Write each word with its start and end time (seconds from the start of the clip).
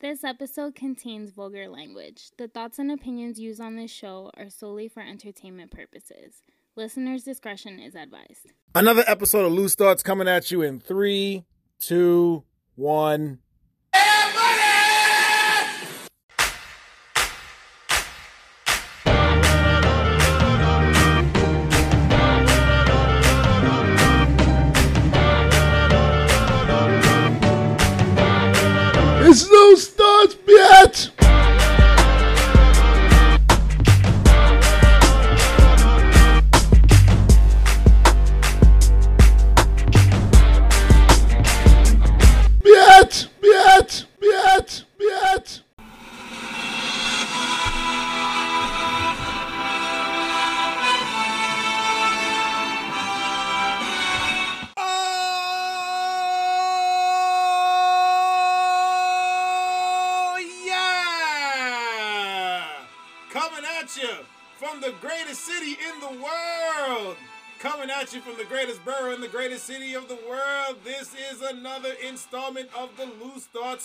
This 0.00 0.22
episode 0.22 0.76
contains 0.76 1.32
vulgar 1.32 1.68
language. 1.68 2.30
The 2.38 2.46
thoughts 2.46 2.78
and 2.78 2.88
opinions 2.92 3.40
used 3.40 3.60
on 3.60 3.74
this 3.74 3.90
show 3.90 4.30
are 4.36 4.48
solely 4.48 4.86
for 4.86 5.00
entertainment 5.00 5.72
purposes. 5.72 6.44
Listener's 6.76 7.24
discretion 7.24 7.80
is 7.80 7.96
advised. 7.96 8.52
Another 8.76 9.02
episode 9.08 9.44
of 9.44 9.50
Loose 9.50 9.74
Thoughts 9.74 10.04
coming 10.04 10.28
at 10.28 10.52
you 10.52 10.62
in 10.62 10.78
three, 10.78 11.46
two, 11.80 12.44
one. 12.76 13.40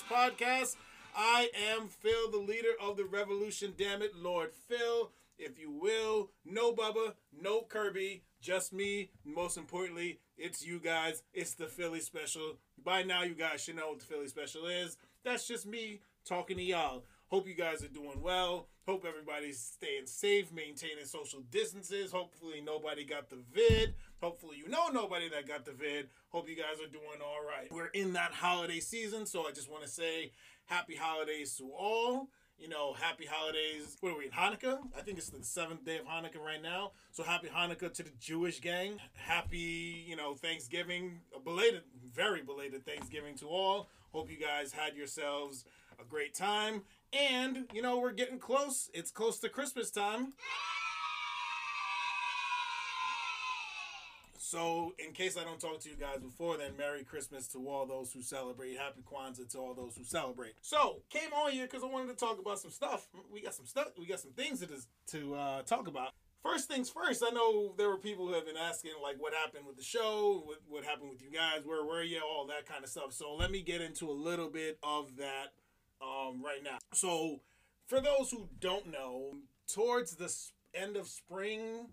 Podcast. 0.01 0.75
I 1.15 1.49
am 1.75 1.87
Phil, 1.87 2.31
the 2.31 2.39
leader 2.39 2.73
of 2.81 2.97
the 2.97 3.05
revolution. 3.05 3.73
Damn 3.77 4.01
it, 4.01 4.15
Lord 4.15 4.51
Phil, 4.51 5.11
if 5.37 5.59
you 5.59 5.69
will. 5.69 6.31
No 6.43 6.73
Bubba, 6.73 7.13
no 7.39 7.61
Kirby, 7.61 8.23
just 8.41 8.73
me. 8.73 9.11
Most 9.23 9.57
importantly, 9.57 10.19
it's 10.37 10.65
you 10.65 10.79
guys. 10.79 11.21
It's 11.33 11.53
the 11.53 11.67
Philly 11.67 11.99
special. 11.99 12.57
By 12.83 13.03
now, 13.03 13.23
you 13.23 13.35
guys 13.35 13.63
should 13.63 13.75
know 13.75 13.89
what 13.89 13.99
the 13.99 14.05
Philly 14.05 14.27
special 14.27 14.65
is. 14.65 14.97
That's 15.23 15.47
just 15.47 15.67
me 15.67 15.99
talking 16.25 16.57
to 16.57 16.63
y'all. 16.63 17.03
Hope 17.27 17.47
you 17.47 17.53
guys 17.53 17.83
are 17.83 17.87
doing 17.87 18.21
well. 18.21 18.67
Hope 18.87 19.05
everybody's 19.07 19.59
staying 19.59 20.07
safe, 20.07 20.51
maintaining 20.51 21.05
social 21.05 21.41
distances. 21.51 22.11
Hopefully, 22.11 22.61
nobody 22.61 23.05
got 23.05 23.29
the 23.29 23.37
vid. 23.53 23.95
Hopefully, 24.23 24.55
you 24.55 24.69
know 24.69 24.87
nobody 24.87 25.27
that 25.27 25.45
got 25.45 25.65
the 25.65 25.73
vid. 25.73 26.07
Hope 26.29 26.47
you 26.47 26.55
guys 26.55 26.79
are 26.81 26.89
doing 26.89 27.19
all 27.21 27.45
right. 27.45 27.69
We're 27.69 27.87
in 27.87 28.13
that 28.13 28.31
holiday 28.31 28.79
season, 28.79 29.25
so 29.25 29.45
I 29.45 29.51
just 29.51 29.69
want 29.69 29.83
to 29.83 29.89
say 29.89 30.31
happy 30.67 30.95
holidays 30.95 31.57
to 31.57 31.69
all. 31.77 32.29
You 32.57 32.69
know, 32.69 32.93
happy 32.93 33.25
holidays. 33.29 33.97
What 33.99 34.13
are 34.13 34.17
we 34.17 34.27
in 34.27 34.31
Hanukkah? 34.31 34.79
I 34.97 35.01
think 35.01 35.17
it's 35.17 35.29
the 35.29 35.43
seventh 35.43 35.83
day 35.83 35.97
of 35.97 36.05
Hanukkah 36.05 36.39
right 36.39 36.61
now. 36.61 36.91
So 37.11 37.23
happy 37.23 37.49
Hanukkah 37.49 37.93
to 37.95 38.03
the 38.03 38.11
Jewish 38.17 38.61
gang. 38.61 38.97
Happy, 39.13 40.05
you 40.07 40.15
know, 40.15 40.35
Thanksgiving. 40.35 41.19
A 41.35 41.39
belated, 41.41 41.81
very 42.09 42.43
belated 42.43 42.85
Thanksgiving 42.85 43.35
to 43.39 43.47
all. 43.47 43.89
Hope 44.13 44.31
you 44.31 44.37
guys 44.37 44.71
had 44.71 44.95
yourselves 44.95 45.65
a 45.99 46.05
great 46.05 46.33
time. 46.33 46.83
And, 47.11 47.65
you 47.73 47.81
know, 47.81 47.99
we're 47.99 48.13
getting 48.13 48.39
close. 48.39 48.89
It's 48.93 49.11
close 49.11 49.39
to 49.39 49.49
Christmas 49.49 49.91
time. 49.91 50.33
So, 54.53 54.93
in 55.03 55.13
case 55.13 55.35
I 55.35 55.43
don't 55.43 55.59
talk 55.59 55.79
to 55.79 55.89
you 55.89 55.95
guys 55.95 56.19
before 56.21 56.57
then, 56.57 56.77
Merry 56.77 57.03
Christmas 57.03 57.47
to 57.47 57.67
all 57.67 57.87
those 57.87 58.13
who 58.13 58.21
celebrate. 58.21 58.77
Happy 58.77 59.01
Kwanzaa 59.01 59.49
to 59.53 59.57
all 59.57 59.73
those 59.73 59.97
who 59.97 60.03
celebrate. 60.03 60.53
So, 60.61 61.01
came 61.09 61.33
on 61.33 61.53
here 61.53 61.65
because 61.65 61.81
I 61.81 61.87
wanted 61.87 62.09
to 62.09 62.15
talk 62.23 62.37
about 62.37 62.59
some 62.59 62.69
stuff. 62.69 63.07
We 63.31 63.41
got 63.41 63.55
some 63.55 63.65
stuff. 63.65 63.87
We 63.97 64.05
got 64.05 64.19
some 64.19 64.33
things 64.33 64.59
to 64.59 64.67
to 65.17 65.33
uh, 65.33 65.61
talk 65.63 65.87
about. 65.87 66.11
First 66.43 66.67
things 66.67 66.87
first. 66.87 67.23
I 67.27 67.31
know 67.31 67.73
there 67.79 67.89
were 67.89 67.97
people 67.97 68.27
who 68.27 68.33
have 68.35 68.45
been 68.45 68.55
asking 68.55 68.91
like, 69.01 69.15
what 69.17 69.33
happened 69.33 69.65
with 69.65 69.75
the 69.75 69.83
show? 69.83 70.43
What, 70.45 70.59
what 70.69 70.83
happened 70.83 71.09
with 71.09 71.23
you 71.23 71.31
guys? 71.31 71.65
Where 71.65 71.83
were 71.83 72.03
you? 72.03 72.21
All 72.21 72.45
that 72.45 72.67
kind 72.67 72.83
of 72.83 72.91
stuff. 72.91 73.11
So 73.11 73.33
let 73.33 73.49
me 73.49 73.63
get 73.63 73.81
into 73.81 74.07
a 74.07 74.13
little 74.13 74.51
bit 74.51 74.77
of 74.83 75.15
that 75.17 75.53
um, 75.99 76.43
right 76.45 76.63
now. 76.63 76.77
So, 76.93 77.39
for 77.87 77.99
those 77.99 78.29
who 78.29 78.49
don't 78.59 78.91
know, 78.91 79.31
towards 79.67 80.15
the 80.15 80.31
end 80.79 80.95
of 80.95 81.07
spring, 81.07 81.87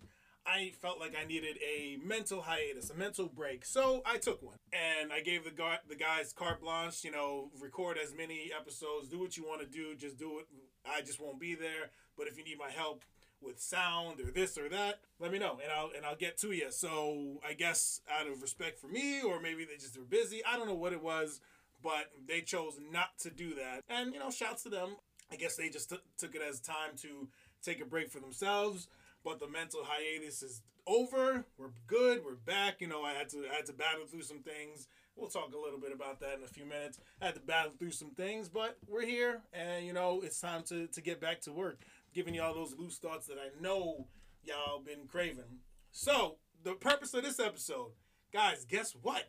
I 0.46 0.72
felt 0.80 0.98
like 0.98 1.14
I 1.20 1.24
needed 1.26 1.58
a 1.58 1.98
mental 2.04 2.40
hiatus, 2.42 2.90
a 2.90 2.94
mental 2.94 3.28
break. 3.28 3.64
So 3.64 4.02
I 4.04 4.16
took 4.16 4.42
one, 4.42 4.56
and 4.72 5.12
I 5.12 5.20
gave 5.20 5.44
the 5.44 5.50
guy, 5.50 5.78
the 5.88 5.96
guys 5.96 6.32
carte 6.32 6.60
blanche. 6.60 7.04
You 7.04 7.12
know, 7.12 7.50
record 7.60 7.98
as 8.02 8.14
many 8.14 8.50
episodes, 8.58 9.08
do 9.08 9.18
what 9.18 9.36
you 9.36 9.44
want 9.44 9.60
to 9.60 9.66
do, 9.66 9.94
just 9.94 10.18
do 10.18 10.38
it. 10.38 10.46
I 10.88 11.02
just 11.02 11.20
won't 11.20 11.38
be 11.38 11.54
there, 11.54 11.90
but 12.16 12.26
if 12.26 12.38
you 12.38 12.44
need 12.44 12.58
my 12.58 12.70
help 12.70 13.04
with 13.42 13.60
sound 13.60 14.20
or 14.20 14.30
this 14.30 14.58
or 14.58 14.68
that, 14.68 15.00
let 15.18 15.32
me 15.32 15.38
know, 15.38 15.58
and 15.62 15.72
I'll 15.72 15.90
and 15.96 16.04
I'll 16.04 16.16
get 16.16 16.38
to 16.38 16.52
you. 16.52 16.70
So 16.70 17.40
I 17.46 17.54
guess 17.54 18.00
out 18.10 18.26
of 18.26 18.42
respect 18.42 18.78
for 18.78 18.88
me, 18.88 19.22
or 19.22 19.40
maybe 19.40 19.64
they 19.64 19.76
just 19.76 19.98
were 19.98 20.04
busy. 20.04 20.42
I 20.44 20.56
don't 20.56 20.68
know 20.68 20.74
what 20.74 20.92
it 20.92 21.02
was, 21.02 21.40
but 21.82 22.10
they 22.26 22.40
chose 22.40 22.78
not 22.90 23.18
to 23.20 23.30
do 23.30 23.54
that. 23.54 23.82
And 23.88 24.12
you 24.12 24.18
know, 24.18 24.30
shouts 24.30 24.62
to 24.64 24.68
them. 24.68 24.96
I 25.32 25.36
guess 25.36 25.56
they 25.56 25.68
just 25.68 25.90
took 25.90 26.02
took 26.16 26.34
it 26.34 26.42
as 26.42 26.60
time 26.60 26.96
to 27.02 27.28
take 27.62 27.80
a 27.80 27.84
break 27.86 28.10
for 28.10 28.20
themselves. 28.20 28.88
But 29.24 29.38
the 29.38 29.48
mental 29.48 29.80
hiatus 29.84 30.42
is 30.42 30.62
over. 30.86 31.44
We're 31.58 31.72
good. 31.86 32.24
We're 32.24 32.34
back. 32.34 32.80
You 32.80 32.88
know, 32.88 33.02
I 33.02 33.12
had 33.12 33.28
to 33.30 33.44
I 33.50 33.54
had 33.54 33.66
to 33.66 33.72
battle 33.72 34.06
through 34.06 34.22
some 34.22 34.40
things. 34.40 34.88
We'll 35.16 35.28
talk 35.28 35.52
a 35.52 35.58
little 35.58 35.78
bit 35.78 35.92
about 35.92 36.20
that 36.20 36.38
in 36.38 36.44
a 36.44 36.48
few 36.48 36.64
minutes. 36.64 36.98
I 37.20 37.26
had 37.26 37.34
to 37.34 37.40
battle 37.40 37.72
through 37.78 37.90
some 37.90 38.10
things, 38.10 38.48
but 38.48 38.78
we're 38.88 39.04
here, 39.04 39.42
and 39.52 39.84
you 39.84 39.92
know, 39.92 40.22
it's 40.24 40.40
time 40.40 40.62
to 40.64 40.86
to 40.86 41.00
get 41.00 41.20
back 41.20 41.40
to 41.42 41.52
work, 41.52 41.82
giving 42.14 42.34
y'all 42.34 42.54
those 42.54 42.74
loose 42.78 42.98
thoughts 42.98 43.26
that 43.26 43.36
I 43.38 43.60
know 43.60 44.06
y'all 44.42 44.80
been 44.80 45.06
craving. 45.06 45.60
So 45.92 46.36
the 46.62 46.74
purpose 46.74 47.12
of 47.14 47.22
this 47.22 47.40
episode, 47.40 47.92
guys, 48.32 48.64
guess 48.64 48.94
what? 49.00 49.24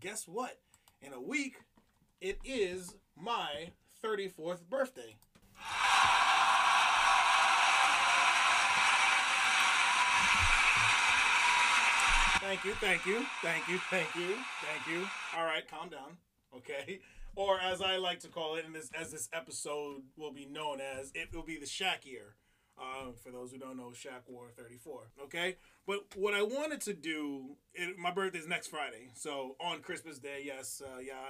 Guess 0.00 0.26
what? 0.26 0.58
In 1.02 1.12
a 1.12 1.20
week, 1.20 1.56
it 2.20 2.38
is 2.44 2.94
my 3.16 3.72
34th 4.02 4.62
birthday. 4.68 5.16
Thank 12.48 12.64
you, 12.64 12.72
thank 12.76 13.04
you, 13.04 13.26
thank 13.42 13.68
you, 13.68 13.78
thank 13.90 14.14
you, 14.14 14.34
thank 14.62 14.86
you. 14.90 15.06
All 15.36 15.44
right, 15.44 15.70
calm 15.70 15.90
down, 15.90 16.16
okay? 16.56 17.00
Or 17.36 17.60
as 17.60 17.82
I 17.82 17.98
like 17.98 18.20
to 18.20 18.28
call 18.28 18.56
it, 18.56 18.64
and 18.64 18.74
this 18.74 18.90
as 18.98 19.12
this 19.12 19.28
episode 19.34 20.00
will 20.16 20.32
be 20.32 20.46
known 20.46 20.80
as, 20.80 21.12
it 21.14 21.28
will 21.32 21.42
be 21.42 21.58
the 21.58 21.66
Shaq 21.66 22.06
year. 22.06 22.36
Uh, 22.78 23.12
for 23.22 23.30
those 23.30 23.52
who 23.52 23.58
don't 23.58 23.76
know, 23.76 23.92
Shaq 23.94 24.22
wore 24.26 24.48
34. 24.56 25.10
Okay, 25.24 25.56
but 25.86 26.06
what 26.16 26.32
I 26.32 26.42
wanted 26.42 26.80
to 26.82 26.94
do, 26.94 27.56
it, 27.74 27.98
my 27.98 28.10
birthday 28.10 28.38
is 28.38 28.48
next 28.48 28.68
Friday, 28.68 29.10
so 29.14 29.54
on 29.60 29.80
Christmas 29.80 30.18
Day, 30.18 30.42
yes, 30.42 30.80
uh, 30.82 31.00
yeah, 31.00 31.20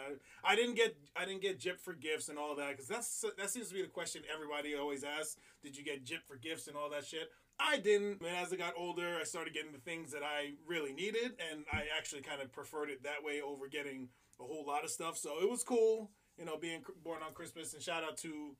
I, 0.44 0.52
I 0.52 0.54
didn't 0.54 0.76
get 0.76 0.96
I 1.16 1.24
didn't 1.24 1.42
get 1.42 1.58
gypped 1.58 1.80
for 1.80 1.94
gifts 1.94 2.28
and 2.28 2.38
all 2.38 2.54
that 2.54 2.70
because 2.70 2.86
that's 2.86 3.24
that 3.36 3.50
seems 3.50 3.68
to 3.68 3.74
be 3.74 3.82
the 3.82 3.88
question 3.88 4.22
everybody 4.32 4.76
always 4.76 5.02
asks. 5.02 5.36
Did 5.64 5.76
you 5.76 5.84
get 5.84 6.06
gypped 6.06 6.28
for 6.28 6.36
gifts 6.36 6.68
and 6.68 6.76
all 6.76 6.88
that 6.90 7.04
shit? 7.04 7.28
I 7.60 7.78
didn't. 7.78 8.20
And 8.20 8.36
as 8.36 8.52
I 8.52 8.56
got 8.56 8.74
older, 8.76 9.18
I 9.20 9.24
started 9.24 9.52
getting 9.54 9.72
the 9.72 9.78
things 9.78 10.12
that 10.12 10.22
I 10.22 10.52
really 10.66 10.92
needed, 10.92 11.32
and 11.50 11.64
I 11.72 11.84
actually 11.96 12.22
kind 12.22 12.40
of 12.40 12.52
preferred 12.52 12.90
it 12.90 13.02
that 13.02 13.24
way 13.24 13.40
over 13.40 13.66
getting 13.68 14.08
a 14.40 14.44
whole 14.44 14.64
lot 14.66 14.84
of 14.84 14.90
stuff. 14.90 15.16
So 15.18 15.40
it 15.42 15.50
was 15.50 15.64
cool, 15.64 16.10
you 16.38 16.44
know, 16.44 16.56
being 16.56 16.82
born 17.02 17.22
on 17.26 17.32
Christmas. 17.34 17.74
And 17.74 17.82
shout 17.82 18.04
out 18.04 18.16
to 18.18 18.56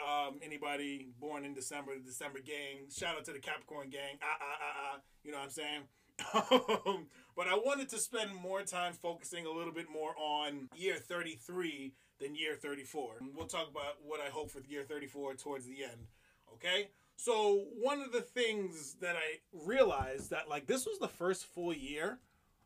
um, 0.00 0.40
anybody 0.42 1.08
born 1.18 1.44
in 1.44 1.54
December, 1.54 1.92
the 1.94 2.04
December 2.04 2.40
gang. 2.40 2.90
Shout 2.90 3.16
out 3.16 3.24
to 3.24 3.32
the 3.32 3.38
Capricorn 3.38 3.90
gang. 3.90 4.18
Ah, 4.22 4.36
ah, 4.40 4.44
ah, 4.60 4.94
ah. 4.94 5.00
You 5.22 5.32
know 5.32 5.38
what 5.38 5.44
I'm 5.44 5.50
saying? 5.50 5.82
but 7.36 7.48
I 7.48 7.54
wanted 7.54 7.88
to 7.88 7.98
spend 7.98 8.34
more 8.34 8.62
time 8.62 8.92
focusing 8.92 9.46
a 9.46 9.50
little 9.50 9.72
bit 9.72 9.86
more 9.90 10.14
on 10.16 10.68
year 10.76 10.96
33 10.96 11.92
than 12.20 12.34
year 12.34 12.54
34. 12.54 13.16
And 13.20 13.30
we'll 13.34 13.46
talk 13.46 13.68
about 13.68 13.96
what 14.04 14.20
I 14.20 14.30
hope 14.30 14.50
for 14.50 14.60
year 14.60 14.84
34 14.84 15.34
towards 15.34 15.66
the 15.66 15.82
end. 15.82 16.06
Okay? 16.52 16.88
So, 17.16 17.64
one 17.80 18.00
of 18.00 18.12
the 18.12 18.20
things 18.20 18.96
that 19.00 19.16
I 19.16 19.38
realized 19.52 20.30
that, 20.30 20.48
like, 20.48 20.66
this 20.66 20.84
was 20.84 20.98
the 20.98 21.08
first 21.08 21.46
full 21.46 21.72
year 21.72 22.18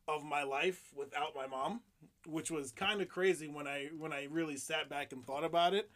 of 0.09 0.25
my 0.25 0.43
life 0.43 0.91
without 0.97 1.37
my 1.37 1.47
mom, 1.47 1.81
which 2.27 2.51
was 2.51 2.73
kind 2.73 3.03
of 3.03 3.09
crazy 3.09 3.47
when 3.47 3.67
I 3.67 3.91
when 3.97 4.13
I 4.13 4.27
really 4.31 4.57
sat 4.57 4.89
back 4.89 5.13
and 5.13 5.25
thought 5.25 5.45
about 5.45 5.75
it. 5.75 5.91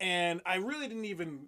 And 0.00 0.40
I 0.44 0.56
really 0.56 0.88
didn't 0.88 1.04
even 1.04 1.46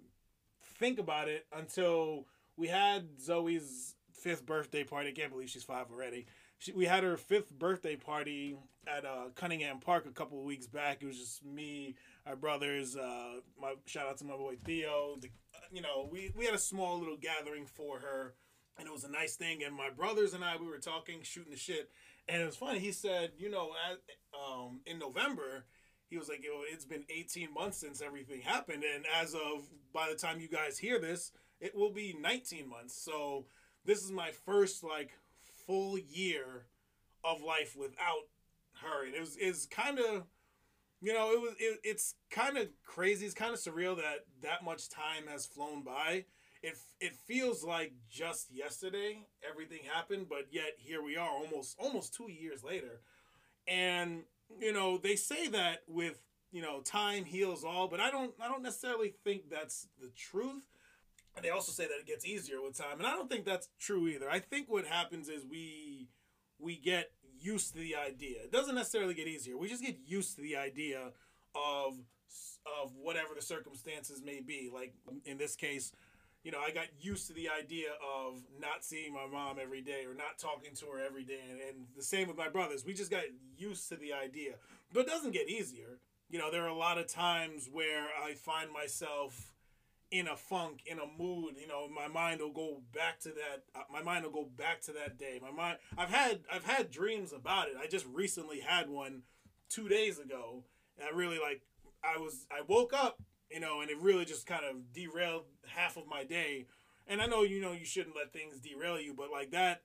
think 0.79 0.97
about 0.97 1.27
it 1.27 1.45
until 1.53 2.25
we 2.57 2.67
had 2.67 3.19
Zoe's 3.21 3.95
fifth 4.13 4.45
birthday 4.45 4.83
party. 4.83 5.09
I 5.09 5.11
can't 5.11 5.31
believe 5.31 5.49
she's 5.49 5.63
five 5.63 5.87
already. 5.91 6.25
She, 6.57 6.71
we 6.71 6.85
had 6.85 7.03
her 7.03 7.17
fifth 7.17 7.51
birthday 7.51 7.97
party 7.97 8.55
at 8.87 9.05
uh, 9.05 9.29
Cunningham 9.35 9.79
Park 9.79 10.05
a 10.05 10.11
couple 10.11 10.39
of 10.39 10.45
weeks 10.45 10.67
back. 10.67 10.99
It 11.01 11.05
was 11.05 11.17
just 11.17 11.45
me, 11.45 11.95
our 12.25 12.37
brothers. 12.37 12.95
Uh, 12.95 13.41
my 13.59 13.73
shout 13.85 14.07
out 14.07 14.17
to 14.19 14.25
my 14.25 14.37
boy 14.37 14.55
Theo. 14.63 15.17
The, 15.19 15.29
you 15.75 15.81
know, 15.81 16.07
we 16.09 16.31
we 16.35 16.45
had 16.45 16.55
a 16.55 16.59
small 16.59 16.97
little 16.97 17.17
gathering 17.17 17.65
for 17.65 17.99
her, 17.99 18.33
and 18.77 18.87
it 18.87 18.93
was 18.93 19.03
a 19.03 19.11
nice 19.11 19.35
thing. 19.35 19.61
And 19.61 19.75
my 19.75 19.89
brothers 19.89 20.33
and 20.33 20.43
I, 20.43 20.55
we 20.55 20.67
were 20.67 20.77
talking, 20.77 21.19
shooting 21.21 21.51
the 21.51 21.57
shit, 21.59 21.89
and 22.29 22.41
it 22.41 22.45
was 22.45 22.55
funny. 22.55 22.79
He 22.79 22.93
said, 22.93 23.31
you 23.37 23.49
know, 23.51 23.71
as, 23.91 23.97
um, 24.33 24.79
in 24.85 24.99
November, 24.99 25.65
he 26.09 26.17
was 26.17 26.29
like, 26.29 26.45
Yo, 26.45 26.61
it's 26.71 26.85
been 26.85 27.03
18 27.09 27.53
months 27.53 27.77
since 27.77 28.01
everything 28.01 28.39
happened, 28.39 28.83
and 28.83 29.03
as 29.21 29.33
of 29.33 29.65
by 29.93 30.07
the 30.09 30.15
time 30.15 30.39
you 30.39 30.47
guys 30.47 30.77
hear 30.77 30.97
this, 30.97 31.33
it 31.59 31.75
will 31.75 31.91
be 31.91 32.15
19 32.17 32.69
months. 32.69 32.95
So 32.95 33.45
this 33.83 34.01
is 34.01 34.11
my 34.11 34.31
first 34.31 34.81
like 34.81 35.11
full 35.67 35.97
year 35.99 36.67
of 37.21 37.41
life 37.41 37.75
without 37.77 38.29
her, 38.81 39.05
and 39.05 39.13
it 39.13 39.19
was 39.19 39.35
is 39.35 39.65
kind 39.65 39.99
of. 39.99 40.23
You 41.05 41.13
know, 41.13 41.31
it 41.31 41.41
was 41.41 41.53
it, 41.59 41.79
it's 41.83 42.15
kind 42.31 42.57
of 42.57 42.67
crazy. 42.83 43.25
It's 43.25 43.35
kind 43.35 43.53
of 43.53 43.59
surreal 43.59 43.95
that 43.97 44.25
that 44.41 44.63
much 44.63 44.89
time 44.89 45.27
has 45.29 45.45
flown 45.45 45.83
by 45.83 46.25
it 46.65 46.77
it 46.99 47.15
feels 47.27 47.63
like 47.63 47.93
just 48.09 48.51
yesterday 48.51 49.27
everything 49.47 49.81
happened, 49.93 50.27
but 50.29 50.47
yet 50.51 50.73
here 50.77 51.03
we 51.03 51.15
are, 51.15 51.29
almost 51.29 51.75
almost 51.77 52.13
two 52.13 52.31
years 52.31 52.63
later, 52.63 53.01
and 53.67 54.23
you 54.59 54.73
know 54.73 54.97
they 54.97 55.15
say 55.15 55.47
that 55.49 55.83
with 55.87 56.19
you 56.51 56.61
know 56.61 56.81
time 56.81 57.25
heals 57.25 57.63
all, 57.63 57.87
but 57.87 57.99
I 57.99 58.09
don't 58.09 58.33
I 58.41 58.47
don't 58.47 58.63
necessarily 58.63 59.13
think 59.23 59.49
that's 59.49 59.87
the 60.01 60.09
truth. 60.15 60.63
And 61.35 61.43
they 61.43 61.49
also 61.49 61.73
say 61.73 61.83
that 61.83 61.99
it 61.99 62.07
gets 62.07 62.25
easier 62.25 62.61
with 62.61 62.77
time, 62.77 62.97
and 62.97 63.05
I 63.05 63.11
don't 63.11 63.29
think 63.29 63.45
that's 63.45 63.67
true 63.79 64.07
either. 64.07 64.29
I 64.29 64.39
think 64.39 64.67
what 64.69 64.85
happens 64.85 65.29
is 65.29 65.45
we 65.45 66.07
we 66.57 66.77
get 66.77 67.11
used 67.45 67.73
to 67.73 67.79
the 67.79 67.95
idea. 67.95 68.39
It 68.43 68.51
doesn't 68.51 68.75
necessarily 68.75 69.13
get 69.13 69.27
easier. 69.27 69.57
We 69.57 69.69
just 69.69 69.83
get 69.83 69.97
used 70.05 70.35
to 70.35 70.41
the 70.41 70.57
idea 70.57 71.11
of 71.55 71.93
of 72.81 72.93
whatever 72.99 73.29
the 73.35 73.41
circumstances 73.41 74.21
may 74.23 74.41
be. 74.41 74.71
Like 74.73 74.93
in 75.25 75.37
this 75.37 75.55
case, 75.55 75.91
you 76.43 76.51
know, 76.51 76.59
I 76.59 76.71
got 76.71 76.87
used 76.99 77.27
to 77.27 77.33
the 77.33 77.49
idea 77.49 77.89
of 78.17 78.41
not 78.59 78.83
seeing 78.83 79.13
my 79.13 79.27
mom 79.31 79.57
every 79.61 79.81
day 79.81 80.05
or 80.07 80.13
not 80.13 80.37
talking 80.39 80.75
to 80.75 80.85
her 80.87 80.99
every 81.03 81.23
day. 81.23 81.39
And, 81.49 81.59
and, 81.59 81.87
the 81.95 82.03
same 82.03 82.27
with 82.27 82.37
my 82.37 82.49
brothers. 82.49 82.85
We 82.85 82.93
just 82.93 83.09
got 83.09 83.23
used 83.57 83.89
to 83.89 83.95
the 83.95 84.13
idea. 84.13 84.53
But 84.93 85.01
it 85.01 85.07
doesn't 85.07 85.31
get 85.31 85.49
easier. 85.49 85.99
You 86.29 86.39
know, 86.39 86.51
there 86.51 86.63
are 86.63 86.69
a 86.69 86.75
lot 86.75 86.97
of 86.97 87.07
times 87.07 87.69
where 87.71 88.05
I 88.23 88.33
find 88.33 88.71
myself 88.71 89.54
in 90.17 90.27
a 90.27 90.35
funk, 90.35 90.81
in 90.85 90.99
a 90.99 91.05
mood. 91.17 91.55
You 91.59 91.67
know, 91.67 91.87
my 91.87 92.07
mind 92.07 92.41
will 92.41 92.53
go 92.53 92.81
back 92.93 93.19
to 93.21 93.29
that. 93.29 93.63
Uh, 93.75 93.83
my 93.91 94.01
mind 94.01 94.25
will 94.25 94.31
go 94.31 94.49
back 94.57 94.81
to 94.81 94.91
that 94.93 95.17
day. 95.17 95.39
My 95.41 95.51
mind. 95.51 95.77
I've 95.97 96.09
had 96.09 96.41
I've 96.51 96.65
had 96.65 96.91
dreams 96.91 97.33
about 97.33 97.67
it. 97.67 97.75
I 97.81 97.87
just 97.87 98.05
recently 98.11 98.59
had 98.59 98.89
one 98.89 99.23
two 99.69 99.87
days 99.87 100.19
ago. 100.19 100.63
And 100.97 101.07
I 101.07 101.15
really 101.15 101.39
like. 101.39 101.61
I 102.03 102.17
was. 102.17 102.45
I 102.51 102.61
woke 102.67 102.93
up 102.93 103.19
you 103.49 103.59
know, 103.59 103.81
and 103.81 103.89
it 103.89 103.97
really 103.99 104.25
just 104.25 104.47
kind 104.47 104.65
of 104.65 104.93
derailed 104.93 105.43
half 105.67 105.97
of 105.97 106.07
my 106.07 106.23
day. 106.23 106.65
And 107.07 107.21
I 107.21 107.27
know 107.27 107.43
you 107.43 107.61
know 107.61 107.71
you 107.71 107.85
shouldn't 107.85 108.15
let 108.15 108.33
things 108.33 108.59
derail 108.59 108.99
you, 108.99 109.13
but 109.13 109.31
like 109.31 109.51
that, 109.51 109.83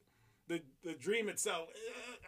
the 0.48 0.62
the 0.82 0.94
dream 0.94 1.28
itself, 1.28 1.68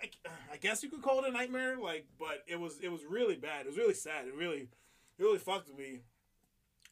eh, 0.03 0.09
I, 0.27 0.55
I 0.55 0.57
guess 0.59 0.83
you 0.83 0.91
could 0.91 1.03
call 1.03 1.25
it 1.25 1.29
a 1.29 1.33
nightmare. 1.33 1.79
Like, 1.83 2.07
but 2.19 2.45
it 2.47 2.61
was 2.61 2.79
it 2.81 2.91
was 2.91 3.01
really 3.09 3.37
bad. 3.37 3.67
It 3.67 3.69
was 3.69 3.79
really 3.79 3.95
sad. 3.95 4.27
It 4.27 4.35
really, 4.35 4.69
it 5.19 5.23
really 5.23 5.39
fucked 5.39 5.75
me. 5.77 6.03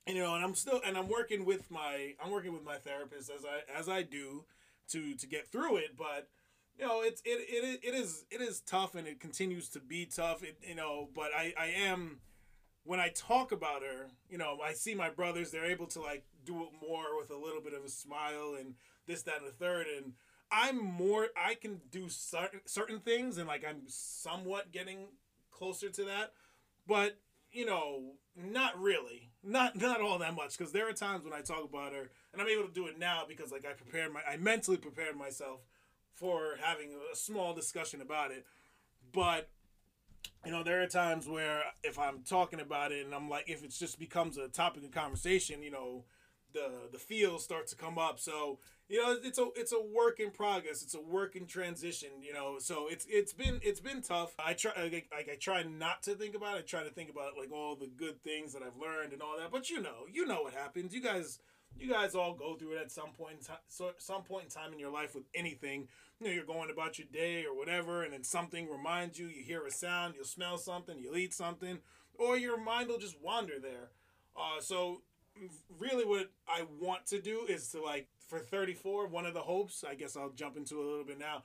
And 0.06 0.17
you 0.17 0.23
know, 0.23 0.35
and 0.35 0.44
I'm 0.44 0.55
still 0.55 0.81
and 0.85 0.97
I'm 0.97 1.08
working 1.08 1.44
with 1.44 1.70
my 1.70 2.14
I'm 2.23 2.31
working 2.31 2.52
with 2.52 2.64
my 2.64 2.76
therapist 2.76 3.31
as 3.31 3.44
I 3.44 3.79
as 3.79 3.88
I 3.88 4.02
do 4.02 4.44
to 4.88 5.14
to 5.14 5.26
get 5.26 5.49
through 5.49 5.76
it, 5.76 5.97
but 5.97 6.29
you 6.79 6.87
know 6.87 7.02
it's 7.02 7.20
it, 7.25 7.38
it 7.49 7.81
it 7.82 7.94
is 7.94 8.25
it 8.31 8.41
is 8.41 8.61
tough 8.61 8.94
and 8.94 9.06
it 9.06 9.20
continues 9.20 9.69
to 9.70 9.81
be 9.81 10.06
tough 10.06 10.43
it, 10.43 10.56
you 10.67 10.75
know 10.75 11.08
but 11.14 11.31
i 11.37 11.52
i 11.58 11.67
am 11.67 12.20
when 12.85 13.00
I 13.00 13.11
talk 13.11 13.52
about 13.52 13.82
her, 13.82 14.08
you 14.29 14.38
know, 14.38 14.58
I 14.64 14.73
see 14.73 14.94
my 14.94 15.11
brothers, 15.11 15.50
they're 15.50 15.70
able 15.70 15.87
to 15.88 16.00
like 16.00 16.25
do 16.44 16.62
it 16.64 16.70
more 16.81 17.17
with 17.19 17.31
a 17.31 17.37
little 17.37 17.61
bit 17.61 17.75
of 17.75 17.85
a 17.85 17.88
smile 17.88 18.56
and 18.58 18.75
this, 19.06 19.23
that, 19.23 19.38
and 19.38 19.47
the 19.47 19.52
third. 19.52 19.87
And 19.97 20.14
I'm 20.50 20.79
more, 20.79 21.29
I 21.37 21.55
can 21.55 21.81
do 21.91 22.08
certain, 22.08 22.61
certain 22.64 23.00
things 23.00 23.38
and 23.38 23.47
like 23.47 23.64
I'm 23.69 23.82
somewhat 23.87 24.73
getting 24.73 25.08
closer 25.50 25.91
to 25.91 26.05
that. 26.05 26.32
But, 26.87 27.19
you 27.52 27.67
know, 27.67 28.14
not 28.35 28.81
really. 28.81 29.29
Not 29.42 29.75
not 29.76 30.00
all 30.00 30.19
that 30.19 30.34
much 30.34 30.58
because 30.58 30.72
there 30.72 30.88
are 30.88 30.92
times 30.92 31.25
when 31.25 31.32
I 31.32 31.40
talk 31.40 31.64
about 31.64 31.92
her 31.92 32.10
and 32.32 32.42
I'm 32.42 32.48
able 32.48 32.69
to 32.69 32.75
do 32.75 32.87
it 32.87 32.98
now 32.98 33.22
because 33.26 33.50
like 33.50 33.64
I 33.64 33.72
prepared 33.72 34.12
my 34.12 34.20
I 34.28 34.37
mentally 34.37 34.76
prepared 34.76 35.16
myself 35.16 35.60
for 36.12 36.56
having 36.62 36.90
a 37.10 37.16
small 37.16 37.54
discussion 37.54 38.02
about 38.02 38.32
it. 38.32 38.44
But 39.12 39.48
you 40.44 40.52
know, 40.52 40.62
there 40.62 40.82
are 40.82 40.87
times 40.87 41.26
where 41.26 41.62
if 41.82 41.98
I'm 41.98 42.22
talking 42.22 42.60
about 42.60 42.92
it 42.92 43.04
and 43.04 43.14
I'm 43.14 43.28
like, 43.28 43.48
if 43.48 43.64
it 43.64 43.70
just 43.70 43.98
becomes 43.98 44.37
a 44.37 44.48
topic 44.48 44.84
of 44.84 44.90
conversation, 44.90 45.62
you 45.62 45.70
know, 45.70 46.04
the 46.52 46.88
the 46.92 46.98
feels 46.98 47.42
start 47.42 47.66
to 47.69 47.76
come 47.76 47.98
up. 47.98 48.20
So 48.20 48.58
you 48.90 49.00
know, 49.00 49.16
it's 49.22 49.38
a 49.38 49.46
it's 49.54 49.72
a 49.72 49.81
work 49.81 50.19
in 50.19 50.32
progress. 50.32 50.82
It's 50.82 50.96
a 50.96 51.00
work 51.00 51.37
in 51.37 51.46
transition. 51.46 52.08
You 52.20 52.34
know, 52.34 52.56
so 52.58 52.88
it's 52.90 53.06
it's 53.08 53.32
been 53.32 53.60
it's 53.62 53.78
been 53.78 54.02
tough. 54.02 54.34
I 54.44 54.54
try 54.54 54.72
like, 54.76 55.08
I 55.12 55.37
try 55.38 55.62
not 55.62 56.02
to 56.02 56.14
think 56.16 56.34
about 56.34 56.56
it. 56.56 56.58
I 56.58 56.62
try 56.62 56.82
to 56.82 56.90
think 56.90 57.08
about 57.08 57.38
like 57.38 57.52
all 57.52 57.76
the 57.76 57.87
good 57.87 58.20
things 58.25 58.52
that 58.52 58.62
I've 58.62 58.76
learned 58.76 59.12
and 59.12 59.22
all 59.22 59.38
that. 59.38 59.52
But 59.52 59.70
you 59.70 59.81
know, 59.81 60.06
you 60.12 60.26
know 60.26 60.42
what 60.42 60.54
happens. 60.54 60.92
You 60.92 61.00
guys 61.00 61.38
you 61.78 61.88
guys 61.88 62.16
all 62.16 62.34
go 62.34 62.56
through 62.56 62.72
it 62.72 62.81
at 62.81 62.90
some 62.90 63.10
point 63.16 63.37
in 63.38 63.44
time 63.44 63.58
so 63.69 63.92
some 63.98 64.22
point 64.22 64.44
in 64.44 64.50
time 64.50 64.72
in 64.72 64.78
your 64.81 64.90
life 64.90 65.14
with 65.14 65.22
anything 65.37 65.87
you 66.19 66.26
know 66.26 66.32
you're 66.32 66.44
going 66.44 66.69
about 66.69 66.98
your 66.98 67.06
day 67.12 67.44
or 67.44 67.56
whatever 67.56 68.02
and 68.02 68.12
then 68.12 68.25
something 68.25 68.69
reminds 68.69 69.20
you 69.20 69.28
you 69.28 69.44
hear 69.44 69.64
a 69.64 69.70
sound 69.70 70.14
you'll 70.16 70.25
smell 70.25 70.58
something 70.58 70.98
you'll 70.98 71.16
eat 71.16 71.32
something 71.32 71.78
or 72.19 72.37
your 72.37 72.60
mind 72.60 72.88
will 72.88 72.98
just 72.98 73.22
wander 73.22 73.60
there 73.62 73.90
uh, 74.37 74.60
so 74.60 75.00
really 75.78 76.04
what 76.04 76.30
i 76.48 76.64
want 76.80 77.06
to 77.06 77.20
do 77.20 77.46
is 77.48 77.68
to 77.68 77.82
like 77.82 78.08
for 78.28 78.38
34 78.38 79.06
one 79.08 79.26
of 79.26 79.34
the 79.34 79.40
hopes 79.40 79.84
i 79.88 79.94
guess 79.94 80.16
i'll 80.16 80.30
jump 80.30 80.56
into 80.56 80.76
a 80.80 80.84
little 80.84 81.04
bit 81.04 81.18
now 81.18 81.42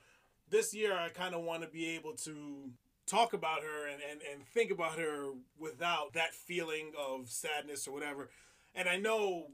this 0.49 0.73
year 0.73 0.95
i 0.95 1.09
kind 1.09 1.33
of 1.33 1.41
want 1.41 1.61
to 1.61 1.67
be 1.67 1.87
able 1.89 2.13
to 2.13 2.69
talk 3.07 3.33
about 3.33 3.61
her 3.61 3.87
and, 3.87 4.01
and, 4.09 4.21
and 4.33 4.45
think 4.47 4.71
about 4.71 4.97
her 4.97 5.29
without 5.59 6.13
that 6.13 6.33
feeling 6.33 6.91
of 6.97 7.29
sadness 7.29 7.87
or 7.87 7.93
whatever 7.93 8.29
and 8.73 8.89
i 8.89 8.97
know 8.97 9.47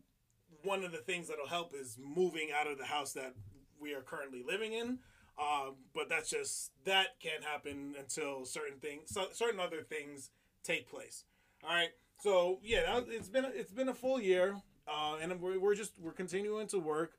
one 0.64 0.84
of 0.84 0.92
the 0.92 0.98
things 0.98 1.28
that'll 1.28 1.48
help 1.48 1.74
is 1.74 1.98
moving 2.00 2.50
out 2.58 2.68
of 2.68 2.78
the 2.78 2.86
house 2.86 3.14
that 3.14 3.34
we 3.80 3.94
are 3.94 4.02
currently 4.02 4.44
living 4.46 4.74
in. 4.74 5.00
Um, 5.40 5.76
but 5.94 6.10
that's 6.10 6.30
just 6.30 6.72
that 6.86 7.20
can't 7.20 7.44
happen 7.44 7.96
until 7.98 8.46
certain 8.46 8.78
things, 8.80 9.04
so, 9.08 9.28
certain 9.32 9.60
other 9.60 9.82
things 9.82 10.30
take 10.64 10.90
place. 10.90 11.24
All 11.64 11.74
right. 11.74 11.90
So 12.22 12.60
yeah, 12.64 13.02
it's 13.08 13.30
been 13.30 13.46
it's 13.54 13.72
been 13.72 13.90
a 13.90 13.94
full 13.94 14.22
year, 14.22 14.56
uh, 14.88 15.18
and 15.22 15.40
we're, 15.42 15.60
we're 15.60 15.76
just 15.76 15.94
we're 16.00 16.12
continuing 16.12 16.68
to 16.68 16.80
work 16.80 17.14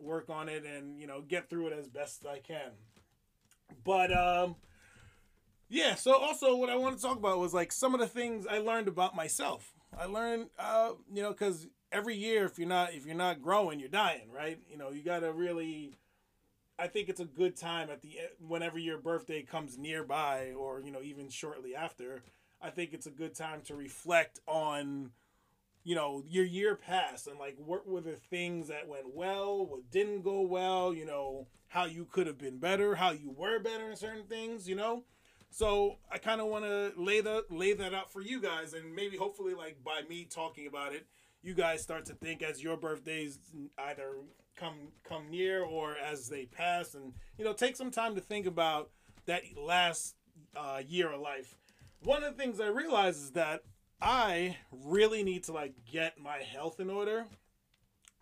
work 0.00 0.28
on 0.28 0.48
it 0.48 0.64
and 0.64 0.98
you 0.98 1.06
know 1.06 1.22
get 1.22 1.48
through 1.48 1.68
it 1.68 1.72
as 1.78 1.88
best 1.88 2.24
I 2.26 2.38
can. 2.38 2.72
But 3.84 4.16
um, 4.16 4.56
yeah. 5.68 5.94
So 5.94 6.14
also, 6.14 6.56
what 6.56 6.70
I 6.70 6.76
want 6.76 6.96
to 6.96 7.02
talk 7.02 7.18
about 7.18 7.38
was 7.38 7.52
like 7.52 7.72
some 7.72 7.94
of 7.94 8.00
the 8.00 8.06
things 8.06 8.46
I 8.46 8.58
learned 8.58 8.88
about 8.88 9.14
myself. 9.14 9.72
I 9.98 10.06
learned, 10.06 10.48
uh, 10.58 10.90
you 11.12 11.22
know, 11.22 11.30
because 11.30 11.68
every 11.92 12.16
year 12.16 12.44
if 12.44 12.58
you're 12.58 12.68
not 12.68 12.92
if 12.94 13.06
you're 13.06 13.14
not 13.14 13.40
growing 13.40 13.78
you're 13.78 13.88
dying 13.88 14.30
right 14.34 14.58
you 14.68 14.76
know 14.76 14.90
you 14.90 15.02
got 15.02 15.20
to 15.20 15.32
really 15.32 15.94
i 16.78 16.86
think 16.86 17.08
it's 17.08 17.20
a 17.20 17.24
good 17.24 17.56
time 17.56 17.88
at 17.90 18.02
the 18.02 18.18
whenever 18.40 18.78
your 18.78 18.98
birthday 18.98 19.42
comes 19.42 19.78
nearby 19.78 20.52
or 20.58 20.80
you 20.80 20.90
know 20.90 21.00
even 21.02 21.28
shortly 21.28 21.74
after 21.74 22.22
i 22.60 22.70
think 22.70 22.92
it's 22.92 23.06
a 23.06 23.10
good 23.10 23.34
time 23.34 23.60
to 23.62 23.74
reflect 23.74 24.40
on 24.46 25.10
you 25.86 25.94
know 25.94 26.22
your 26.26 26.44
year 26.44 26.74
past 26.74 27.28
and 27.28 27.38
like 27.38 27.56
what 27.64 27.86
were 27.86 28.00
the 28.00 28.16
things 28.28 28.68
that 28.68 28.88
went 28.88 29.14
well 29.14 29.64
what 29.64 29.90
didn't 29.90 30.22
go 30.22 30.40
well 30.40 30.92
you 30.92 31.06
know 31.06 31.46
how 31.68 31.84
you 31.84 32.04
could 32.04 32.26
have 32.26 32.38
been 32.38 32.58
better 32.58 32.96
how 32.96 33.12
you 33.12 33.30
were 33.30 33.60
better 33.60 33.90
in 33.90 33.96
certain 33.96 34.24
things 34.24 34.68
you 34.68 34.74
know? 34.74 35.04
So 35.48 35.96
i 36.10 36.18
kind 36.18 36.40
of 36.40 36.48
want 36.48 36.64
to 36.64 36.92
lay 36.96 37.20
the 37.20 37.44
lay 37.50 37.72
that 37.72 37.94
out 37.94 38.12
for 38.12 38.20
you 38.20 38.40
guys 38.40 38.74
and 38.74 38.94
maybe 38.94 39.16
hopefully 39.16 39.54
like 39.54 39.82
by 39.84 40.02
me 40.08 40.26
talking 40.28 40.66
about 40.66 40.92
it 40.92 41.06
you 41.42 41.54
guys 41.54 41.82
start 41.82 42.04
to 42.06 42.14
think 42.14 42.42
as 42.42 42.62
your 42.62 42.76
birthdays 42.76 43.38
either 43.78 44.16
come 44.56 44.88
come 45.08 45.30
near 45.30 45.62
or 45.62 45.96
as 45.96 46.28
they 46.28 46.46
pass 46.46 46.94
and 46.94 47.12
you 47.38 47.44
know 47.44 47.52
take 47.52 47.76
some 47.76 47.92
time 47.92 48.16
to 48.16 48.20
think 48.20 48.46
about 48.46 48.90
that 49.26 49.42
last 49.56 50.16
uh, 50.56 50.82
year 50.86 51.12
of 51.12 51.20
life 51.20 51.56
one 52.06 52.22
of 52.22 52.36
the 52.36 52.40
things 52.40 52.60
i 52.60 52.68
realize 52.68 53.16
is 53.16 53.32
that 53.32 53.62
i 54.00 54.56
really 54.70 55.24
need 55.24 55.42
to 55.42 55.52
like 55.52 55.74
get 55.90 56.20
my 56.20 56.38
health 56.38 56.78
in 56.78 56.88
order 56.88 57.26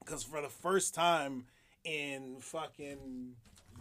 because 0.03 0.23
for 0.23 0.41
the 0.41 0.49
first 0.49 0.95
time 0.95 1.45
in 1.85 2.37
fucking 2.41 3.33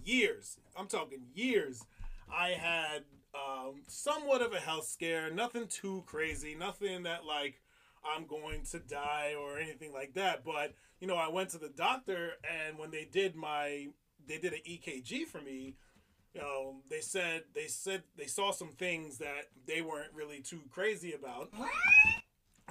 years 0.03 0.57
i'm 0.77 0.87
talking 0.87 1.21
years 1.33 1.85
i 2.29 2.49
had 2.49 3.03
um, 3.33 3.81
somewhat 3.87 4.41
of 4.41 4.51
a 4.51 4.59
health 4.59 4.85
scare 4.85 5.31
nothing 5.31 5.67
too 5.67 6.03
crazy 6.05 6.53
nothing 6.53 7.03
that 7.03 7.25
like 7.25 7.61
I'm 8.05 8.25
going 8.25 8.63
to 8.71 8.79
die 8.79 9.33
or 9.39 9.57
anything 9.57 9.93
like 9.93 10.13
that. 10.15 10.43
But 10.43 10.73
you 10.99 11.07
know, 11.07 11.15
I 11.15 11.29
went 11.29 11.49
to 11.51 11.57
the 11.57 11.69
doctor, 11.69 12.33
and 12.43 12.77
when 12.77 12.91
they 12.91 13.07
did 13.09 13.33
my, 13.33 13.87
they 14.27 14.37
did 14.37 14.53
an 14.53 14.59
EKG 14.67 15.25
for 15.25 15.41
me. 15.41 15.75
You 16.33 16.41
know, 16.41 16.75
they 16.89 16.99
said 17.01 17.43
they 17.53 17.67
said 17.67 18.03
they 18.17 18.25
saw 18.25 18.51
some 18.51 18.69
things 18.71 19.19
that 19.19 19.49
they 19.67 19.81
weren't 19.81 20.13
really 20.13 20.39
too 20.41 20.61
crazy 20.71 21.13
about. 21.13 21.49
What? 21.55 21.69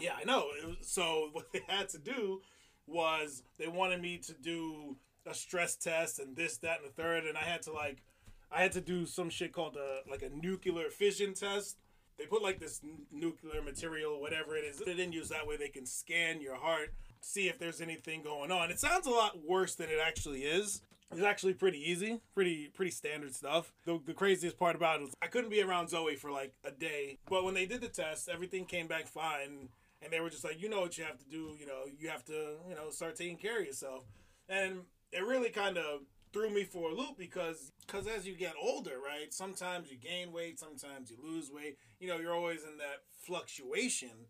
Yeah, 0.00 0.14
I 0.20 0.24
know. 0.24 0.46
It 0.60 0.66
was- 0.66 0.76
so 0.88 1.28
what 1.32 1.46
they 1.52 1.62
had 1.68 1.88
to 1.90 1.98
do 1.98 2.40
was 2.86 3.42
they 3.58 3.68
wanted 3.68 4.00
me 4.02 4.18
to 4.18 4.32
do 4.34 4.96
a 5.26 5.32
stress 5.34 5.76
test 5.76 6.18
and 6.18 6.34
this, 6.36 6.56
that, 6.58 6.80
and 6.80 6.88
the 6.90 6.92
third, 7.00 7.24
and 7.24 7.38
I 7.38 7.42
had 7.42 7.62
to 7.62 7.72
like, 7.72 8.02
I 8.50 8.60
had 8.62 8.72
to 8.72 8.80
do 8.80 9.06
some 9.06 9.30
shit 9.30 9.52
called 9.52 9.76
a 9.76 10.00
like 10.10 10.22
a 10.22 10.28
nuclear 10.30 10.90
fission 10.90 11.32
test. 11.34 11.76
They 12.18 12.26
put 12.26 12.42
like 12.42 12.58
this 12.58 12.80
n- 12.82 13.06
nuclear 13.12 13.62
material, 13.62 14.20
whatever 14.20 14.56
it 14.56 14.64
is, 14.64 14.80
in 14.80 15.12
you 15.12 15.20
use 15.20 15.28
that 15.28 15.46
way 15.46 15.56
they 15.56 15.68
can 15.68 15.86
scan 15.86 16.40
your 16.40 16.56
heart, 16.56 16.92
see 17.20 17.48
if 17.48 17.58
there's 17.58 17.80
anything 17.80 18.22
going 18.22 18.50
on. 18.50 18.70
It 18.70 18.80
sounds 18.80 19.06
a 19.06 19.10
lot 19.10 19.38
worse 19.48 19.76
than 19.76 19.88
it 19.88 19.98
actually 20.04 20.42
is. 20.42 20.82
It's 21.12 21.22
actually 21.22 21.54
pretty 21.54 21.78
easy, 21.78 22.20
pretty 22.34 22.70
pretty 22.74 22.90
standard 22.90 23.34
stuff. 23.34 23.72
The, 23.84 24.00
the 24.04 24.14
craziest 24.14 24.58
part 24.58 24.76
about 24.76 25.00
it 25.00 25.02
was 25.02 25.14
I 25.20 25.26
couldn't 25.26 25.50
be 25.50 25.62
around 25.62 25.90
Zoe 25.90 26.16
for 26.16 26.30
like 26.30 26.54
a 26.64 26.70
day, 26.70 27.18
but 27.28 27.44
when 27.44 27.54
they 27.54 27.66
did 27.66 27.82
the 27.82 27.88
test, 27.88 28.28
everything 28.28 28.64
came 28.64 28.86
back 28.86 29.06
fine, 29.06 29.68
and 30.02 30.12
they 30.12 30.20
were 30.20 30.30
just 30.30 30.44
like, 30.44 30.60
you 30.60 30.68
know 30.68 30.80
what 30.80 30.96
you 30.96 31.04
have 31.04 31.18
to 31.18 31.28
do, 31.28 31.54
you 31.60 31.66
know, 31.66 31.82
you 31.98 32.08
have 32.08 32.24
to, 32.26 32.56
you 32.68 32.74
know, 32.74 32.90
start 32.90 33.16
taking 33.16 33.36
care 33.36 33.60
of 33.60 33.66
yourself, 33.66 34.04
and 34.48 34.80
it 35.12 35.24
really 35.24 35.50
kind 35.50 35.76
of 35.76 36.00
threw 36.32 36.48
me 36.48 36.64
for 36.64 36.90
a 36.90 36.94
loop 36.94 37.18
because 37.18 37.72
because 37.86 38.06
as 38.06 38.26
you 38.26 38.34
get 38.34 38.54
older, 38.60 38.98
right, 39.04 39.34
sometimes 39.34 39.90
you 39.90 39.98
gain 39.98 40.32
weight, 40.32 40.58
sometimes 40.58 41.10
you 41.10 41.18
lose 41.22 41.50
weight. 41.50 41.76
You 42.00 42.08
know, 42.08 42.18
you're 42.18 42.34
always 42.34 42.62
in 42.62 42.78
that 42.78 43.02
fluctuation, 43.26 44.28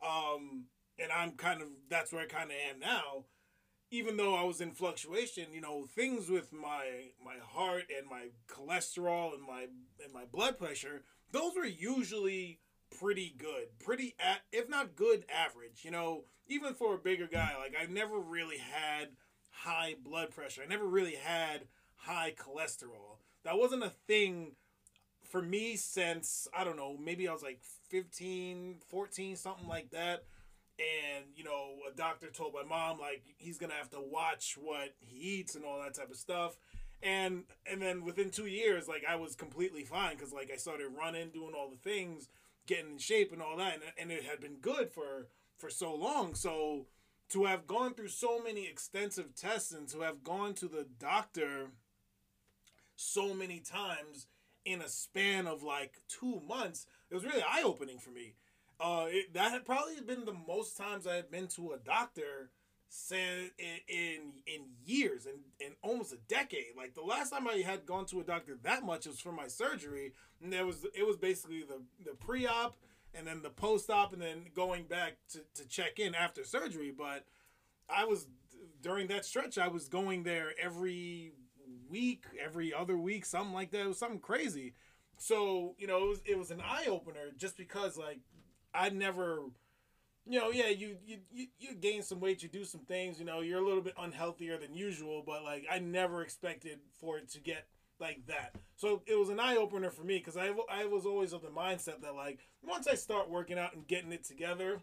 um, 0.00 0.66
and 0.98 1.10
I'm 1.10 1.32
kind 1.32 1.60
of 1.60 1.68
that's 1.88 2.12
where 2.12 2.22
I 2.22 2.26
kind 2.26 2.50
of 2.50 2.56
am 2.70 2.78
now 2.78 3.24
even 3.90 4.16
though 4.16 4.34
I 4.34 4.44
was 4.44 4.60
in 4.60 4.70
fluctuation, 4.72 5.46
you 5.52 5.60
know, 5.60 5.84
things 5.86 6.28
with 6.28 6.52
my 6.52 7.10
my 7.24 7.36
heart 7.42 7.84
and 7.96 8.08
my 8.08 8.28
cholesterol 8.48 9.34
and 9.34 9.42
my 9.42 9.66
and 10.04 10.12
my 10.12 10.24
blood 10.30 10.58
pressure, 10.58 11.02
those 11.32 11.54
were 11.56 11.64
usually 11.64 12.60
pretty 12.98 13.34
good, 13.36 13.78
pretty 13.78 14.14
a- 14.20 14.56
if 14.56 14.68
not 14.68 14.96
good 14.96 15.24
average. 15.32 15.84
You 15.84 15.90
know, 15.90 16.24
even 16.48 16.74
for 16.74 16.94
a 16.94 16.98
bigger 16.98 17.26
guy, 17.26 17.54
like 17.58 17.74
I 17.80 17.86
never 17.86 18.18
really 18.18 18.58
had 18.58 19.08
high 19.50 19.96
blood 20.02 20.30
pressure. 20.30 20.62
I 20.62 20.66
never 20.66 20.86
really 20.86 21.16
had 21.16 21.66
high 21.96 22.32
cholesterol. 22.36 23.18
That 23.44 23.58
wasn't 23.58 23.82
a 23.84 23.92
thing 24.06 24.52
for 25.24 25.42
me 25.42 25.76
since 25.76 26.48
I 26.54 26.64
don't 26.64 26.76
know, 26.76 26.96
maybe 26.98 27.28
I 27.28 27.32
was 27.32 27.42
like 27.42 27.60
15, 27.88 28.76
14, 28.88 29.36
something 29.36 29.68
like 29.68 29.90
that 29.90 30.24
and 30.80 31.24
you 31.36 31.44
know 31.44 31.74
a 31.90 31.94
doctor 31.94 32.28
told 32.28 32.54
my 32.54 32.62
mom 32.62 32.98
like 32.98 33.22
he's 33.36 33.58
gonna 33.58 33.74
have 33.74 33.90
to 33.90 34.00
watch 34.00 34.56
what 34.60 34.94
he 34.98 35.16
eats 35.16 35.54
and 35.54 35.64
all 35.64 35.80
that 35.82 35.94
type 35.94 36.10
of 36.10 36.16
stuff. 36.16 36.56
And 37.02 37.44
and 37.70 37.80
then 37.80 38.04
within 38.04 38.30
two 38.30 38.46
years 38.46 38.86
like 38.88 39.04
i 39.08 39.16
was 39.16 39.34
completely 39.34 39.84
fine 39.84 40.16
because 40.16 40.32
like 40.32 40.50
i 40.52 40.56
started 40.56 40.88
running 40.96 41.30
doing 41.30 41.54
all 41.56 41.70
the 41.70 41.76
things 41.76 42.28
getting 42.66 42.92
in 42.92 42.98
shape 42.98 43.32
and 43.32 43.40
all 43.40 43.56
that 43.56 43.74
and, 43.74 43.82
and 43.98 44.10
it 44.10 44.24
had 44.24 44.40
been 44.40 44.56
good 44.56 44.90
for 44.90 45.28
for 45.60 45.70
so 45.70 45.94
long. 45.94 46.34
So 46.34 46.86
to 47.30 47.44
have 47.44 47.66
gone 47.66 47.94
through 47.94 48.08
so 48.08 48.42
many 48.42 48.66
extensive 48.66 49.34
tests 49.34 49.72
and 49.72 49.88
to 49.88 50.00
have 50.00 50.24
gone 50.24 50.54
to 50.54 50.66
the 50.68 50.86
doctor 50.98 51.70
so 52.96 53.32
many 53.32 53.60
times 53.60 54.26
in 54.64 54.82
a 54.82 54.88
span 54.88 55.46
of 55.46 55.62
like 55.62 56.00
two 56.08 56.42
months 56.46 56.86
it 57.10 57.14
was 57.14 57.24
really 57.24 57.42
eye-opening 57.42 57.98
for 57.98 58.10
me 58.10 58.34
uh, 58.80 59.06
it, 59.08 59.34
that 59.34 59.52
had 59.52 59.64
probably 59.64 60.00
been 60.00 60.24
the 60.24 60.36
most 60.46 60.76
times 60.76 61.06
I 61.06 61.14
had 61.14 61.30
been 61.30 61.48
to 61.48 61.72
a 61.72 61.78
doctor 61.78 62.50
since 62.88 63.50
in 63.58 63.78
in, 63.88 64.20
in 64.46 64.62
years 64.84 65.24
and 65.24 65.36
in, 65.60 65.72
almost 65.82 66.12
a 66.12 66.18
decade. 66.28 66.76
Like 66.76 66.94
the 66.94 67.02
last 67.02 67.30
time 67.30 67.46
I 67.46 67.62
had 67.64 67.86
gone 67.86 68.04
to 68.06 68.20
a 68.20 68.24
doctor 68.24 68.58
that 68.62 68.84
much 68.84 69.06
was 69.06 69.20
for 69.20 69.32
my 69.32 69.46
surgery, 69.46 70.12
and 70.42 70.52
there 70.52 70.66
was 70.66 70.84
it 70.94 71.06
was 71.06 71.16
basically 71.16 71.62
the 71.62 71.80
the 72.04 72.16
pre 72.16 72.46
op 72.46 72.76
and 73.14 73.26
then 73.26 73.42
the 73.42 73.50
post 73.50 73.90
op, 73.90 74.12
and 74.12 74.20
then 74.20 74.46
going 74.54 74.84
back 74.84 75.16
to 75.30 75.40
to 75.54 75.68
check 75.68 75.98
in 75.98 76.14
after 76.14 76.44
surgery. 76.44 76.92
But 76.96 77.24
I 77.88 78.04
was 78.04 78.26
during 78.82 79.06
that 79.08 79.24
stretch, 79.24 79.56
I 79.56 79.68
was 79.68 79.88
going 79.88 80.24
there 80.24 80.52
every 80.60 81.32
week, 81.88 82.24
every 82.42 82.74
other 82.74 82.96
week, 82.98 83.24
something 83.24 83.54
like 83.54 83.70
that. 83.70 83.82
It 83.82 83.88
was 83.88 83.98
something 83.98 84.20
crazy. 84.20 84.74
So 85.16 85.76
you 85.78 85.86
know, 85.86 86.04
it 86.04 86.08
was, 86.08 86.22
it 86.24 86.38
was 86.38 86.50
an 86.50 86.60
eye 86.60 86.86
opener 86.88 87.30
just 87.36 87.56
because 87.56 87.96
like 87.96 88.18
I 88.74 88.90
never, 88.90 89.42
you 90.26 90.38
know, 90.38 90.50
yeah, 90.50 90.68
you, 90.68 90.96
you 91.06 91.18
you 91.32 91.46
you 91.58 91.74
gain 91.74 92.02
some 92.02 92.20
weight, 92.20 92.42
you 92.42 92.48
do 92.48 92.64
some 92.64 92.82
things, 92.82 93.18
you 93.18 93.24
know, 93.24 93.40
you're 93.40 93.62
a 93.62 93.66
little 93.66 93.82
bit 93.82 93.96
unhealthier 93.96 94.60
than 94.60 94.74
usual, 94.74 95.22
but 95.26 95.42
like 95.44 95.66
I 95.70 95.78
never 95.78 96.22
expected 96.22 96.78
for 97.00 97.18
it 97.18 97.30
to 97.30 97.40
get 97.40 97.66
like 98.00 98.26
that. 98.26 98.54
So 98.76 99.02
it 99.06 99.18
was 99.18 99.28
an 99.28 99.40
eye 99.40 99.56
opener 99.56 99.90
for 99.90 100.04
me 100.04 100.18
because 100.18 100.36
I 100.36 100.52
I 100.70 100.86
was 100.86 101.06
always 101.06 101.32
of 101.32 101.42
the 101.42 101.48
mindset 101.48 102.02
that 102.02 102.14
like 102.14 102.40
once 102.62 102.86
I 102.86 102.94
start 102.94 103.30
working 103.30 103.58
out 103.58 103.74
and 103.74 103.86
getting 103.86 104.12
it 104.12 104.24
together, 104.24 104.80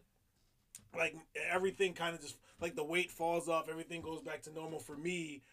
like 0.95 1.15
everything 1.51 1.93
kind 1.93 2.15
of 2.15 2.21
just 2.21 2.37
like 2.61 2.75
the 2.75 2.83
weight 2.83 3.11
falls 3.11 3.47
off, 3.49 3.69
everything 3.69 4.01
goes 4.01 4.21
back 4.21 4.41
to 4.43 4.51
normal 4.53 4.79
for 4.79 4.95
me, 4.95 5.43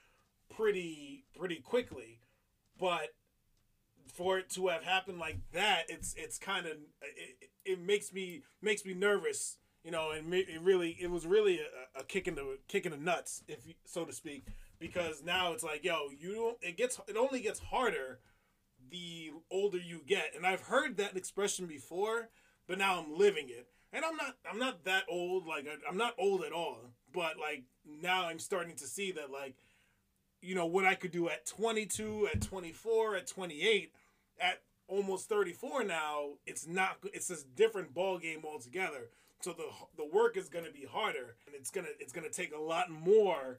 pretty 0.56 1.24
pretty 1.38 1.56
quickly, 1.56 2.20
but 2.78 3.08
for 4.14 4.38
it 4.38 4.48
to 4.50 4.68
have 4.68 4.84
happened 4.84 5.18
like 5.18 5.38
that, 5.52 5.84
it's 5.88 6.14
it's 6.16 6.38
kind 6.38 6.66
of 6.66 6.72
it, 7.02 7.50
it 7.64 7.80
makes 7.80 8.12
me 8.12 8.42
makes 8.62 8.84
me 8.84 8.94
nervous, 8.94 9.58
you 9.82 9.90
know, 9.90 10.12
and 10.12 10.32
it 10.32 10.62
really 10.62 10.96
it 11.00 11.10
was 11.10 11.26
really 11.26 11.58
a, 11.58 12.00
a 12.00 12.04
kick 12.04 12.28
in 12.28 12.36
the 12.36 12.58
kick 12.68 12.86
in 12.86 12.92
the 12.92 12.98
nuts, 12.98 13.42
if 13.48 13.66
so 13.84 14.04
to 14.04 14.12
speak, 14.12 14.46
because 14.78 15.22
now 15.24 15.52
it's 15.52 15.64
like 15.64 15.84
yo, 15.84 16.08
you 16.18 16.34
don't 16.34 16.56
it 16.62 16.76
gets 16.76 17.00
it 17.08 17.16
only 17.16 17.40
gets 17.40 17.58
harder 17.58 18.20
the 18.90 19.32
older 19.50 19.78
you 19.78 20.00
get, 20.06 20.32
and 20.36 20.46
I've 20.46 20.62
heard 20.62 20.96
that 20.98 21.16
expression 21.16 21.66
before, 21.66 22.28
but 22.68 22.78
now 22.78 23.00
I'm 23.00 23.18
living 23.18 23.48
it, 23.48 23.66
and 23.92 24.04
I'm 24.04 24.16
not 24.16 24.36
I'm 24.50 24.58
not 24.60 24.84
that 24.84 25.04
old, 25.08 25.46
like 25.46 25.66
I, 25.66 25.88
I'm 25.88 25.96
not 25.96 26.14
old 26.18 26.44
at 26.44 26.52
all, 26.52 26.78
but 27.12 27.34
like 27.40 27.64
now 27.84 28.26
I'm 28.26 28.38
starting 28.38 28.76
to 28.76 28.86
see 28.86 29.10
that 29.12 29.32
like 29.32 29.56
you 30.40 30.54
know 30.54 30.66
what 30.66 30.84
I 30.84 30.94
could 30.94 31.10
do 31.10 31.28
at 31.28 31.46
22, 31.46 32.28
at 32.32 32.42
24, 32.42 33.16
at 33.16 33.26
28, 33.26 33.92
at 34.40 34.62
almost 34.88 35.28
34 35.28 35.84
now. 35.84 36.34
It's 36.46 36.66
not. 36.66 36.98
It's 37.12 37.30
a 37.30 37.36
different 37.56 37.94
ball 37.94 38.18
game 38.18 38.42
altogether. 38.44 39.10
So 39.40 39.52
the 39.52 39.66
the 39.96 40.06
work 40.06 40.36
is 40.36 40.48
going 40.48 40.64
to 40.64 40.72
be 40.72 40.86
harder, 40.90 41.36
and 41.46 41.54
it's 41.54 41.70
gonna 41.70 41.88
it's 42.00 42.12
gonna 42.12 42.30
take 42.30 42.54
a 42.54 42.60
lot 42.60 42.90
more 42.90 43.58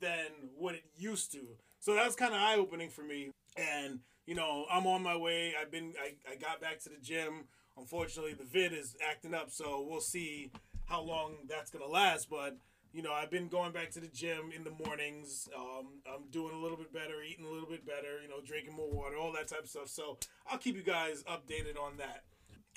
than 0.00 0.26
what 0.56 0.74
it 0.74 0.84
used 0.96 1.32
to. 1.32 1.56
So 1.78 1.94
that's 1.94 2.16
kind 2.16 2.34
of 2.34 2.40
eye 2.40 2.56
opening 2.56 2.90
for 2.90 3.02
me. 3.02 3.30
And 3.56 4.00
you 4.26 4.34
know, 4.34 4.66
I'm 4.70 4.86
on 4.86 5.02
my 5.02 5.16
way. 5.16 5.54
I've 5.60 5.70
been. 5.70 5.94
I, 6.00 6.14
I 6.30 6.36
got 6.36 6.60
back 6.60 6.80
to 6.80 6.88
the 6.88 7.00
gym. 7.00 7.44
Unfortunately, 7.76 8.32
the 8.32 8.44
vid 8.44 8.72
is 8.72 8.96
acting 9.06 9.34
up, 9.34 9.50
so 9.50 9.86
we'll 9.88 10.00
see 10.00 10.50
how 10.86 11.02
long 11.02 11.34
that's 11.48 11.70
gonna 11.70 11.86
last. 11.86 12.28
But 12.30 12.56
you 12.92 13.02
know, 13.02 13.12
I've 13.12 13.30
been 13.30 13.48
going 13.48 13.72
back 13.72 13.90
to 13.92 14.00
the 14.00 14.08
gym 14.08 14.50
in 14.54 14.64
the 14.64 14.72
mornings. 14.84 15.48
Um, 15.56 16.00
I'm 16.06 16.30
doing 16.30 16.54
a 16.54 16.58
little 16.58 16.76
bit 16.76 16.92
better, 16.92 17.22
eating 17.22 17.44
a 17.44 17.50
little 17.50 17.68
bit 17.68 17.86
better, 17.86 18.22
you 18.22 18.28
know, 18.28 18.40
drinking 18.44 18.74
more 18.74 18.90
water, 18.90 19.16
all 19.16 19.32
that 19.32 19.48
type 19.48 19.64
of 19.64 19.68
stuff. 19.68 19.88
So 19.88 20.18
I'll 20.50 20.58
keep 20.58 20.76
you 20.76 20.82
guys 20.82 21.22
updated 21.24 21.78
on 21.80 21.98
that. 21.98 22.24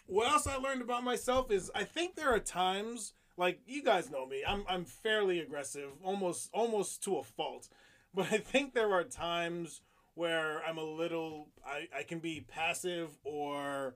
What 0.07 0.31
else 0.31 0.47
I 0.47 0.55
learned 0.55 0.81
about 0.81 1.03
myself 1.03 1.51
is 1.51 1.71
I 1.75 1.83
think 1.83 2.15
there 2.15 2.33
are 2.33 2.39
times, 2.39 3.13
like 3.37 3.59
you 3.67 3.83
guys 3.83 4.09
know 4.09 4.25
me, 4.25 4.43
I'm 4.45 4.63
I'm 4.67 4.83
fairly 4.85 5.39
aggressive, 5.39 5.91
almost 6.03 6.49
almost 6.51 7.03
to 7.03 7.17
a 7.17 7.23
fault. 7.23 7.69
But 8.11 8.33
I 8.33 8.39
think 8.39 8.73
there 8.73 8.91
are 8.91 9.03
times 9.03 9.81
where 10.15 10.63
I'm 10.67 10.79
a 10.79 10.83
little 10.83 11.49
I, 11.63 11.87
I 11.95 12.01
can 12.01 12.17
be 12.17 12.41
passive 12.41 13.11
or 13.23 13.93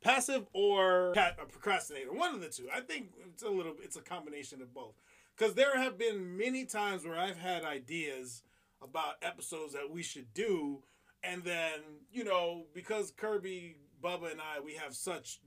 passive 0.00 0.46
or 0.52 1.12
a 1.12 1.46
procrastinator. 1.48 2.12
One 2.12 2.34
of 2.34 2.40
the 2.40 2.48
two. 2.48 2.68
I 2.72 2.80
think 2.80 3.08
it's 3.32 3.42
a 3.42 3.48
little 3.48 3.74
it's 3.82 3.96
a 3.96 4.00
combination 4.00 4.62
of 4.62 4.72
both 4.72 4.94
because 5.38 5.54
there 5.54 5.78
have 5.78 5.98
been 5.98 6.36
many 6.36 6.64
times 6.64 7.04
where 7.04 7.18
I've 7.18 7.38
had 7.38 7.64
ideas 7.64 8.42
about 8.82 9.16
episodes 9.22 9.72
that 9.74 9.90
we 9.90 10.02
should 10.02 10.32
do, 10.34 10.82
and 11.22 11.44
then 11.44 11.80
you 12.10 12.24
know 12.24 12.66
because 12.74 13.12
Kirby, 13.12 13.76
Bubba, 14.02 14.32
and 14.32 14.40
I 14.40 14.60
we 14.60 14.74
have 14.74 14.94
such 14.94 15.40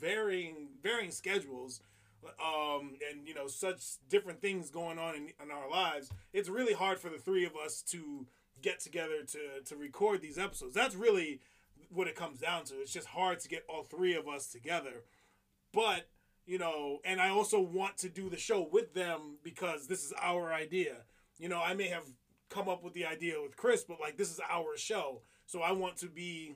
varying 0.00 0.68
varying 0.82 1.10
schedules, 1.10 1.80
um, 2.24 2.94
and 3.10 3.26
you 3.26 3.34
know 3.34 3.46
such 3.46 3.82
different 4.08 4.40
things 4.40 4.70
going 4.70 4.98
on 4.98 5.14
in, 5.14 5.28
in 5.42 5.50
our 5.50 5.70
lives. 5.70 6.10
It's 6.32 6.48
really 6.48 6.74
hard 6.74 6.98
for 6.98 7.08
the 7.08 7.18
three 7.18 7.46
of 7.46 7.56
us 7.56 7.82
to 7.90 8.26
get 8.60 8.80
together 8.80 9.22
to 9.28 9.62
to 9.64 9.76
record 9.76 10.20
these 10.20 10.38
episodes. 10.38 10.74
That's 10.74 10.94
really 10.94 11.40
what 11.90 12.06
it 12.06 12.16
comes 12.16 12.38
down 12.38 12.64
to. 12.64 12.74
It's 12.74 12.92
just 12.92 13.08
hard 13.08 13.40
to 13.40 13.48
get 13.48 13.64
all 13.68 13.82
three 13.82 14.14
of 14.14 14.28
us 14.28 14.48
together, 14.48 15.04
but 15.72 16.08
you 16.46 16.58
know, 16.58 17.00
and 17.04 17.20
I 17.20 17.28
also 17.28 17.60
want 17.60 17.98
to 17.98 18.08
do 18.08 18.28
the 18.28 18.36
show 18.36 18.68
with 18.70 18.94
them 18.94 19.38
because 19.42 19.86
this 19.86 20.04
is 20.04 20.12
our 20.20 20.52
idea. 20.52 20.96
You 21.38 21.48
know, 21.48 21.60
I 21.60 21.74
may 21.74 21.88
have 21.88 22.04
come 22.48 22.68
up 22.68 22.82
with 22.82 22.92
the 22.92 23.06
idea 23.06 23.40
with 23.40 23.56
Chris, 23.56 23.84
but 23.84 24.00
like 24.00 24.16
this 24.16 24.30
is 24.30 24.40
our 24.50 24.76
show. 24.76 25.22
So 25.46 25.60
I 25.60 25.72
want 25.72 25.96
to 25.98 26.08
be 26.08 26.54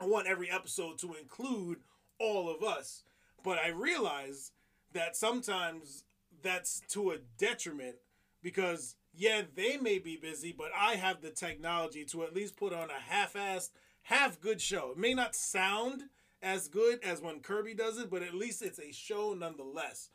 I 0.00 0.06
want 0.06 0.28
every 0.28 0.50
episode 0.50 0.98
to 0.98 1.14
include 1.14 1.78
all 2.18 2.54
of 2.54 2.62
us. 2.62 3.02
But 3.42 3.58
I 3.58 3.68
realize 3.68 4.52
that 4.92 5.16
sometimes 5.16 6.04
that's 6.42 6.82
to 6.90 7.10
a 7.10 7.18
detriment 7.38 7.96
because 8.42 8.96
yeah, 9.14 9.42
they 9.54 9.76
may 9.76 9.98
be 9.98 10.16
busy, 10.16 10.54
but 10.56 10.70
I 10.76 10.94
have 10.94 11.20
the 11.20 11.30
technology 11.30 12.04
to 12.06 12.22
at 12.22 12.34
least 12.34 12.56
put 12.56 12.72
on 12.72 12.88
a 12.90 13.00
half-assed, 13.10 13.70
half 14.02 14.40
good 14.40 14.60
show. 14.60 14.92
It 14.92 14.98
may 14.98 15.14
not 15.14 15.34
sound 15.34 16.04
as 16.42 16.68
good 16.68 17.02
as 17.02 17.20
when 17.20 17.40
Kirby 17.40 17.74
does 17.74 17.98
it, 17.98 18.10
but 18.10 18.22
at 18.22 18.34
least 18.34 18.62
it's 18.62 18.78
a 18.78 18.92
show 18.92 19.34
nonetheless. 19.34 20.10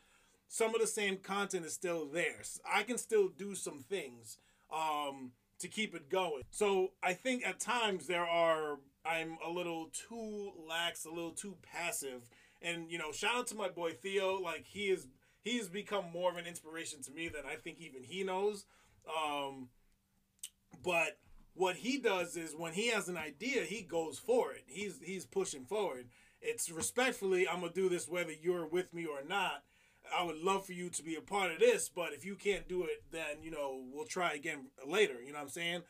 Some 0.48 0.74
of 0.74 0.80
the 0.80 0.86
same 0.86 1.18
content 1.18 1.64
is 1.64 1.72
still 1.72 2.06
there. 2.06 2.42
I 2.70 2.82
can 2.82 2.98
still 2.98 3.28
do 3.28 3.54
some 3.54 3.80
things 3.80 4.38
um, 4.72 5.32
to 5.58 5.68
keep 5.68 5.94
it 5.94 6.08
going. 6.08 6.42
So 6.50 6.92
I 7.02 7.14
think 7.14 7.46
at 7.46 7.60
times 7.60 8.06
there 8.06 8.26
are 8.26 8.78
I'm 9.04 9.36
a 9.44 9.50
little 9.50 9.90
too 9.92 10.52
lax, 10.68 11.04
a 11.04 11.10
little 11.10 11.32
too 11.32 11.56
passive. 11.62 12.30
And 12.62 12.90
you 12.90 12.98
know, 12.98 13.12
shout 13.12 13.36
out 13.36 13.46
to 13.48 13.54
my 13.54 13.68
boy 13.68 13.92
Theo. 13.92 14.40
Like 14.40 14.64
he 14.66 14.86
is 14.86 15.06
he's 15.42 15.68
become 15.68 16.06
more 16.12 16.30
of 16.30 16.36
an 16.36 16.46
inspiration 16.46 17.02
to 17.02 17.10
me 17.10 17.28
than 17.28 17.42
I 17.50 17.56
think 17.56 17.78
even 17.80 18.02
he 18.02 18.24
knows. 18.24 18.64
Um, 19.06 19.68
but 20.82 21.18
what 21.54 21.76
he 21.76 21.98
does 21.98 22.36
is 22.36 22.54
when 22.56 22.72
he 22.72 22.88
has 22.88 23.08
an 23.08 23.16
idea, 23.16 23.62
he 23.62 23.82
goes 23.82 24.18
for 24.18 24.52
it. 24.52 24.64
He's 24.66 24.98
he's 25.02 25.24
pushing 25.24 25.64
forward. 25.64 26.08
It's 26.40 26.70
respectfully, 26.70 27.48
I'm 27.48 27.60
gonna 27.60 27.72
do 27.72 27.88
this 27.88 28.08
whether 28.08 28.32
you're 28.32 28.66
with 28.66 28.92
me 28.92 29.06
or 29.06 29.22
not. 29.26 29.62
I 30.16 30.22
would 30.22 30.36
love 30.36 30.66
for 30.66 30.72
you 30.72 30.90
to 30.90 31.02
be 31.02 31.14
a 31.14 31.22
part 31.22 31.52
of 31.52 31.60
this, 31.60 31.88
but 31.88 32.12
if 32.12 32.26
you 32.26 32.34
can't 32.34 32.68
do 32.68 32.82
it, 32.84 33.04
then 33.10 33.42
you 33.42 33.50
know 33.50 33.82
we'll 33.92 34.04
try 34.04 34.32
again 34.32 34.66
later. 34.86 35.22
You 35.22 35.32
know 35.32 35.38
what 35.38 35.44
I'm 35.44 35.48
saying? 35.48 35.82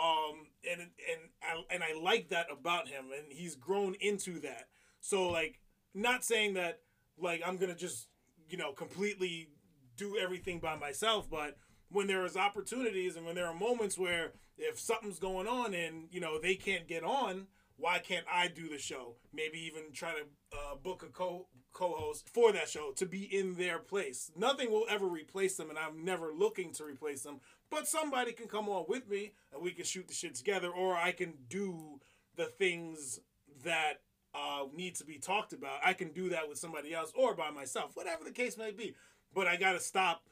Um, 0.00 0.46
and 0.70 0.80
and 0.82 1.20
I, 1.42 1.74
and 1.74 1.82
I 1.82 2.00
like 2.00 2.28
that 2.30 2.46
about 2.50 2.88
him, 2.88 3.06
and 3.16 3.30
he's 3.30 3.56
grown 3.56 3.94
into 4.00 4.38
that. 4.40 4.68
So 5.00 5.28
like, 5.28 5.58
not 5.94 6.24
saying 6.24 6.54
that 6.54 6.80
like 7.18 7.42
I'm 7.44 7.56
gonna 7.56 7.74
just 7.74 8.06
you 8.48 8.56
know 8.56 8.72
completely 8.72 9.48
do 9.96 10.16
everything 10.16 10.60
by 10.60 10.76
myself, 10.76 11.28
but 11.28 11.56
when 11.90 12.06
there 12.06 12.24
is 12.24 12.36
opportunities 12.36 13.16
and 13.16 13.26
when 13.26 13.34
there 13.34 13.46
are 13.46 13.54
moments 13.54 13.98
where 13.98 14.32
if 14.58 14.78
something's 14.78 15.18
going 15.18 15.46
on 15.46 15.74
and 15.74 16.08
you 16.10 16.20
know 16.20 16.38
they 16.38 16.54
can't 16.54 16.88
get 16.88 17.04
on 17.04 17.46
why 17.78 18.00
can't 18.00 18.26
i 18.30 18.48
do 18.48 18.68
the 18.68 18.78
show? 18.78 19.14
Maybe 19.32 19.58
even 19.60 19.92
try 19.92 20.12
to 20.12 20.22
uh, 20.52 20.74
book 20.82 21.04
a 21.04 21.12
co 21.12 21.46
co-host 21.72 22.28
for 22.28 22.52
that 22.52 22.68
show 22.68 22.92
to 22.96 23.06
be 23.06 23.22
in 23.22 23.54
their 23.54 23.78
place. 23.78 24.32
Nothing 24.36 24.72
will 24.72 24.86
ever 24.90 25.06
replace 25.06 25.56
them 25.56 25.70
and 25.70 25.78
i'm 25.78 26.04
never 26.04 26.32
looking 26.36 26.72
to 26.72 26.84
replace 26.84 27.22
them 27.22 27.40
but 27.70 27.86
somebody 27.86 28.32
can 28.32 28.48
come 28.48 28.68
on 28.68 28.84
with 28.88 29.08
me 29.08 29.32
and 29.52 29.62
we 29.62 29.70
can 29.70 29.84
shoot 29.84 30.08
the 30.08 30.14
shit 30.14 30.34
together 30.34 30.70
or 30.70 30.96
i 30.96 31.12
can 31.12 31.34
do 31.48 32.00
the 32.36 32.46
things 32.46 33.20
that 33.64 34.00
uh, 34.34 34.64
need 34.74 34.94
to 34.94 35.04
be 35.04 35.18
talked 35.18 35.52
about. 35.52 35.80
I 35.84 35.92
can 35.92 36.12
do 36.12 36.28
that 36.30 36.48
with 36.48 36.58
somebody 36.58 36.94
else 36.94 37.12
or 37.16 37.34
by 37.34 37.50
myself 37.50 37.92
whatever 37.94 38.24
the 38.24 38.30
case 38.30 38.56
may 38.56 38.70
be. 38.70 38.94
But 39.34 39.46
i 39.46 39.56
gotta 39.56 39.80
stop 39.80 40.22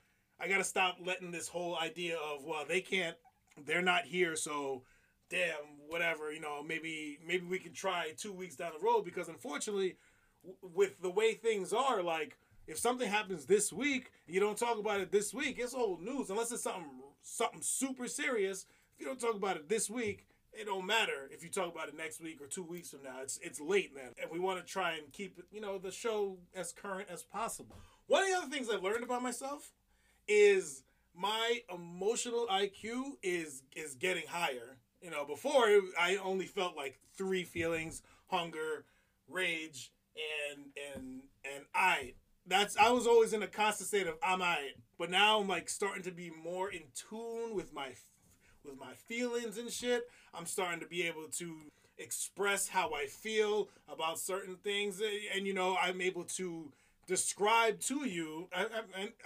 I 0.41 0.49
gotta 0.49 0.65
stop 0.65 0.99
letting 1.05 1.31
this 1.31 1.49
whole 1.49 1.77
idea 1.77 2.17
of 2.17 2.45
well 2.45 2.65
they 2.67 2.81
can't 2.81 3.17
they're 3.65 3.83
not 3.83 4.05
here 4.05 4.37
so 4.37 4.83
damn 5.29 5.81
whatever 5.89 6.33
you 6.33 6.41
know 6.41 6.63
maybe 6.63 7.19
maybe 7.27 7.47
we 7.47 7.59
can 7.59 7.73
try 7.73 8.13
two 8.17 8.33
weeks 8.33 8.57
down 8.57 8.73
the 8.79 8.85
road 8.85 9.05
because 9.05 9.29
unfortunately 9.29 9.97
w- 10.45 10.75
with 10.75 11.01
the 11.01 11.11
way 11.11 11.35
things 11.35 11.73
are 11.73 12.03
like 12.03 12.37
if 12.67 12.79
something 12.79 13.09
happens 13.09 13.47
this 13.47 13.73
week 13.73 14.13
you 14.27 14.41
don't 14.41 14.59
talk 14.59 14.79
about 14.79 15.01
it 15.01 15.11
this 15.13 15.33
week 15.33 15.57
it's 15.59 15.75
old 15.75 16.03
news. 16.03 16.31
Unless 16.31 16.53
it's 16.53 16.63
something 16.63 16.85
something 17.23 17.63
super 17.63 18.07
serious 18.09 18.67
if 18.95 19.01
you 19.01 19.07
don't 19.07 19.21
talk 19.21 19.35
about 19.35 19.57
it 19.57 19.69
this 19.69 19.91
week 19.91 20.27
it 20.53 20.67
don't 20.67 20.87
matter 20.87 21.29
if 21.31 21.43
you 21.43 21.51
talk 21.51 21.73
about 21.73 21.89
it 21.89 21.97
next 21.97 22.21
week 22.21 22.41
or 22.41 22.47
two 22.47 22.63
weeks 22.63 22.91
from 22.91 23.03
now. 23.03 23.21
It's 23.23 23.39
it's 23.43 23.61
late 23.61 23.95
man. 23.95 24.13
And 24.21 24.31
we 24.31 24.39
want 24.39 24.59
to 24.59 24.65
try 24.65 24.95
and 24.95 25.13
keep 25.13 25.39
you 25.53 25.61
know 25.61 25.79
the 25.79 25.91
show 25.91 26.39
as 26.55 26.73
current 26.73 27.09
as 27.13 27.23
possible. 27.23 27.77
One 28.07 28.23
of 28.23 28.29
the 28.29 28.37
other 28.37 28.49
things 28.49 28.69
i've 28.71 28.83
learned 28.83 29.05
about 29.05 29.23
myself 29.23 29.73
is 30.29 30.83
my 31.17 31.61
emotional 31.73 32.47
IQ 32.51 33.13
is 33.23 33.63
is 33.75 33.95
getting 33.95 34.27
higher. 34.29 34.77
You 35.01 35.11
know, 35.11 35.25
before 35.25 35.67
I 35.99 36.17
only 36.23 36.47
felt 36.47 36.77
like 36.77 36.99
three 37.17 37.45
feelings: 37.45 38.03
hunger, 38.29 38.85
rage, 39.29 39.93
and 40.53 40.67
and 40.95 41.23
and 41.45 41.65
I. 41.75 42.15
That's 42.47 42.77
I 42.77 42.91
was 42.91 43.07
always 43.07 43.33
in 43.33 43.43
a 43.43 43.47
constant 43.47 43.89
state 43.89 44.07
of 44.07 44.17
I'm 44.23 44.43
I. 44.43 44.73
But 44.99 45.11
now 45.11 45.41
I'm 45.41 45.49
like 45.49 45.69
starting 45.69 46.03
to 46.05 46.13
be 46.13 46.31
more 46.31 46.71
in 46.71 46.83
tune 46.95 47.55
with 47.55 47.73
my 47.73 47.95
with 48.65 48.79
my 48.79 48.95
feelings 48.95 49.59
and 49.59 49.71
shit. 49.71 50.05
I'm 50.35 50.47
starting 50.47 50.81
to 50.81 50.87
be 50.87 51.03
able 51.03 51.29
to 51.39 51.57
express 51.99 52.69
how 52.69 52.93
I 52.93 53.07
feel 53.07 53.69
about 53.89 54.19
certain 54.19 54.57
things, 54.57 55.01
and 55.35 55.47
you 55.47 55.55
know, 55.55 55.77
I'm 55.81 56.01
able 56.01 56.25
to 56.25 56.73
describe 57.07 57.81
to 57.81 58.07
you, 58.07 58.49
and, 58.53 58.69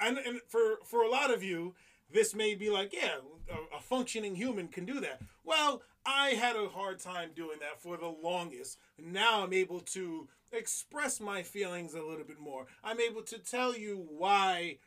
and, 0.00 0.18
and 0.18 0.40
for 0.48 0.78
for 0.84 1.02
a 1.02 1.10
lot 1.10 1.32
of 1.32 1.42
you, 1.42 1.74
this 2.12 2.34
may 2.34 2.54
be 2.54 2.70
like, 2.70 2.92
yeah, 2.92 3.16
a, 3.50 3.76
a, 3.76 3.80
functioning 3.80 4.34
human 4.34 4.68
can 4.68 4.84
do 4.84 5.00
that. 5.00 5.20
Well, 5.44 5.82
I 6.04 6.30
had 6.30 6.56
a 6.56 6.68
hard 6.68 6.98
time 6.98 7.30
doing 7.34 7.58
that 7.60 7.80
for 7.80 7.96
the 7.96 8.08
longest. 8.08 8.78
Now 8.98 9.44
I'm 9.44 9.52
able 9.52 9.80
to 9.80 10.28
express 10.52 11.20
my 11.20 11.42
feelings 11.42 11.94
a 11.94 12.02
little 12.02 12.24
bit 12.24 12.40
more. 12.40 12.66
I'm 12.82 13.00
able 13.00 13.22
to 13.22 13.38
tell 13.38 13.76
you 13.76 14.06
why 14.08 14.78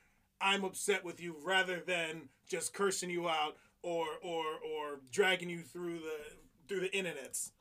I'm 0.42 0.64
upset 0.64 1.06
with 1.06 1.22
you 1.22 1.36
rather 1.44 1.80
than 1.80 2.30
just 2.48 2.74
cursing 2.74 3.10
you 3.10 3.30
out 3.30 3.58
or 3.82 4.06
or 4.22 4.44
or 4.44 5.00
dragging 5.12 5.50
you 5.50 5.62
through 5.62 6.00
the 6.00 6.20
through 6.68 6.82
the 6.82 6.90
internets. 6.90 7.52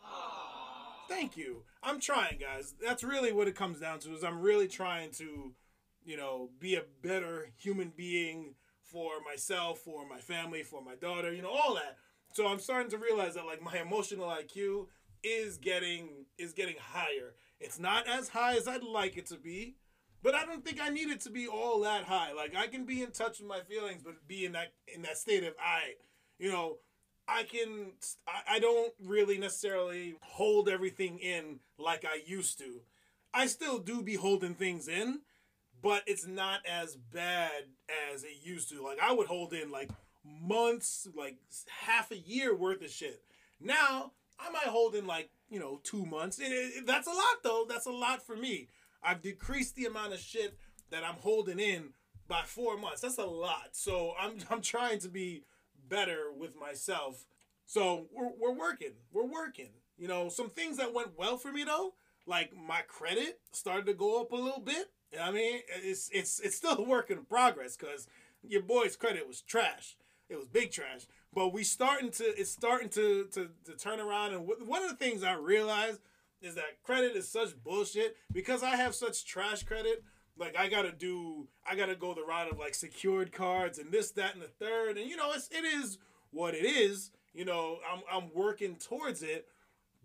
Thank 1.09 1.37
you. 1.37 1.63
I'm 1.83 2.01
trying, 2.01 2.39
guys. 2.39 2.75
That's 2.81 3.03
really 3.03 3.33
what 3.33 3.49
it 3.49 3.57
comes 3.57 3.81
down 3.81 3.99
to. 4.01 4.15
Is 4.15 4.25
I'm 4.25 4.41
really 4.41 4.69
trying 4.69 5.11
to, 5.13 5.53
you 6.05 6.17
know, 6.17 6.51
be 6.61 6.77
a 6.77 6.83
better 7.03 7.49
human 7.57 7.93
being 7.97 8.55
for 8.83 9.13
myself, 9.25 9.79
for 9.81 10.07
my 10.07 10.19
family, 10.19 10.63
for 10.63 10.83
my 10.83 10.95
daughter, 10.95 11.33
you 11.33 11.43
know, 11.43 11.51
all 11.51 11.75
that. 11.75 11.97
So 12.35 12.47
I'm 12.47 12.59
starting 12.61 12.91
to 12.91 12.99
realize 12.99 13.35
that 13.35 13.47
like 13.47 13.63
my 13.63 13.79
emotional 13.79 14.29
IQ 14.29 14.87
is 15.25 15.59
getting 15.59 16.27
is 16.39 16.53
getting 16.53 16.77
higher. 16.79 17.35
It's 17.61 17.79
not 17.79 18.07
as 18.09 18.29
high 18.29 18.57
as 18.57 18.69
I'd 18.69 18.83
like 18.83 19.17
it 19.17 19.27
to 19.27 19.37
be, 19.37 19.77
but 20.23 20.35
I 20.35 20.45
don't 20.45 20.65
think 20.65 20.81
I 20.81 20.89
need 20.89 21.09
it 21.09 21.21
to 21.23 21.31
be 21.31 21.47
all 21.47 21.81
that 21.83 22.05
high. 22.05 22.33
Like 22.33 22.55
I 22.57 22.67
can 22.67 22.85
be 22.85 23.03
in 23.03 23.13
touch 23.13 23.39
with 23.39 23.49
my 23.49 23.61
feelings, 23.61 24.03
but 24.05 24.27
be 24.27 24.45
in 24.45 24.53
that 24.53 24.73
in 24.93 25.03
that 25.03 25.19
state 25.19 25.45
of 25.45 25.55
I, 25.61 25.95
you 26.39 26.51
know, 26.51 26.79
I 27.29 27.45
can 27.45 27.93
I, 28.27 28.57
I 28.57 28.59
don't 28.59 28.93
really 29.05 29.39
necessarily 29.39 30.15
hold 30.21 30.69
everything 30.69 31.19
in 31.19 31.61
like 31.79 32.05
I 32.05 32.21
used 32.27 32.59
to. 32.59 32.81
I 33.35 33.47
still 33.47 33.79
do 33.79 34.03
be 34.03 34.15
holding 34.15 34.55
things 34.55 34.89
in, 34.89 35.21
but 35.81 36.03
it's 36.07 36.27
not 36.27 36.61
as 36.67 36.97
bad 36.97 37.51
as 38.13 38.25
it 38.25 38.43
used 38.43 38.69
to. 38.71 38.83
Like 38.83 38.99
I 39.01 39.13
would 39.13 39.27
hold 39.27 39.53
in 39.53 39.71
like 39.71 39.91
months, 40.25 41.09
like 41.17 41.37
half 41.69 42.11
a 42.11 42.19
year 42.19 42.55
worth 42.55 42.83
of 42.83 42.91
shit. 42.91 43.23
Now 43.61 44.13
I 44.39 44.51
might 44.51 44.67
hold 44.67 44.95
in 44.95 45.07
like 45.07 45.31
you 45.49 45.61
know 45.61 45.81
two 45.83 46.05
months. 46.05 46.39
It, 46.39 46.53
it, 46.53 46.87
that's 46.87 47.07
a 47.07 47.11
lot 47.11 47.43
though. 47.43 47.67
That's 47.69 47.87
a 47.87 47.93
lot 47.93 48.25
for 48.25 48.37
me. 48.37 48.69
I've 49.03 49.23
decreased 49.23 49.75
the 49.75 49.87
amount 49.87 50.13
of 50.13 50.21
shit 50.21 50.57
that 50.91 51.05
I'm 51.05 51.17
holding 51.17 51.59
in 51.59 51.91
by 52.29 52.43
four 52.45 52.77
months. 52.77 53.01
That's 53.01 53.19
a 53.19 53.25
lot. 53.25 53.71
So 53.73 54.15
I'm 54.21 54.39
I'm 54.51 54.63
trying 54.63 54.99
to 55.01 55.09
be 55.09 55.45
better 55.93 56.33
with 56.35 56.59
myself. 56.59 57.27
So 57.67 58.07
we're, 58.13 58.31
we're 58.41 58.59
working. 58.59 58.93
We're 59.13 59.27
working. 59.27 59.69
You 59.99 60.09
know, 60.09 60.31
some 60.31 60.49
things 60.49 60.79
that 60.79 60.95
went 60.95 61.19
well 61.19 61.37
for 61.37 61.53
me 61.53 61.65
though, 61.65 61.93
like 62.27 62.53
my 62.57 62.81
credit 62.89 63.41
started 63.53 63.85
to 63.87 63.95
go 63.95 64.21
up 64.21 64.33
a 64.33 64.37
little 64.37 64.61
bit. 64.61 64.91
I 65.21 65.31
mean, 65.31 65.61
it's 65.69 66.09
it's 66.13 66.41
it's 66.41 66.57
still 66.57 66.79
a 66.79 66.83
work 66.83 67.11
in 67.11 67.25
progress 67.27 67.77
because 67.77 68.09
your 68.43 68.63
boy's 68.63 68.97
credit 68.97 69.29
was 69.29 69.43
trash. 69.43 69.97
It 70.31 70.37
was 70.37 70.49
big 70.49 70.73
trash. 70.73 71.03
But 71.35 71.53
we 71.53 71.63
starting 71.63 72.11
to 72.13 72.25
it's 72.25 72.51
starting 72.51 72.89
to 72.91 73.29
to, 73.35 73.51
to 73.67 73.77
turn 73.77 74.01
around. 74.01 74.33
And 74.33 74.49
one 74.67 74.83
of 74.83 74.89
the 74.89 74.97
things 74.97 75.23
I 75.23 75.35
realized 75.35 76.01
is 76.41 76.55
that 76.55 76.83
credit 76.83 77.15
is 77.15 77.29
such 77.29 77.63
bullshit 77.63 78.17
because 78.33 78.63
I 78.63 78.77
have 78.77 78.95
such 78.95 79.27
trash 79.27 79.63
credit 79.63 80.03
like 80.39 80.57
I 80.59 80.69
gotta 80.69 80.93
do 80.93 81.49
I 81.69 81.77
gotta 81.77 81.97
go 81.97 82.15
the 82.15 82.25
route 82.25 82.51
of 82.51 82.59
like 82.59 82.75
secured 82.75 83.33
cards 83.33 83.79
and 83.79 83.93
this, 83.93 84.11
that, 84.13 84.35
and 84.35 84.43
the 84.43 84.49
third. 84.49 84.97
And 84.97 85.09
you 85.09 85.17
know, 85.17 85.33
it's 85.33 85.49
it 85.51 85.65
is 85.65 85.99
what 86.31 86.55
it 86.55 86.65
is. 86.65 87.11
You 87.35 87.45
know, 87.45 87.79
I'm 87.91 88.03
I'm 88.11 88.31
working 88.35 88.77
towards 88.77 89.23
it. 89.23 89.47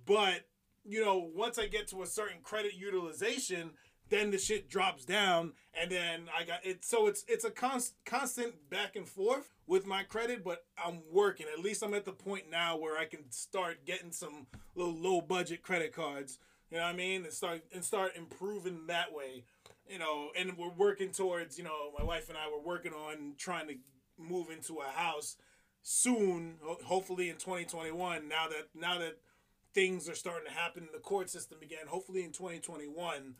But, 0.05 0.45
you 0.85 1.03
know, 1.03 1.29
once 1.35 1.59
I 1.59 1.67
get 1.67 1.87
to 1.89 2.01
a 2.01 2.07
certain 2.07 2.37
credit 2.41 2.73
utilization, 2.73 3.71
then 4.09 4.31
the 4.31 4.37
shit 4.37 4.69
drops 4.69 5.05
down 5.05 5.53
and 5.79 5.91
then 5.91 6.29
I 6.35 6.43
got 6.43 6.65
it 6.65 6.85
so 6.85 7.07
it's 7.07 7.25
it's 7.27 7.43
a 7.43 7.51
const, 7.51 7.93
constant 8.05 8.69
back 8.69 8.95
and 8.95 9.07
forth 9.07 9.49
with 9.67 9.85
my 9.85 10.03
credit 10.03 10.43
but 10.43 10.65
I'm 10.83 11.01
working 11.11 11.45
at 11.51 11.63
least 11.63 11.83
I'm 11.83 11.93
at 11.93 12.05
the 12.05 12.13
point 12.13 12.49
now 12.49 12.77
where 12.77 12.97
I 12.97 13.05
can 13.05 13.29
start 13.31 13.85
getting 13.85 14.11
some 14.11 14.47
little 14.75 14.95
low 14.95 15.21
budget 15.21 15.61
credit 15.61 15.93
cards 15.93 16.39
you 16.71 16.77
know 16.77 16.83
what 16.83 16.93
I 16.93 16.95
mean 16.95 17.23
and 17.23 17.33
start 17.33 17.63
and 17.73 17.83
start 17.83 18.13
improving 18.15 18.87
that 18.87 19.13
way 19.13 19.43
you 19.89 19.99
know, 19.99 20.29
and 20.37 20.57
we're 20.57 20.69
working 20.69 21.11
towards, 21.11 21.57
you 21.57 21.63
know, 21.63 21.91
my 21.97 22.03
wife 22.03 22.29
and 22.29 22.37
I 22.37 22.49
were 22.49 22.61
working 22.61 22.93
on 22.93 23.33
trying 23.37 23.67
to 23.67 23.75
move 24.17 24.49
into 24.49 24.79
a 24.79 24.91
house 24.91 25.37
soon, 25.81 26.55
hopefully 26.85 27.29
in 27.29 27.37
2021. 27.37 28.27
Now 28.27 28.47
that 28.49 28.67
now 28.75 28.99
that 28.99 29.17
things 29.73 30.09
are 30.09 30.15
starting 30.15 30.47
to 30.47 30.53
happen 30.53 30.83
in 30.83 30.89
the 30.91 30.99
court 30.99 31.29
system 31.29 31.59
again, 31.61 31.87
hopefully 31.87 32.23
in 32.23 32.31
2021 32.31 33.35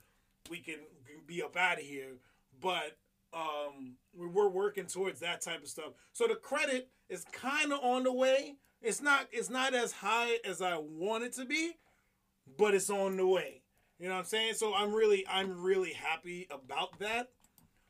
we 0.49 0.59
can 0.59 0.79
be 1.25 1.41
up 1.41 1.57
out 1.57 1.77
of 1.77 1.83
here. 1.83 2.17
But 2.61 2.97
um, 3.33 3.95
we're 4.15 4.49
working 4.49 4.85
towards 4.85 5.19
that 5.19 5.41
type 5.41 5.61
of 5.63 5.67
stuff. 5.67 5.93
So 6.13 6.27
the 6.27 6.35
credit 6.35 6.89
is 7.09 7.25
kind 7.31 7.73
of 7.73 7.79
on 7.83 8.03
the 8.03 8.13
way. 8.13 8.55
It's 8.81 9.01
not 9.01 9.27
it's 9.31 9.49
not 9.49 9.73
as 9.73 9.91
high 9.91 10.37
as 10.45 10.61
I 10.61 10.77
want 10.77 11.23
it 11.23 11.33
to 11.33 11.45
be, 11.45 11.73
but 12.57 12.73
it's 12.73 12.89
on 12.89 13.17
the 13.17 13.27
way. 13.27 13.61
You 13.99 14.07
know 14.07 14.13
what 14.13 14.19
I'm 14.19 14.25
saying? 14.25 14.53
So 14.55 14.73
I'm 14.73 14.93
really 14.93 15.25
I'm 15.29 15.63
really 15.63 15.93
happy 15.93 16.47
about 16.51 16.99
that. 16.99 17.29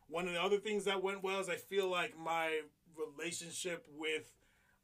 One 0.10 0.28
of 0.28 0.34
the 0.34 0.42
other 0.42 0.58
things 0.58 0.86
that 0.86 1.04
went 1.04 1.24
well 1.24 1.40
is 1.40 1.50
I 1.50 1.56
feel 1.56 1.90
like 1.90 2.18
my 2.18 2.62
relationship 2.98 3.86
with 3.98 4.34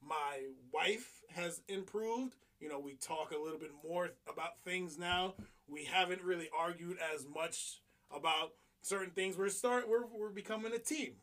my 0.01 0.39
wife 0.73 1.21
has 1.33 1.61
improved. 1.69 2.35
You 2.59 2.69
know, 2.69 2.79
we 2.79 2.95
talk 2.95 3.31
a 3.31 3.41
little 3.41 3.59
bit 3.59 3.71
more 3.83 4.11
about 4.27 4.59
things 4.65 4.97
now. 4.97 5.35
We 5.67 5.85
haven't 5.85 6.21
really 6.21 6.49
argued 6.57 6.97
as 7.13 7.25
much 7.25 7.81
about 8.11 8.51
certain 8.81 9.11
things. 9.11 9.37
We're 9.37 9.49
start 9.49 9.87
we're 9.87 10.05
we're 10.05 10.29
becoming 10.29 10.73
a 10.73 10.79
team. 10.79 11.13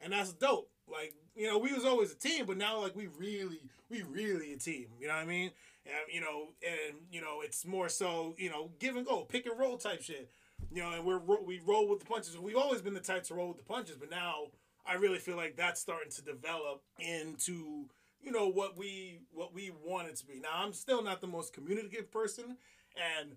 And 0.00 0.12
that's 0.12 0.32
dope. 0.32 0.70
Like, 0.90 1.14
you 1.34 1.46
know, 1.46 1.58
we 1.58 1.72
was 1.72 1.84
always 1.84 2.12
a 2.12 2.16
team, 2.16 2.46
but 2.46 2.56
now 2.56 2.80
like 2.80 2.96
we 2.96 3.08
really 3.18 3.60
we 3.88 4.02
really 4.02 4.52
a 4.52 4.56
team. 4.56 4.86
You 5.00 5.08
know 5.08 5.14
what 5.14 5.22
I 5.22 5.26
mean? 5.26 5.50
And 5.86 6.14
you 6.14 6.20
know, 6.20 6.48
and 6.62 6.96
you 7.10 7.20
know, 7.20 7.40
it's 7.42 7.64
more 7.64 7.88
so, 7.88 8.34
you 8.38 8.50
know, 8.50 8.70
give 8.78 8.96
and 8.96 9.06
go, 9.06 9.22
pick 9.22 9.46
and 9.46 9.58
roll 9.58 9.76
type 9.76 10.02
shit. 10.02 10.30
You 10.72 10.82
know, 10.82 10.92
and 10.92 11.04
we're 11.04 11.20
we 11.42 11.60
roll 11.64 11.88
with 11.88 12.00
the 12.00 12.06
punches. 12.06 12.36
We've 12.38 12.56
always 12.56 12.82
been 12.82 12.94
the 12.94 13.00
type 13.00 13.24
to 13.24 13.34
roll 13.34 13.48
with 13.48 13.58
the 13.58 13.64
punches, 13.64 13.96
but 13.96 14.10
now 14.10 14.48
I 14.86 14.94
really 14.94 15.18
feel 15.18 15.36
like 15.36 15.56
that's 15.56 15.80
starting 15.80 16.10
to 16.12 16.22
develop 16.22 16.82
into 16.98 17.86
you 18.22 18.32
know 18.32 18.48
what 18.48 18.76
we 18.76 19.20
what 19.32 19.54
we 19.54 19.72
want 19.84 20.08
it 20.08 20.16
to 20.16 20.26
be. 20.26 20.40
Now 20.40 20.50
I'm 20.54 20.72
still 20.72 21.02
not 21.02 21.20
the 21.20 21.26
most 21.26 21.52
communicative 21.52 22.10
person, 22.10 22.56
and 22.96 23.36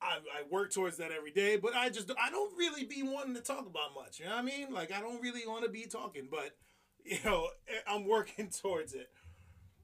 I, 0.00 0.16
I 0.16 0.42
work 0.50 0.72
towards 0.72 0.96
that 0.98 1.12
every 1.12 1.30
day. 1.30 1.56
But 1.56 1.74
I 1.74 1.88
just 1.88 2.10
I 2.20 2.30
don't 2.30 2.56
really 2.56 2.84
be 2.84 3.02
wanting 3.02 3.34
to 3.34 3.40
talk 3.40 3.66
about 3.66 3.94
much. 3.94 4.18
You 4.18 4.26
know 4.26 4.32
what 4.32 4.40
I 4.40 4.42
mean? 4.42 4.72
Like 4.72 4.92
I 4.92 5.00
don't 5.00 5.22
really 5.22 5.46
want 5.46 5.64
to 5.64 5.70
be 5.70 5.86
talking, 5.86 6.28
but 6.30 6.56
you 7.06 7.18
know 7.24 7.48
I'm 7.88 8.06
working 8.06 8.50
towards 8.50 8.94
it. 8.94 9.08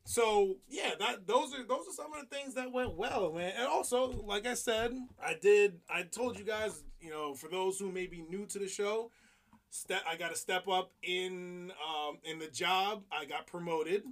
So 0.04 0.56
yeah, 0.68 0.90
that 0.98 1.26
those 1.26 1.54
are 1.54 1.64
those 1.64 1.86
are 1.88 1.92
some 1.92 2.12
of 2.12 2.20
the 2.28 2.36
things 2.36 2.54
that 2.54 2.72
went 2.72 2.96
well, 2.96 3.32
man. 3.32 3.52
And 3.56 3.66
also, 3.66 4.10
like 4.26 4.46
I 4.46 4.54
said, 4.54 4.92
I 5.24 5.36
did 5.40 5.80
I 5.88 6.02
told 6.02 6.38
you 6.38 6.44
guys, 6.44 6.82
you 7.00 7.10
know, 7.10 7.34
for 7.34 7.48
those 7.48 7.78
who 7.78 7.92
may 7.92 8.06
be 8.06 8.24
new 8.28 8.46
to 8.46 8.58
the 8.58 8.68
show, 8.68 9.10
step 9.70 10.02
I 10.08 10.16
got 10.16 10.30
to 10.30 10.36
step 10.36 10.66
up 10.68 10.92
in 11.02 11.72
um, 11.86 12.18
in 12.24 12.38
the 12.38 12.48
job. 12.48 13.04
I 13.12 13.24
got 13.26 13.46
promoted. 13.46 14.02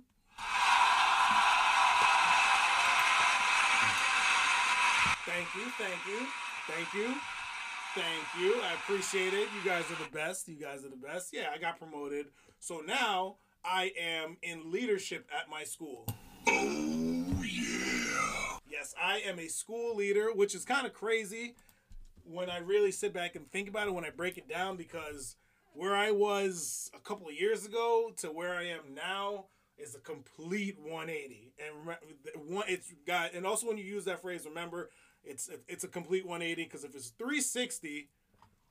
Thank 5.27 5.55
you, 5.55 5.71
thank 5.79 6.07
you, 6.07 6.27
thank 6.67 6.95
you, 6.95 7.15
thank 7.95 8.41
you. 8.41 8.61
I 8.63 8.75
appreciate 8.75 9.33
it. 9.33 9.49
You 9.55 9.69
guys 9.69 9.85
are 9.91 10.03
the 10.03 10.11
best. 10.13 10.49
You 10.49 10.57
guys 10.57 10.85
are 10.85 10.89
the 10.89 10.97
best. 10.97 11.33
Yeah, 11.33 11.47
I 11.55 11.59
got 11.59 11.79
promoted. 11.79 12.27
So 12.61 12.83
now 12.87 13.37
I 13.65 13.93
am 13.99 14.37
in 14.43 14.71
leadership 14.71 15.27
at 15.35 15.49
my 15.49 15.65
school. 15.65 16.07
Oh, 16.47 17.43
yeah. 17.43 18.59
Yes, 18.71 18.95
I 19.03 19.23
am 19.27 19.39
a 19.39 19.49
school 19.49 19.97
leader, 19.97 20.29
which 20.35 20.55
is 20.55 20.67
kind 20.67 20.87
of 20.87 20.93
crazy 20.93 21.55
when 22.23 22.51
I 22.51 22.59
really 22.59 22.93
sit 22.93 23.15
back 23.15 23.35
and 23.35 23.51
think 23.51 23.69
about 23.69 23.89
it, 23.89 23.95
when 23.95 24.05
I 24.05 24.11
break 24.11 24.37
it 24.37 24.47
down, 24.47 24.77
because 24.77 25.37
where 25.73 25.97
I 25.97 26.11
was 26.11 26.91
a 26.95 27.01
couple 27.01 27.29
of 27.29 27.35
years 27.35 27.65
ago 27.65 28.13
to 28.19 28.29
where 28.29 28.55
I 28.55 28.65
am 28.65 28.95
now 28.95 29.47
is 29.79 29.95
a 29.95 29.99
complete 29.99 30.79
180. 30.79 31.55
And 31.59 31.97
one, 32.55 32.67
it's 32.69 32.93
got, 33.07 33.33
and 33.33 33.47
also 33.47 33.67
when 33.69 33.79
you 33.79 33.85
use 33.85 34.05
that 34.05 34.21
phrase, 34.21 34.45
remember 34.47 34.91
it's 35.25 35.51
it's 35.67 35.85
a 35.85 35.89
complete 35.89 36.27
180 36.27 36.65
because 36.65 36.85
if 36.85 36.95
it's 36.95 37.09
360, 37.19 38.09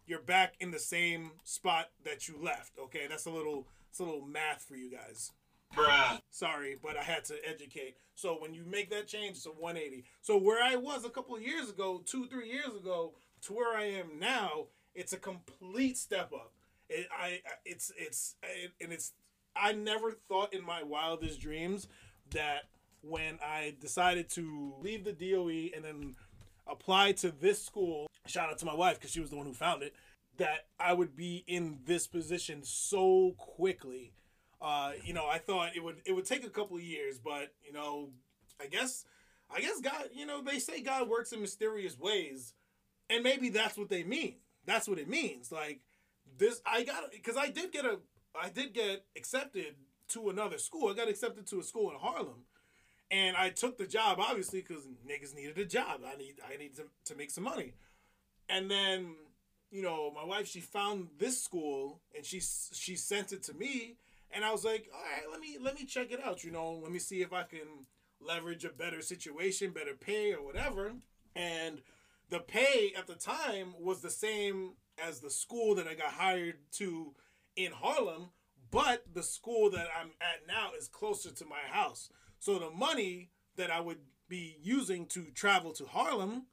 you're 0.05 0.21
back 0.21 0.53
in 0.59 0.69
the 0.71 0.79
same 0.79 1.31
spot 1.43 1.89
that 2.03 2.27
you 2.27 2.35
left. 2.41 2.73
Okay, 2.79 3.07
that's 3.09 3.25
a 3.25 3.31
little 3.31 3.65
it's 3.89 3.99
a 3.99 4.03
little 4.03 4.25
math 4.25 4.63
for 4.63 4.75
you 4.75 4.91
guys. 4.91 5.31
Bruh. 5.75 6.19
Sorry, 6.31 6.77
but 6.81 6.97
I 6.97 7.03
had 7.03 7.25
to 7.25 7.35
educate. 7.47 7.95
So 8.15 8.35
when 8.39 8.53
you 8.53 8.65
make 8.65 8.89
that 8.89 9.07
change, 9.07 9.37
it's 9.37 9.45
a 9.45 9.49
180. 9.49 10.05
So 10.21 10.37
where 10.37 10.63
I 10.63 10.75
was 10.75 11.05
a 11.05 11.09
couple 11.09 11.35
of 11.35 11.41
years 11.41 11.69
ago, 11.69 12.01
two 12.05 12.27
three 12.27 12.49
years 12.49 12.75
ago, 12.75 13.13
to 13.43 13.53
where 13.53 13.77
I 13.77 13.85
am 13.85 14.19
now, 14.19 14.67
it's 14.95 15.13
a 15.13 15.17
complete 15.17 15.97
step 15.97 16.31
up. 16.33 16.53
It, 16.89 17.07
I 17.17 17.41
it's 17.65 17.91
it's 17.97 18.35
it, 18.43 18.71
and 18.81 18.91
it's 18.91 19.13
I 19.55 19.73
never 19.73 20.11
thought 20.11 20.53
in 20.53 20.65
my 20.65 20.83
wildest 20.83 21.39
dreams 21.39 21.87
that 22.31 22.63
when 23.01 23.39
I 23.43 23.75
decided 23.79 24.29
to 24.31 24.73
leave 24.81 25.05
the 25.05 25.13
DOE 25.13 25.75
and 25.75 25.85
then 25.85 26.15
apply 26.67 27.13
to 27.13 27.31
this 27.31 27.63
school, 27.63 28.07
shout 28.25 28.49
out 28.49 28.57
to 28.59 28.65
my 28.65 28.73
wife 28.75 28.99
because 28.99 29.11
she 29.11 29.19
was 29.19 29.29
the 29.29 29.35
one 29.35 29.45
who 29.45 29.53
found 29.53 29.83
it, 29.83 29.93
that 30.39 30.67
I 30.79 30.93
would 30.93 31.15
be 31.15 31.43
in 31.47 31.79
this 31.85 32.07
position 32.07 32.61
so 32.63 33.35
quickly. 33.37 34.13
Uh, 34.61 34.93
you 35.03 35.13
know, 35.13 35.27
I 35.27 35.37
thought 35.37 35.75
it 35.75 35.83
would 35.83 36.01
it 36.05 36.13
would 36.13 36.25
take 36.25 36.45
a 36.45 36.49
couple 36.49 36.77
of 36.77 36.83
years, 36.83 37.19
but 37.19 37.53
you 37.65 37.71
know, 37.71 38.09
I 38.59 38.67
guess 38.67 39.05
I 39.53 39.61
guess 39.61 39.79
God, 39.81 40.09
you 40.13 40.25
know, 40.25 40.41
they 40.41 40.59
say 40.59 40.81
God 40.81 41.07
works 41.07 41.31
in 41.31 41.41
mysterious 41.41 41.97
ways, 41.97 42.53
and 43.09 43.23
maybe 43.23 43.49
that's 43.49 43.77
what 43.77 43.89
they 43.89 44.03
mean. 44.03 44.35
That's 44.65 44.87
what 44.87 44.99
it 44.99 45.07
means. 45.07 45.51
Like 45.51 45.81
this, 46.37 46.61
I 46.65 46.83
got 46.83 47.11
because 47.11 47.37
I 47.37 47.49
did 47.49 47.71
get 47.71 47.85
a 47.85 47.99
I 48.41 48.49
did 48.49 48.73
get 48.73 49.05
accepted 49.15 49.75
to 50.09 50.29
another 50.29 50.57
school. 50.57 50.89
I 50.89 50.93
got 50.93 51.09
accepted 51.09 51.47
to 51.47 51.59
a 51.59 51.63
school 51.63 51.91
in 51.91 51.97
Harlem, 51.97 52.45
and 53.11 53.37
I 53.37 53.49
took 53.49 53.77
the 53.77 53.87
job 53.87 54.19
obviously 54.19 54.61
because 54.61 54.83
niggas 55.07 55.35
needed 55.35 55.57
a 55.57 55.65
job. 55.65 56.01
I 56.05 56.17
need 56.17 56.35
I 56.53 56.57
need 56.57 56.75
to, 56.75 56.83
to 57.05 57.15
make 57.15 57.31
some 57.31 57.45
money, 57.45 57.73
and 58.49 58.69
then 58.69 59.15
you 59.71 59.81
know 59.81 60.11
my 60.11 60.23
wife 60.23 60.47
she 60.47 60.59
found 60.59 61.07
this 61.17 61.41
school 61.41 62.01
and 62.15 62.25
she 62.25 62.39
she 62.39 62.95
sent 62.95 63.31
it 63.31 63.43
to 63.43 63.53
me, 63.53 63.95
and 64.31 64.43
I 64.43 64.51
was 64.51 64.65
like, 64.65 64.89
all 64.93 65.01
right, 65.01 65.29
let 65.31 65.39
me 65.39 65.57
let 65.61 65.75
me 65.75 65.85
check 65.85 66.11
it 66.11 66.23
out. 66.23 66.43
You 66.43 66.51
know, 66.51 66.79
let 66.81 66.91
me 66.91 66.99
see 66.99 67.21
if 67.21 67.33
I 67.33 67.43
can 67.43 67.85
leverage 68.21 68.65
a 68.65 68.69
better 68.69 69.01
situation, 69.01 69.71
better 69.71 69.93
pay 69.93 70.33
or 70.33 70.43
whatever, 70.43 70.93
and 71.35 71.81
the 72.29 72.39
pay 72.39 72.93
at 72.97 73.07
the 73.07 73.15
time 73.15 73.73
was 73.79 74.01
the 74.01 74.09
same 74.09 74.73
as 75.03 75.19
the 75.19 75.29
school 75.29 75.75
that 75.75 75.87
I 75.87 75.95
got 75.95 76.11
hired 76.11 76.57
to 76.73 77.13
in 77.55 77.71
Harlem, 77.71 78.29
but 78.71 79.03
the 79.13 79.23
school 79.23 79.69
that 79.71 79.87
I'm 79.99 80.11
at 80.21 80.47
now 80.47 80.71
is 80.77 80.87
closer 80.87 81.31
to 81.31 81.45
my 81.45 81.61
house. 81.71 82.09
So 82.39 82.59
the 82.59 82.69
money 82.69 83.31
that 83.55 83.71
I 83.71 83.79
would 83.79 83.99
be 84.27 84.57
using 84.61 85.05
to 85.07 85.25
travel 85.33 85.71
to 85.73 85.85
Harlem 85.85 86.45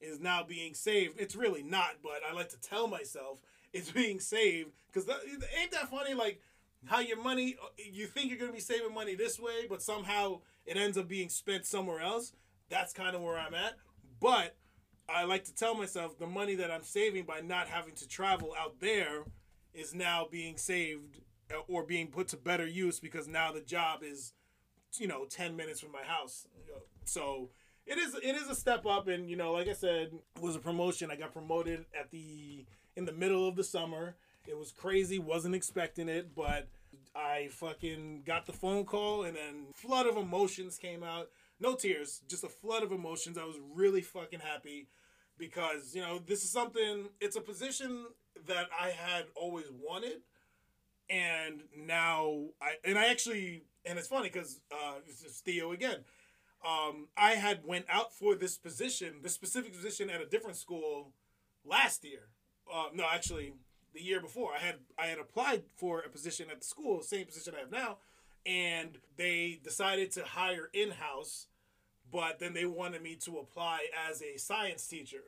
is 0.00 0.20
now 0.20 0.42
being 0.42 0.74
saved. 0.74 1.20
It's 1.20 1.36
really 1.36 1.62
not, 1.62 1.96
but 2.02 2.20
I 2.28 2.32
like 2.32 2.48
to 2.50 2.60
tell 2.60 2.86
myself 2.86 3.40
it's 3.72 3.90
being 3.92 4.20
saved 4.20 4.70
because 4.92 5.08
ain't 5.08 5.70
that 5.72 5.90
funny? 5.90 6.14
Like 6.14 6.40
how 6.86 7.00
your 7.00 7.22
money, 7.22 7.56
you 7.76 8.06
think 8.06 8.30
you're 8.30 8.38
going 8.38 8.50
to 8.50 8.56
be 8.56 8.60
saving 8.60 8.94
money 8.94 9.14
this 9.14 9.38
way, 9.38 9.66
but 9.68 9.82
somehow 9.82 10.40
it 10.64 10.76
ends 10.76 10.96
up 10.96 11.08
being 11.08 11.28
spent 11.28 11.66
somewhere 11.66 12.00
else. 12.00 12.32
That's 12.68 12.92
kind 12.92 13.14
of 13.14 13.22
where 13.22 13.38
I'm 13.38 13.54
at. 13.54 13.74
But 14.20 14.56
I 15.08 15.24
like 15.24 15.44
to 15.44 15.54
tell 15.54 15.74
myself 15.74 16.18
the 16.18 16.26
money 16.26 16.54
that 16.56 16.70
I'm 16.70 16.84
saving 16.84 17.24
by 17.24 17.40
not 17.40 17.66
having 17.68 17.94
to 17.96 18.08
travel 18.08 18.54
out 18.58 18.80
there 18.80 19.24
is 19.74 19.94
now 19.94 20.26
being 20.30 20.56
saved 20.56 21.20
uh, 21.52 21.60
or 21.68 21.82
being 21.84 22.08
put 22.08 22.28
to 22.28 22.36
better 22.36 22.66
use 22.66 23.00
because 23.00 23.26
now 23.26 23.52
the 23.52 23.60
job 23.60 24.02
is 24.02 24.32
you 24.98 25.06
know 25.06 25.24
10 25.24 25.56
minutes 25.56 25.80
from 25.80 25.92
my 25.92 26.02
house 26.02 26.46
so 27.04 27.50
it 27.86 27.98
is 27.98 28.14
it 28.14 28.36
is 28.36 28.48
a 28.48 28.54
step 28.54 28.86
up 28.86 29.08
and 29.08 29.28
you 29.28 29.36
know 29.36 29.52
like 29.52 29.68
i 29.68 29.72
said 29.72 30.10
it 30.36 30.42
was 30.42 30.56
a 30.56 30.60
promotion. 30.60 31.10
I 31.10 31.16
got 31.16 31.32
promoted 31.32 31.86
at 31.98 32.10
the 32.10 32.64
in 32.96 33.04
the 33.04 33.12
middle 33.12 33.46
of 33.48 33.56
the 33.56 33.64
summer. 33.64 34.16
It 34.46 34.56
was 34.56 34.72
crazy 34.72 35.18
wasn't 35.18 35.54
expecting 35.54 36.08
it 36.08 36.34
but 36.34 36.68
i 37.14 37.48
fucking 37.52 38.22
got 38.24 38.46
the 38.46 38.52
phone 38.52 38.84
call 38.84 39.24
and 39.24 39.36
then 39.36 39.66
flood 39.74 40.06
of 40.06 40.16
emotions 40.16 40.78
came 40.78 41.02
out. 41.02 41.28
No 41.58 41.74
tears 41.74 42.22
just 42.28 42.44
a 42.44 42.48
flood 42.48 42.82
of 42.82 42.92
emotions. 42.92 43.36
I 43.38 43.44
was 43.44 43.56
really 43.74 44.02
fucking 44.02 44.40
happy 44.40 44.88
because 45.38 45.94
you 45.94 46.00
know 46.02 46.18
this 46.18 46.44
is 46.44 46.50
something 46.50 47.08
it's 47.20 47.36
a 47.36 47.40
position 47.40 48.06
that 48.46 48.66
i 48.78 48.88
had 48.88 49.24
always 49.34 49.66
wanted 49.70 50.20
and 51.10 51.62
now 51.76 52.44
I 52.62 52.74
and 52.84 52.98
I 52.98 53.06
actually 53.08 53.64
and 53.84 53.98
it's 53.98 54.08
funny 54.08 54.28
because 54.28 54.60
uh, 54.70 54.94
is 55.08 55.42
Theo 55.44 55.72
again. 55.72 55.98
Um, 56.66 57.08
I 57.16 57.32
had 57.32 57.64
went 57.64 57.86
out 57.88 58.12
for 58.12 58.34
this 58.34 58.58
position, 58.58 59.20
this 59.22 59.32
specific 59.32 59.72
position 59.72 60.10
at 60.10 60.20
a 60.20 60.26
different 60.26 60.56
school 60.56 61.12
last 61.64 62.04
year. 62.04 62.28
Uh, 62.72 62.86
no, 62.92 63.06
actually, 63.10 63.54
the 63.94 64.02
year 64.02 64.20
before. 64.20 64.52
I 64.54 64.58
had 64.58 64.76
I 64.98 65.06
had 65.06 65.18
applied 65.18 65.62
for 65.76 66.00
a 66.00 66.08
position 66.08 66.48
at 66.50 66.60
the 66.60 66.66
school, 66.66 67.02
same 67.02 67.26
position 67.26 67.54
I 67.56 67.60
have 67.60 67.70
now, 67.70 67.98
and 68.44 68.98
they 69.16 69.60
decided 69.62 70.10
to 70.12 70.24
hire 70.24 70.70
in 70.72 70.90
house, 70.90 71.46
but 72.10 72.38
then 72.38 72.52
they 72.52 72.66
wanted 72.66 73.02
me 73.02 73.16
to 73.24 73.38
apply 73.38 73.86
as 74.08 74.22
a 74.22 74.38
science 74.38 74.86
teacher 74.86 75.22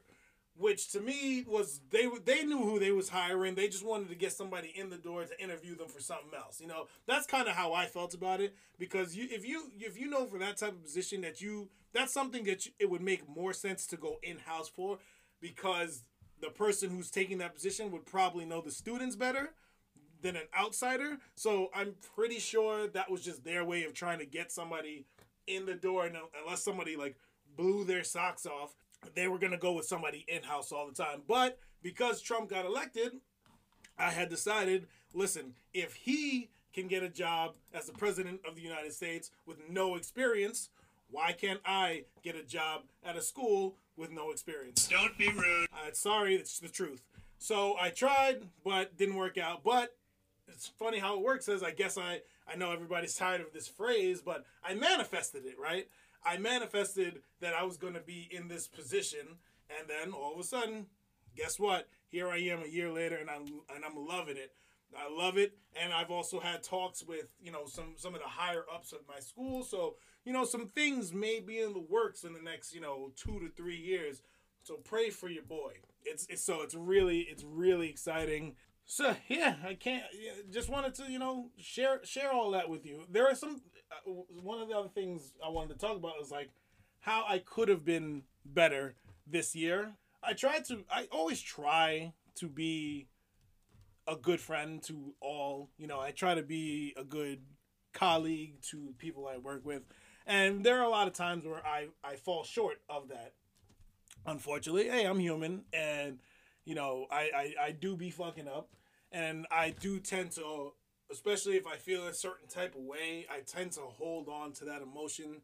which 0.57 0.93
to 0.93 1.01
me 1.01 1.45
was 1.47 1.81
they 1.91 2.09
they 2.25 2.45
knew 2.45 2.59
who 2.59 2.79
they 2.79 2.91
was 2.91 3.09
hiring. 3.09 3.55
They 3.55 3.69
just 3.69 3.85
wanted 3.85 4.09
to 4.11 4.15
get 4.15 4.33
somebody 4.33 4.73
in 4.75 4.91
the 4.91 4.99
door 4.99 5.25
to 5.25 5.43
interview 5.43 5.77
them 5.77 5.89
for 5.89 6.01
something 6.01 6.31
else. 6.37 6.61
You 6.61 6.67
know, 6.67 6.87
that's 7.07 7.27
kind 7.27 7.49
of 7.49 7.55
how 7.55 7.73
I 7.73 7.87
felt 7.87 8.15
about 8.15 8.41
it 8.41 8.55
because 8.79 9.17
you 9.17 9.27
if 9.31 9.47
you 9.47 9.71
if 9.79 9.99
you 9.99 10.09
know 10.09 10.27
for 10.27 10.39
that 10.39 10.59
type 10.59 10.73
of 10.73 10.83
position 10.83 11.23
that 11.23 11.41
you 11.41 11.69
that's 11.93 12.13
something 12.13 12.45
that 12.45 12.67
you, 12.67 12.73
it 12.79 12.91
would 12.91 13.03
make 13.03 13.29
more 13.29 13.53
sense 13.53 13.87
to 13.89 13.97
go 13.97 14.19
in 14.23 14.39
house 14.39 14.69
for 14.69 14.99
because 15.41 16.05
the 16.41 16.51
person 16.51 16.91
who's 16.91 17.11
taking 17.11 17.39
that 17.39 17.55
position 17.55 17.91
would 17.93 18.05
probably 18.05 18.45
know 18.45 18.61
the 18.61 18.71
students 18.71 19.17
better 19.17 19.51
than 20.21 20.37
an 20.37 20.49
outsider. 20.59 21.19
So 21.35 21.69
I'm 21.75 21.95
pretty 22.15 22.39
sure 22.39 22.89
that 22.89 23.11
was 23.11 23.25
just 23.25 23.45
their 23.45 23.65
way 23.65 23.85
of 23.85 23.95
trying 23.95 24.19
to 24.19 24.27
get 24.27 24.53
somebody 24.53 25.07
in 25.47 25.67
the 25.67 25.75
door, 25.75 26.09
unless 26.45 26.63
somebody 26.63 26.97
like 26.97 27.17
blew 27.57 27.85
their 27.85 28.05
socks 28.05 28.47
off 28.47 28.75
they 29.15 29.29
were 29.29 29.39
going 29.39 29.53
to 29.53 29.59
go 29.59 29.73
with 29.73 29.87
somebody 29.87 30.25
in 30.29 30.43
house 30.43 30.73
all 30.73 30.87
the 30.87 30.95
time. 30.95 31.23
But 31.27 31.59
because 31.83 32.21
Trump 32.21 32.51
got 32.51 32.65
elected, 32.65 33.13
I 33.99 34.11
had 34.11 34.29
decided 34.29 34.87
listen, 35.15 35.55
if 35.75 35.95
he 35.95 36.51
can 36.73 36.89
get 36.89 37.03
a 37.03 37.09
job 37.09 37.55
as 37.75 37.87
the 37.87 37.93
president 37.93 38.41
of 38.49 38.55
the 38.55 38.63
United 38.63 38.93
States 38.93 39.31
with 39.47 39.59
no 39.69 39.95
experience, 39.97 40.71
why 41.11 41.33
can't 41.33 41.61
I 41.67 42.05
get 42.23 42.37
a 42.37 42.43
job 42.43 42.83
at 43.05 43.17
a 43.17 43.21
school 43.21 43.77
with 43.97 44.11
no 44.11 44.31
experience? 44.31 44.89
Don't 44.89 45.17
be 45.19 45.29
rude. 45.29 45.69
Uh, 45.73 45.93
sorry, 45.93 46.35
it's 46.35 46.59
the 46.59 46.69
truth. 46.69 47.03
So 47.39 47.77
I 47.79 47.91
tried, 47.91 48.49
but 48.65 48.97
didn't 48.97 49.17
work 49.17 49.37
out. 49.37 49.63
But 49.63 49.95
it's 50.49 50.69
funny 50.79 50.99
how 50.99 51.17
it 51.17 51.23
works. 51.23 51.49
As 51.49 51.63
I 51.63 51.73
guess 51.73 51.99
I 51.99 52.21
I 52.51 52.57
know 52.57 52.73
everybody's 52.73 53.15
tired 53.15 53.41
of 53.41 53.53
this 53.53 53.69
phrase, 53.69 54.23
but 54.25 54.45
I 54.65 54.75
manifested 54.75 55.45
it, 55.45 55.59
right? 55.59 55.89
I 56.25 56.39
manifested 56.39 57.21
that 57.41 57.55
I 57.55 57.65
was 57.65 57.77
going 57.77 57.95
to 57.95 58.01
be 58.01 58.29
in 58.31 58.49
this 58.49 58.69
position, 58.69 59.39
and 59.71 59.89
then 59.89 60.13
all 60.13 60.35
of 60.35 60.41
a 60.41 60.45
sudden, 60.45 60.87
guess 61.37 61.59
what? 61.59 61.89
Here 62.09 62.29
I 62.29 62.39
am 62.39 62.63
a 62.63 62.69
year 62.69 62.91
later, 62.91 63.17
and 63.17 63.31
I'm 63.31 63.47
and 63.75 63.85
I'm 63.85 64.07
loving 64.07 64.37
it. 64.37 64.53
I 64.97 65.11
love 65.11 65.39
it, 65.39 65.57
and 65.81 65.93
I've 65.93 66.11
also 66.11 66.39
had 66.39 66.63
talks 66.63 67.03
with 67.03 67.27
you 67.41 67.51
know 67.51 67.67
some 67.67 67.95
some 67.97 68.15
of 68.15 68.21
the 68.21 68.29
higher 68.29 68.65
ups 68.73 68.93
of 68.93 69.01
my 69.09 69.21
school. 69.21 69.63
So 69.63 69.97
you 70.25 70.33
know 70.33 70.45
some 70.45 70.69
things 70.69 71.13
may 71.13 71.41
be 71.41 71.61
in 71.61 71.73
the 71.73 71.81
works 71.81 72.25
in 72.25 72.33
the 72.33 72.43
next 72.43 72.75
you 72.75 72.81
know 72.81 73.13
two 73.17 73.41
to 73.41 73.49
three 73.49 73.79
years. 73.79 74.23
So 74.63 74.77
pray 74.77 75.11
for 75.11 75.29
your 75.29 75.43
boy. 75.43 75.73
It's, 76.05 76.27
it's 76.29 76.45
so 76.45 76.63
it's 76.63 76.75
really 76.75 77.21
it's 77.21 77.45
really 77.45 77.89
exciting. 77.89 78.55
So 78.85 79.15
yeah, 79.29 79.57
I 79.67 79.75
can't. 79.75 80.05
Yeah, 80.13 80.33
just 80.51 80.69
wanted 80.69 80.95
to 80.97 81.11
you 81.11 81.19
know 81.19 81.51
share 81.59 82.05
share 82.05 82.33
all 82.33 82.51
that 82.53 82.69
with 82.69 82.85
you. 82.85 83.05
There 83.11 83.27
are 83.27 83.35
some. 83.35 83.63
One 84.05 84.61
of 84.61 84.69
the 84.69 84.77
other 84.77 84.89
things 84.89 85.33
I 85.45 85.49
wanted 85.49 85.75
to 85.75 85.79
talk 85.79 85.97
about 85.97 86.15
is 86.21 86.31
like 86.31 86.51
how 87.01 87.25
I 87.29 87.39
could 87.39 87.69
have 87.69 87.85
been 87.85 88.23
better 88.45 88.95
this 89.27 89.55
year. 89.55 89.93
I 90.23 90.33
tried 90.35 90.65
to. 90.67 90.85
I 90.91 91.09
always 91.11 91.41
try 91.41 92.13
to 92.37 92.49
be 92.49 93.09
a 94.07 94.17
good 94.17 94.41
friend 94.41 94.83
to 94.85 95.15
all. 95.21 95.71
You 95.79 95.87
know, 95.87 96.01
I 96.01 96.11
try 96.11 96.35
to 96.35 96.43
be 96.43 96.95
a 96.97 97.05
good 97.05 97.41
colleague 97.93 98.55
to 98.71 98.95
people 98.99 99.27
I 99.27 99.39
work 99.39 99.65
with, 99.65 99.83
and 100.27 100.65
there 100.65 100.79
are 100.79 100.85
a 100.85 100.89
lot 100.89 101.09
of 101.09 101.15
times 101.15 101.45
where 101.45 101.65
I 101.67 101.89
I 102.05 102.17
fall 102.17 102.45
short 102.45 102.81
of 102.89 103.09
that. 103.09 103.35
Unfortunately, 104.25 104.89
hey, 104.89 105.05
I'm 105.05 105.19
human, 105.19 105.65
and 105.73 106.19
you 106.65 106.75
know, 106.75 107.07
I 107.11 107.31
I, 107.35 107.55
I 107.67 107.71
do 107.73 107.97
be 107.97 108.11
fucking 108.11 108.47
up, 108.47 108.69
and 109.11 109.47
I 109.51 109.71
do 109.71 109.99
tend 109.99 110.33
to, 110.33 110.73
especially 111.13 111.57
if 111.57 111.67
I 111.67 111.77
feel 111.77 112.07
a 112.07 112.15
certain 112.15 112.49
type 112.49 112.75
of 112.75 112.83
way, 112.83 113.27
I 113.31 113.41
tend 113.41 113.73
to 113.73 113.81
hold 113.81 114.29
on 114.29 114.53
to 114.55 114.65
that 114.65 114.83
emotion 114.83 115.43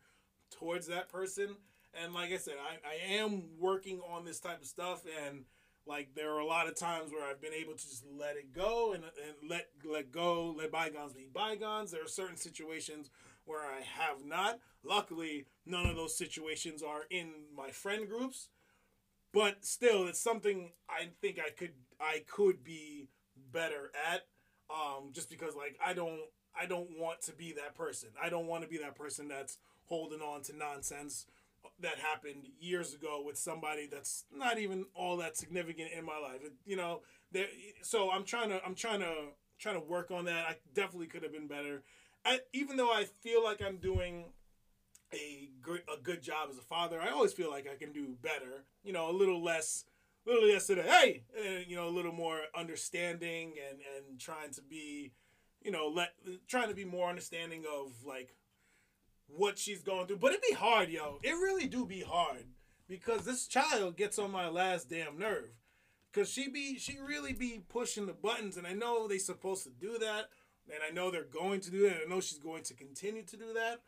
towards 0.50 0.86
that 0.88 1.08
person. 1.08 1.56
And 2.02 2.14
like 2.14 2.32
I 2.32 2.38
said, 2.38 2.54
I, 2.60 2.88
I 2.88 3.14
am 3.16 3.42
working 3.58 4.00
on 4.00 4.24
this 4.24 4.40
type 4.40 4.60
of 4.60 4.66
stuff 4.66 5.02
and 5.26 5.44
like 5.86 6.14
there 6.14 6.34
are 6.34 6.38
a 6.38 6.46
lot 6.46 6.68
of 6.68 6.76
times 6.76 7.10
where 7.10 7.28
I've 7.28 7.40
been 7.40 7.54
able 7.54 7.72
to 7.72 7.78
just 7.78 8.04
let 8.18 8.36
it 8.36 8.52
go 8.52 8.92
and, 8.92 9.04
and 9.04 9.50
let 9.50 9.68
let 9.90 10.12
go, 10.12 10.54
let 10.56 10.70
bygones 10.70 11.14
be 11.14 11.28
bygones. 11.32 11.90
There 11.90 12.04
are 12.04 12.08
certain 12.08 12.36
situations 12.36 13.10
where 13.46 13.62
I 13.62 13.80
have 13.80 14.24
not. 14.24 14.60
Luckily, 14.84 15.46
none 15.64 15.86
of 15.86 15.96
those 15.96 16.16
situations 16.16 16.82
are 16.82 17.04
in 17.10 17.30
my 17.56 17.70
friend 17.70 18.06
groups. 18.06 18.48
But 19.32 19.64
still, 19.64 20.06
it's 20.06 20.20
something 20.20 20.72
I 20.88 21.08
think 21.20 21.38
I 21.38 21.50
could 21.50 21.72
I 21.98 22.22
could 22.26 22.62
be 22.62 23.08
better 23.50 23.90
at. 24.12 24.26
Um, 24.70 25.10
just 25.12 25.30
because 25.30 25.54
like 25.54 25.78
I 25.84 25.94
don't 25.94 26.20
I 26.58 26.66
don't 26.66 26.98
want 26.98 27.22
to 27.22 27.32
be 27.32 27.52
that 27.52 27.74
person. 27.74 28.10
I 28.22 28.28
don't 28.28 28.46
want 28.46 28.62
to 28.62 28.68
be 28.68 28.78
that 28.78 28.94
person 28.94 29.28
that's 29.28 29.58
holding 29.86 30.20
on 30.20 30.42
to 30.42 30.56
nonsense 30.56 31.26
that 31.80 31.98
happened 31.98 32.48
years 32.60 32.94
ago 32.94 33.22
with 33.24 33.36
somebody 33.36 33.88
that's 33.90 34.24
not 34.34 34.58
even 34.58 34.86
all 34.94 35.16
that 35.18 35.36
significant 35.36 35.90
in 35.96 36.04
my 36.04 36.18
life. 36.18 36.40
You 36.66 36.76
know, 36.76 37.00
there. 37.32 37.46
So 37.82 38.10
I'm 38.10 38.24
trying 38.24 38.50
to 38.50 38.64
I'm 38.64 38.74
trying 38.74 39.00
to 39.00 39.14
trying 39.58 39.80
to 39.80 39.86
work 39.86 40.10
on 40.10 40.24
that. 40.26 40.46
I 40.46 40.56
definitely 40.74 41.06
could 41.06 41.22
have 41.22 41.32
been 41.32 41.48
better. 41.48 41.82
I, 42.24 42.40
even 42.52 42.76
though 42.76 42.92
I 42.92 43.04
feel 43.04 43.42
like 43.42 43.62
I'm 43.62 43.78
doing 43.78 44.26
a 45.12 45.50
good 45.62 45.82
a 45.92 46.00
good 46.00 46.22
job 46.22 46.48
as 46.50 46.58
a 46.58 46.62
father, 46.62 47.00
I 47.00 47.10
always 47.10 47.32
feel 47.32 47.50
like 47.50 47.66
I 47.72 47.76
can 47.76 47.92
do 47.92 48.16
better. 48.22 48.64
You 48.82 48.92
know, 48.92 49.10
a 49.10 49.12
little 49.12 49.42
less. 49.42 49.84
Little 50.28 50.46
yesterday, 50.46 50.82
hey, 50.86 51.22
and, 51.42 51.66
you 51.66 51.74
know, 51.74 51.88
a 51.88 51.96
little 51.96 52.12
more 52.12 52.40
understanding 52.54 53.54
and 53.66 53.78
and 53.96 54.20
trying 54.20 54.50
to 54.52 54.60
be, 54.60 55.12
you 55.62 55.70
know, 55.70 55.88
let 55.88 56.10
trying 56.46 56.68
to 56.68 56.74
be 56.74 56.84
more 56.84 57.08
understanding 57.08 57.64
of 57.64 57.92
like 58.04 58.36
what 59.26 59.58
she's 59.58 59.82
going 59.82 60.06
through. 60.06 60.18
But 60.18 60.34
it 60.34 60.42
be 60.42 60.54
hard, 60.54 60.90
yo. 60.90 61.18
It 61.22 61.32
really 61.32 61.66
do 61.66 61.86
be 61.86 62.02
hard 62.02 62.44
because 62.86 63.24
this 63.24 63.46
child 63.46 63.96
gets 63.96 64.18
on 64.18 64.30
my 64.30 64.48
last 64.48 64.90
damn 64.90 65.18
nerve. 65.18 65.48
Cause 66.12 66.28
she 66.28 66.50
be 66.50 66.78
she 66.78 66.98
really 66.98 67.32
be 67.32 67.62
pushing 67.66 68.04
the 68.04 68.12
buttons, 68.12 68.58
and 68.58 68.66
I 68.66 68.74
know 68.74 69.08
they 69.08 69.16
supposed 69.16 69.64
to 69.64 69.70
do 69.70 69.98
that, 69.98 70.26
and 70.66 70.80
I 70.86 70.92
know 70.92 71.10
they're 71.10 71.24
going 71.24 71.60
to 71.62 71.70
do 71.70 71.84
that. 71.84 72.02
And 72.02 72.02
I 72.06 72.14
know 72.14 72.20
she's 72.20 72.38
going 72.38 72.64
to 72.64 72.74
continue 72.74 73.22
to 73.22 73.36
do 73.38 73.54
that, 73.54 73.80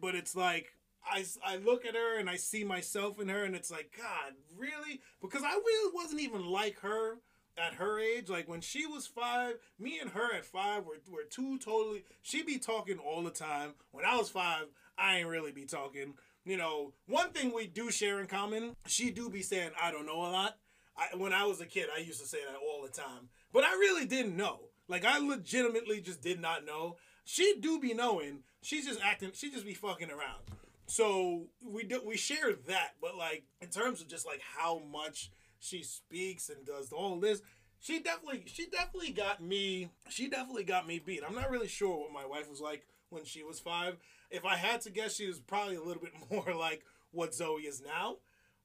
but 0.00 0.14
it's 0.14 0.36
like 0.36 0.72
I, 1.04 1.24
I 1.44 1.56
look 1.56 1.86
at 1.86 1.94
her 1.94 2.18
and 2.18 2.28
I 2.28 2.36
see 2.36 2.64
myself 2.64 3.20
in 3.20 3.28
her, 3.28 3.44
and 3.44 3.54
it's 3.54 3.70
like 3.70 3.94
God, 3.96 4.34
really? 4.56 5.00
Because 5.20 5.42
I 5.42 5.52
really 5.52 5.92
wasn't 5.94 6.20
even 6.20 6.44
like 6.44 6.80
her 6.80 7.18
at 7.58 7.74
her 7.74 7.98
age, 7.98 8.28
like 8.28 8.48
when 8.48 8.60
she 8.60 8.86
was 8.86 9.06
five, 9.06 9.54
me 9.78 9.98
and 10.00 10.10
her 10.10 10.34
at 10.34 10.44
five 10.44 10.84
were, 10.84 11.00
were 11.10 11.24
two 11.28 11.58
totally. 11.58 12.04
She 12.22 12.42
be 12.42 12.58
talking 12.58 12.98
all 12.98 13.22
the 13.22 13.30
time. 13.30 13.74
When 13.92 14.04
I 14.04 14.16
was 14.16 14.30
five, 14.30 14.66
I 14.96 15.18
ain't 15.18 15.28
really 15.28 15.52
be 15.52 15.64
talking. 15.64 16.14
You 16.44 16.56
know, 16.56 16.92
one 17.06 17.30
thing 17.30 17.52
we 17.52 17.66
do 17.66 17.90
share 17.90 18.20
in 18.20 18.26
common, 18.26 18.76
she 18.86 19.10
do 19.10 19.28
be 19.28 19.42
saying 19.42 19.70
I 19.80 19.90
don't 19.90 20.06
know 20.06 20.20
a 20.20 20.30
lot. 20.30 20.56
I, 20.96 21.16
when 21.16 21.32
I 21.32 21.44
was 21.44 21.60
a 21.60 21.66
kid, 21.66 21.88
I 21.94 22.00
used 22.00 22.20
to 22.20 22.26
say 22.26 22.38
that 22.46 22.56
all 22.56 22.82
the 22.82 22.88
time, 22.88 23.28
but 23.52 23.64
I 23.64 23.72
really 23.72 24.06
didn't 24.06 24.36
know. 24.36 24.60
Like 24.88 25.04
I 25.04 25.18
legitimately 25.18 26.00
just 26.00 26.22
did 26.22 26.40
not 26.40 26.64
know. 26.64 26.96
She 27.24 27.56
do 27.60 27.78
be 27.78 27.94
knowing. 27.94 28.40
She's 28.62 28.86
just 28.86 29.00
acting. 29.02 29.30
She 29.34 29.50
just 29.50 29.64
be 29.64 29.74
fucking 29.74 30.10
around. 30.10 30.42
So 30.90 31.44
we 31.64 31.84
do 31.84 32.02
we 32.04 32.16
share 32.16 32.52
that, 32.66 32.94
but 33.00 33.16
like 33.16 33.44
in 33.60 33.68
terms 33.68 34.00
of 34.00 34.08
just 34.08 34.26
like 34.26 34.40
how 34.58 34.82
much 34.90 35.30
she 35.60 35.84
speaks 35.84 36.48
and 36.48 36.66
does 36.66 36.90
all 36.90 37.20
this, 37.20 37.42
she 37.78 38.00
definitely 38.00 38.42
she 38.46 38.66
definitely 38.66 39.12
got 39.12 39.40
me. 39.40 39.90
She 40.08 40.28
definitely 40.28 40.64
got 40.64 40.88
me 40.88 40.98
beat. 40.98 41.22
I'm 41.24 41.36
not 41.36 41.48
really 41.48 41.68
sure 41.68 41.96
what 41.96 42.12
my 42.12 42.26
wife 42.26 42.50
was 42.50 42.60
like 42.60 42.88
when 43.08 43.24
she 43.24 43.44
was 43.44 43.60
five. 43.60 43.98
If 44.32 44.44
I 44.44 44.56
had 44.56 44.80
to 44.80 44.90
guess, 44.90 45.14
she 45.14 45.28
was 45.28 45.38
probably 45.38 45.76
a 45.76 45.82
little 45.82 46.02
bit 46.02 46.12
more 46.28 46.52
like 46.58 46.82
what 47.12 47.36
Zoe 47.36 47.62
is 47.62 47.80
now, 47.80 48.16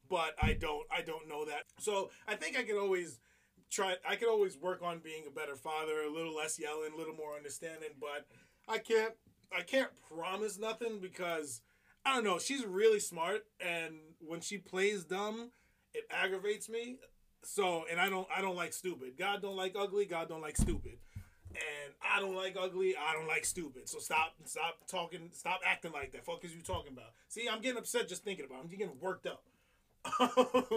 but 0.10 0.34
I 0.42 0.54
don't 0.54 0.88
I 0.90 1.02
don't 1.04 1.30
know 1.30 1.46
that. 1.46 1.66
So 1.78 2.10
I 2.28 2.34
think 2.34 2.58
I 2.58 2.64
could 2.64 2.80
always 2.80 3.20
try. 3.70 3.98
I 4.08 4.16
could 4.16 4.30
always 4.30 4.58
work 4.58 4.82
on 4.82 4.98
being 4.98 5.26
a 5.28 5.32
better 5.32 5.56
father, 5.56 6.02
a 6.02 6.12
little 6.12 6.36
less 6.36 6.58
yelling, 6.60 6.94
a 6.96 6.98
little 6.98 7.14
more 7.14 7.36
understanding. 7.36 7.90
But 8.02 8.26
I 8.68 8.80
can't 8.80 9.14
I 9.56 9.62
can't 9.62 9.92
promise 10.10 10.58
nothing 10.58 10.98
because 11.00 11.62
I 12.06 12.14
don't 12.14 12.24
know. 12.24 12.38
She's 12.40 12.66
really 12.66 13.00
smart, 13.00 13.46
and 13.60 13.96
when 14.20 14.42
she 14.42 14.58
plays 14.58 15.04
dumb, 15.04 15.52
it 15.94 16.04
aggravates 16.12 16.70
me. 16.70 16.98
So, 17.44 17.86
and 17.90 18.00
I 18.00 18.10
don't 18.10 18.28
I 18.36 18.42
don't 18.42 18.56
like 18.56 18.74
stupid. 18.74 19.14
God 19.18 19.42
don't 19.42 19.56
like 19.56 19.76
ugly. 19.78 20.06
God 20.06 20.30
don't 20.30 20.42
like 20.42 20.58
stupid 20.58 20.98
and 21.56 21.94
I 22.02 22.20
don't 22.20 22.36
like 22.36 22.56
ugly. 22.60 22.96
I 22.98 23.14
don't 23.14 23.28
like 23.28 23.46
stupid. 23.46 23.88
So 23.88 24.00
stop, 24.00 24.34
stop 24.46 24.88
talking, 24.88 25.30
stop 25.34 25.62
acting 25.66 25.92
like 25.92 26.12
that. 26.12 26.26
Fuck 26.26 26.44
is 26.44 26.54
you 26.54 26.62
talking 26.62 26.94
about? 26.94 27.12
See, 27.30 27.48
I'm 27.50 27.62
getting 27.62 27.78
upset 27.78 28.08
just 28.08 28.24
thinking 28.24 28.46
about. 28.46 28.60
It. 28.60 28.62
I'm 28.64 28.70
getting 28.70 29.00
worked 29.00 29.28
up. 29.28 29.44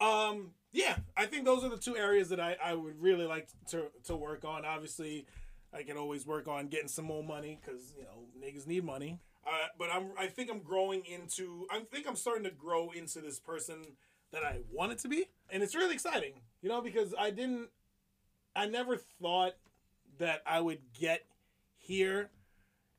um, 0.00 0.50
yeah, 0.72 0.96
I 1.16 1.26
think 1.26 1.44
those 1.44 1.64
are 1.64 1.68
the 1.68 1.76
two 1.76 1.96
areas 1.96 2.28
that 2.30 2.40
I, 2.40 2.56
I 2.62 2.74
would 2.74 3.00
really 3.00 3.26
like 3.26 3.48
to 3.68 3.86
to 4.04 4.16
work 4.16 4.44
on. 4.44 4.64
Obviously, 4.64 5.26
I 5.72 5.82
can 5.82 5.96
always 5.96 6.26
work 6.26 6.48
on 6.48 6.68
getting 6.68 6.88
some 6.88 7.04
more 7.04 7.22
money 7.22 7.60
because 7.62 7.94
you 7.96 8.04
know 8.04 8.24
niggas 8.44 8.66
need 8.66 8.84
money. 8.84 9.20
Uh, 9.46 9.68
but 9.78 9.88
I'm 9.92 10.12
I 10.18 10.26
think 10.26 10.50
I'm 10.50 10.60
growing 10.60 11.02
into 11.04 11.66
I 11.70 11.80
think 11.80 12.06
I'm 12.06 12.16
starting 12.16 12.44
to 12.44 12.50
grow 12.50 12.90
into 12.90 13.20
this 13.20 13.38
person 13.38 13.96
that 14.32 14.44
I 14.44 14.60
wanted 14.70 14.98
to 14.98 15.08
be, 15.08 15.26
and 15.50 15.62
it's 15.62 15.74
really 15.74 15.94
exciting. 15.94 16.34
You 16.62 16.68
know, 16.68 16.80
because 16.80 17.14
I 17.18 17.30
didn't, 17.30 17.68
I 18.54 18.66
never 18.66 18.96
thought 18.96 19.54
that 20.18 20.42
I 20.46 20.60
would 20.60 20.80
get 20.98 21.24
here, 21.78 22.30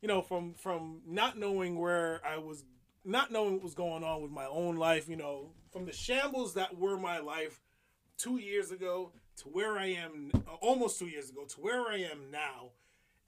you 0.02 0.08
know, 0.08 0.22
from 0.22 0.56
from 0.56 1.02
not 1.08 1.38
knowing 1.38 1.80
where 1.80 2.22
I 2.26 2.38
was, 2.38 2.64
not 3.06 3.32
knowing 3.32 3.54
what 3.54 3.64
was 3.64 3.76
going 3.76 4.04
on 4.04 4.22
with 4.22 4.32
my 4.32 4.46
own 4.46 4.78
life, 4.78 5.08
you 5.08 5.18
know, 5.18 5.52
from 5.72 5.86
the 5.86 5.94
shambles 5.94 6.56
that 6.56 6.78
were 6.78 6.98
my 6.98 7.20
life 7.20 7.62
two 8.18 8.38
years 8.38 8.72
ago 8.72 9.12
to 9.38 9.44
where 9.50 9.78
I 9.78 9.88
am, 9.88 10.32
almost 10.60 11.00
two 11.00 11.08
years 11.08 11.30
ago 11.30 11.46
to 11.46 11.62
where 11.62 11.88
I 11.88 11.98
am 11.98 12.32
now. 12.32 12.72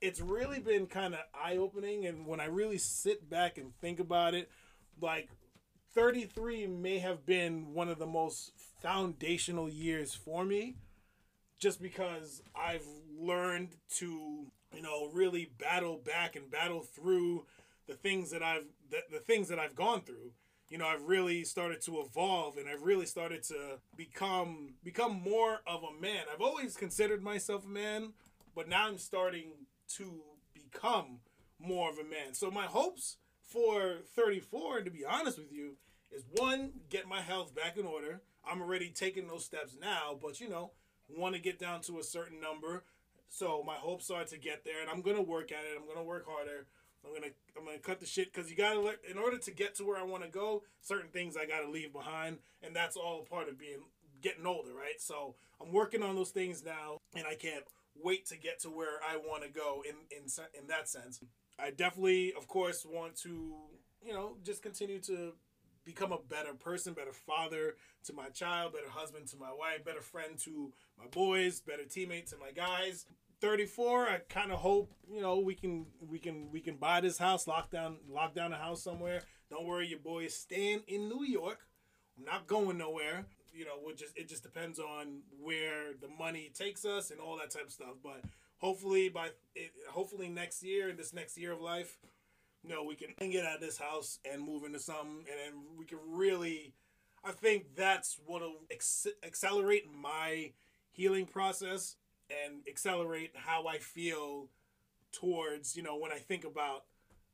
It's 0.04 0.20
really 0.20 0.60
been 0.60 0.88
kind 0.88 1.14
of 1.14 1.22
eye 1.34 1.56
opening, 1.56 2.06
and 2.06 2.28
when 2.28 2.42
I 2.42 2.46
really 2.48 2.78
sit 2.78 3.30
back 3.30 3.58
and 3.58 3.74
think 3.80 4.02
about 4.02 4.34
it, 4.34 4.52
like 5.00 5.30
33 5.96 6.68
may 6.68 7.00
have 7.00 7.26
been 7.26 7.74
one 7.74 7.88
of 7.88 8.00
the 8.00 8.06
most 8.06 8.52
foundational 8.82 9.70
years 9.70 10.14
for 10.14 10.44
me 10.44 10.76
just 11.58 11.82
because 11.82 12.42
I've 12.54 12.86
learned 13.18 13.78
to, 14.00 14.48
you 14.76 14.82
know, 14.82 15.10
really 15.14 15.52
battle 15.58 16.02
back 16.04 16.36
and 16.36 16.52
battle 16.52 16.82
through 16.82 17.46
the 17.88 17.94
things 17.94 18.30
that 18.32 18.44
I've 18.44 18.66
the, 18.90 18.98
the 19.10 19.20
things 19.20 19.48
that 19.48 19.58
I've 19.58 19.74
gone 19.76 20.02
through. 20.02 20.34
you 20.70 20.78
know, 20.78 20.88
I've 20.88 21.04
really 21.04 21.46
started 21.46 21.80
to 21.84 22.02
evolve 22.02 22.58
and 22.58 22.68
I've 22.68 22.82
really 22.82 23.06
started 23.06 23.44
to 23.44 23.80
become 23.96 24.74
become 24.84 25.22
more 25.22 25.62
of 25.66 25.82
a 25.84 26.02
man. 26.02 26.26
I've 26.34 26.42
always 26.42 26.76
considered 26.76 27.24
myself 27.24 27.64
a 27.64 27.70
man, 27.70 28.14
but 28.54 28.68
now 28.68 28.88
I'm 28.88 28.98
starting 28.98 29.52
to 29.98 30.22
become 30.54 31.20
more 31.60 31.90
of 31.90 31.98
a 31.98 32.04
man. 32.04 32.34
So 32.34 32.52
my 32.52 32.66
hopes 32.66 33.18
for 33.42 33.98
34, 34.16 34.82
to 34.82 34.92
be 34.92 35.06
honest 35.06 35.38
with 35.38 35.52
you, 35.52 35.78
is 36.12 36.26
one, 36.38 36.72
get 36.90 37.08
my 37.08 37.22
health 37.22 37.56
back 37.56 37.78
in 37.78 37.86
order. 37.86 38.22
I'm 38.46 38.62
already 38.62 38.90
taking 38.90 39.28
those 39.28 39.46
steps 39.46 39.76
now, 39.80 40.18
but 40.22 40.40
you 40.40 40.50
know, 40.50 40.72
want 41.10 41.36
to 41.36 41.42
get 41.42 41.60
down 41.60 41.82
to 41.82 42.00
a 42.00 42.04
certain 42.04 42.40
number. 42.40 42.84
So 43.30 43.64
my 43.66 43.76
hopes 43.76 44.12
are 44.12 44.24
to 44.26 44.38
get 44.38 44.64
there, 44.64 44.82
and 44.82 44.90
I'm 44.90 45.02
gonna 45.02 45.22
work 45.22 45.52
at 45.52 45.66
it. 45.66 45.78
I'm 45.80 45.88
gonna 45.88 46.06
work 46.06 46.28
harder. 46.28 46.68
I'm 47.06 47.14
gonna 47.14 47.34
I'm 47.58 47.66
gonna 47.66 47.80
cut 47.80 48.00
the 48.00 48.06
shit 48.06 48.32
because 48.32 48.50
you 48.50 48.56
gotta 48.56 48.80
let 48.80 49.00
in 49.10 49.18
order 49.18 49.38
to 49.38 49.52
get 49.52 49.76
to 49.76 49.86
where 49.86 49.98
I 49.98 50.04
want 50.04 50.24
to 50.24 50.30
go. 50.30 50.64
Certain 50.82 51.10
things 51.10 51.36
I 51.36 51.46
gotta 51.46 51.70
leave 51.70 51.92
behind, 51.94 52.38
and 52.62 52.76
that's 52.76 52.96
all 52.96 53.26
part 53.30 53.50
of 53.50 53.58
being 53.58 53.80
getting 54.22 54.46
older, 54.46 54.74
right? 54.74 55.00
So 55.00 55.36
I'm 55.60 55.72
working 55.74 56.04
on 56.04 56.16
those 56.16 56.30
things 56.30 56.64
now, 56.64 56.98
and 57.16 57.26
I 57.26 57.36
can't 57.36 57.64
wait 57.96 58.26
to 58.28 58.38
get 58.38 58.60
to 58.62 58.70
where 58.70 59.00
I 59.08 59.18
want 59.18 59.44
to 59.44 59.50
go 59.50 59.84
in 59.88 59.96
in 60.16 60.26
in 60.60 60.68
that 60.68 60.88
sense. 60.88 61.22
I 61.60 61.70
definitely, 61.72 62.34
of 62.38 62.48
course, 62.48 62.86
want 62.86 63.16
to 63.18 63.54
you 64.02 64.14
know 64.14 64.38
just 64.44 64.62
continue 64.62 65.00
to 65.02 65.34
become 65.86 66.12
a 66.12 66.18
better 66.18 66.54
person, 66.54 66.94
better 66.94 67.14
father 67.14 67.76
to 68.06 68.14
my 68.14 68.30
child, 68.30 68.74
better 68.74 68.90
husband 68.90 69.28
to 69.28 69.38
my 69.38 69.52
wife, 69.52 69.84
better 69.84 70.02
friend 70.02 70.38
to 70.40 70.72
my 70.98 71.06
boys, 71.08 71.60
better 71.60 71.84
teammate 71.84 72.30
to 72.30 72.38
my 72.38 72.52
guys. 72.52 73.06
34 73.42 74.08
i 74.08 74.18
kind 74.30 74.54
of 74.54 74.60
hope 74.60 74.94
you 75.12 75.20
know 75.20 75.38
we 75.38 75.54
can 75.54 75.86
we 76.00 76.18
can 76.18 76.50
we 76.50 76.62
can 76.62 76.78
buy 76.78 77.02
this 77.02 77.18
house 77.18 77.46
lock 77.46 77.70
down 77.70 77.98
lock 78.10 78.34
down 78.34 78.54
a 78.54 78.58
house 78.58 78.82
somewhere 78.82 79.22
don't 79.50 79.66
worry 79.66 79.86
your 79.86 80.00
boy 80.00 80.24
is 80.24 80.34
staying 80.34 80.82
in 80.88 81.10
new 81.10 81.26
york 81.26 81.68
i'm 82.18 82.24
not 82.24 82.48
going 82.48 82.78
nowhere 82.78 83.26
you 83.54 83.66
know 83.66 83.74
we'll 83.84 83.96
just 83.96 84.18
it 84.18 84.28
just 84.28 84.44
depends 84.44 84.80
on 84.80 85.22
where 85.42 85.94
the 86.02 86.08
money 86.08 86.52
takes 86.54 86.86
us 86.86 87.12
and 87.12 87.20
all 87.20 87.38
that 87.38 87.52
type 87.52 87.66
of 87.66 87.72
stuff 87.72 87.96
but 88.04 88.22
hopefully 88.58 89.10
by 89.10 89.30
it, 89.56 89.72
hopefully 89.90 90.30
next 90.30 90.64
year 90.64 90.92
this 90.94 91.14
next 91.14 91.38
year 91.38 91.52
of 91.52 91.62
life 91.62 91.98
you 92.64 92.70
know 92.70 92.84
we 92.84 92.96
can 92.96 93.10
get 93.30 93.46
out 93.46 93.56
of 93.56 93.62
this 93.62 93.78
house 93.78 94.20
and 94.32 94.42
move 94.42 94.64
into 94.64 94.80
something 94.80 95.26
and 95.30 95.40
then 95.44 95.62
we 95.78 95.86
can 95.86 96.00
really 96.08 96.74
i 97.24 97.32
think 97.32 97.76
that's 97.76 98.20
what'll 98.26 98.62
ex- 98.72 99.08
accelerate 99.24 99.86
my 99.92 100.52
healing 100.94 101.26
process 101.26 101.96
and 102.30 102.62
accelerate 102.68 103.32
how 103.36 103.68
I 103.68 103.78
feel 103.78 104.48
towards, 105.12 105.76
you 105.76 105.84
know, 105.84 105.98
when 105.98 106.12
I 106.12 106.18
think 106.18 106.46
about 106.46 106.86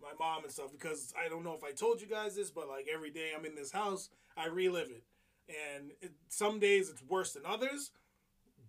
my 0.01 0.11
mom 0.17 0.43
and 0.43 0.51
stuff 0.51 0.71
because 0.71 1.13
I 1.23 1.29
don't 1.29 1.43
know 1.43 1.53
if 1.53 1.63
I 1.63 1.71
told 1.71 2.01
you 2.01 2.07
guys 2.07 2.35
this, 2.35 2.49
but 2.49 2.67
like 2.67 2.87
every 2.91 3.11
day 3.11 3.31
I'm 3.37 3.45
in 3.45 3.55
this 3.55 3.71
house, 3.71 4.09
I 4.37 4.47
relive 4.47 4.89
it. 4.89 5.03
And 5.49 5.91
it, 6.01 6.11
some 6.27 6.59
days 6.59 6.89
it's 6.89 7.03
worse 7.03 7.33
than 7.33 7.43
others, 7.45 7.91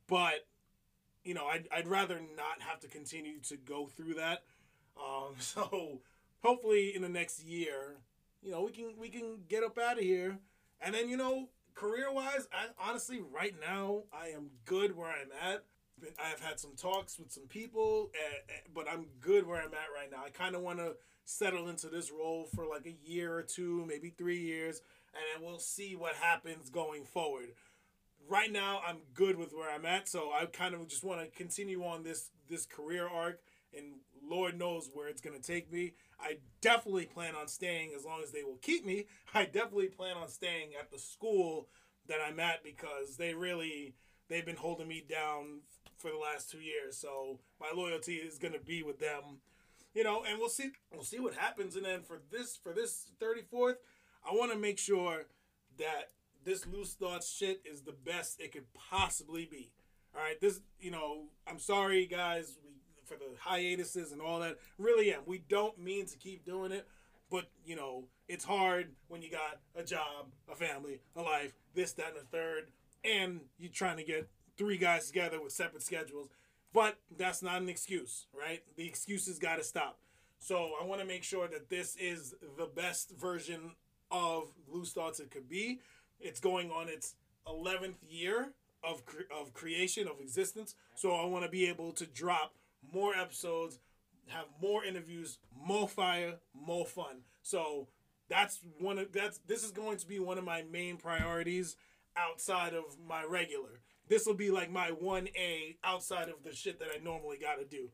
but 0.06 0.46
you 1.24 1.34
know, 1.34 1.46
I'd, 1.46 1.68
I'd 1.70 1.86
rather 1.86 2.20
not 2.36 2.60
have 2.60 2.80
to 2.80 2.88
continue 2.88 3.40
to 3.40 3.56
go 3.56 3.86
through 3.86 4.14
that. 4.14 4.44
Um, 4.96 5.34
so 5.38 6.00
hopefully 6.42 6.94
in 6.94 7.02
the 7.02 7.08
next 7.08 7.44
year, 7.44 7.98
you 8.42 8.50
know, 8.50 8.62
we 8.62 8.72
can 8.72 8.94
we 8.98 9.08
can 9.10 9.40
get 9.48 9.62
up 9.62 9.78
out 9.78 9.98
of 9.98 10.04
here. 10.04 10.38
And 10.80 10.94
then, 10.94 11.10
you 11.10 11.18
know, 11.18 11.50
career 11.74 12.10
wise, 12.10 12.48
I 12.52 12.68
honestly 12.88 13.20
right 13.20 13.54
now 13.60 14.04
I 14.12 14.28
am 14.28 14.50
good 14.64 14.96
where 14.96 15.10
I'm 15.10 15.28
at 15.42 15.64
I've 16.18 16.40
had 16.40 16.58
some 16.58 16.74
talks 16.76 17.18
with 17.18 17.30
some 17.30 17.46
people, 17.46 18.10
but 18.74 18.86
I'm 18.90 19.06
good 19.20 19.46
where 19.46 19.60
I'm 19.60 19.74
at 19.74 19.92
right 19.94 20.10
now. 20.10 20.22
I 20.24 20.30
kind 20.30 20.54
of 20.54 20.62
want 20.62 20.78
to 20.78 20.94
settle 21.24 21.68
into 21.68 21.88
this 21.88 22.10
role 22.10 22.46
for 22.54 22.66
like 22.66 22.86
a 22.86 22.96
year 23.04 23.34
or 23.34 23.42
two, 23.42 23.84
maybe 23.86 24.10
three 24.10 24.40
years, 24.40 24.82
and 25.14 25.22
then 25.34 25.48
we'll 25.48 25.58
see 25.58 25.96
what 25.96 26.14
happens 26.14 26.70
going 26.70 27.04
forward. 27.04 27.50
Right 28.28 28.52
now, 28.52 28.80
I'm 28.86 28.98
good 29.14 29.36
with 29.36 29.52
where 29.52 29.70
I'm 29.70 29.86
at, 29.86 30.08
so 30.08 30.30
I 30.32 30.46
kind 30.46 30.74
of 30.74 30.86
just 30.88 31.04
want 31.04 31.20
to 31.20 31.36
continue 31.36 31.84
on 31.84 32.02
this 32.02 32.30
this 32.48 32.66
career 32.66 33.08
arc, 33.08 33.40
and 33.76 34.00
Lord 34.22 34.58
knows 34.58 34.90
where 34.92 35.08
it's 35.08 35.20
gonna 35.20 35.38
take 35.38 35.72
me. 35.72 35.94
I 36.20 36.38
definitely 36.60 37.06
plan 37.06 37.34
on 37.34 37.48
staying 37.48 37.92
as 37.96 38.04
long 38.04 38.22
as 38.22 38.30
they 38.30 38.42
will 38.42 38.58
keep 38.60 38.84
me. 38.84 39.06
I 39.34 39.44
definitely 39.44 39.88
plan 39.88 40.16
on 40.16 40.28
staying 40.28 40.70
at 40.78 40.90
the 40.90 40.98
school 40.98 41.68
that 42.08 42.18
I'm 42.26 42.40
at 42.40 42.62
because 42.62 43.16
they 43.16 43.34
really 43.34 43.94
they've 44.28 44.46
been 44.46 44.56
holding 44.56 44.88
me 44.88 45.04
down 45.08 45.60
for 45.96 46.10
the 46.10 46.18
last 46.18 46.50
two 46.50 46.60
years. 46.60 46.96
So 46.96 47.40
my 47.60 47.70
loyalty 47.74 48.14
is 48.14 48.38
gonna 48.38 48.58
be 48.58 48.82
with 48.82 48.98
them, 49.00 49.40
you 49.94 50.04
know. 50.04 50.24
And 50.28 50.38
we'll 50.38 50.48
see 50.48 50.70
we'll 50.92 51.04
see 51.04 51.20
what 51.20 51.34
happens. 51.34 51.76
And 51.76 51.84
then 51.84 52.02
for 52.02 52.20
this 52.30 52.56
for 52.56 52.72
this 52.72 53.10
thirty 53.18 53.42
fourth, 53.42 53.78
I 54.28 54.34
want 54.34 54.52
to 54.52 54.58
make 54.58 54.78
sure 54.78 55.26
that 55.78 56.10
this 56.44 56.66
loose 56.66 56.94
thoughts 56.94 57.30
shit 57.30 57.60
is 57.64 57.82
the 57.82 57.92
best 57.92 58.40
it 58.40 58.52
could 58.52 58.72
possibly 58.74 59.46
be. 59.50 59.70
All 60.14 60.22
right, 60.22 60.40
this 60.40 60.60
you 60.80 60.90
know 60.90 61.24
I'm 61.46 61.58
sorry 61.58 62.06
guys 62.06 62.58
we, 62.64 62.72
for 63.04 63.14
the 63.14 63.36
hiatuses 63.38 64.12
and 64.12 64.20
all 64.20 64.40
that. 64.40 64.58
Really 64.78 65.12
am. 65.12 65.22
We 65.26 65.42
don't 65.48 65.78
mean 65.78 66.06
to 66.06 66.16
keep 66.16 66.44
doing 66.44 66.72
it. 66.72 66.86
But 67.30 67.48
you 67.64 67.76
know, 67.76 68.04
it's 68.28 68.44
hard 68.44 68.88
when 69.08 69.22
you 69.22 69.30
got 69.30 69.60
a 69.76 69.84
job, 69.84 70.26
a 70.50 70.56
family, 70.56 71.00
a 71.14 71.22
life, 71.22 71.52
this, 71.74 71.92
that, 71.92 72.08
and 72.08 72.16
the 72.16 72.36
third, 72.36 72.64
and 73.04 73.40
you're 73.58 73.70
trying 73.70 73.96
to 73.98 74.02
get 74.02 74.28
three 74.56 74.76
guys 74.76 75.06
together 75.06 75.40
with 75.40 75.52
separate 75.52 75.82
schedules. 75.82 76.28
But 76.72 76.98
that's 77.16 77.42
not 77.42 77.62
an 77.62 77.68
excuse, 77.68 78.26
right? 78.38 78.62
The 78.76 78.86
excuses 78.86 79.38
got 79.38 79.56
to 79.56 79.64
stop. 79.64 79.98
So 80.38 80.72
I 80.80 80.84
want 80.84 81.00
to 81.00 81.06
make 81.06 81.22
sure 81.22 81.48
that 81.48 81.68
this 81.68 81.96
is 81.96 82.34
the 82.58 82.66
best 82.66 83.12
version 83.12 83.72
of 84.10 84.52
Loose 84.68 84.92
Thoughts 84.92 85.20
it 85.20 85.30
could 85.30 85.48
be. 85.48 85.80
It's 86.20 86.40
going 86.40 86.70
on 86.70 86.88
its 86.88 87.14
11th 87.46 87.96
year 88.08 88.52
of, 88.84 89.04
cre- 89.04 89.22
of 89.36 89.52
creation, 89.52 90.08
of 90.08 90.20
existence. 90.20 90.74
So 90.94 91.12
I 91.12 91.24
want 91.26 91.44
to 91.44 91.50
be 91.50 91.68
able 91.68 91.92
to 91.92 92.06
drop 92.06 92.54
more 92.92 93.14
episodes, 93.14 93.78
have 94.28 94.46
more 94.60 94.84
interviews, 94.84 95.38
more 95.54 95.88
fire, 95.88 96.34
more 96.54 96.86
fun. 96.86 97.22
So 97.42 97.88
that's 98.28 98.60
one 98.78 98.98
of 98.98 99.12
that's 99.12 99.38
this 99.46 99.64
is 99.64 99.72
going 99.72 99.98
to 99.98 100.06
be 100.06 100.20
one 100.20 100.38
of 100.38 100.44
my 100.44 100.62
main 100.62 100.98
priorities 100.98 101.76
outside 102.16 102.74
of 102.74 102.84
my 103.08 103.24
regular 103.24 103.80
this 104.10 104.26
will 104.26 104.34
be 104.34 104.50
like 104.50 104.70
my 104.70 104.90
1A 104.90 105.76
outside 105.84 106.28
of 106.28 106.42
the 106.44 106.52
shit 106.52 106.80
that 106.80 106.88
I 106.94 107.02
normally 107.02 107.38
got 107.38 107.54
to 107.54 107.64
do. 107.64 107.90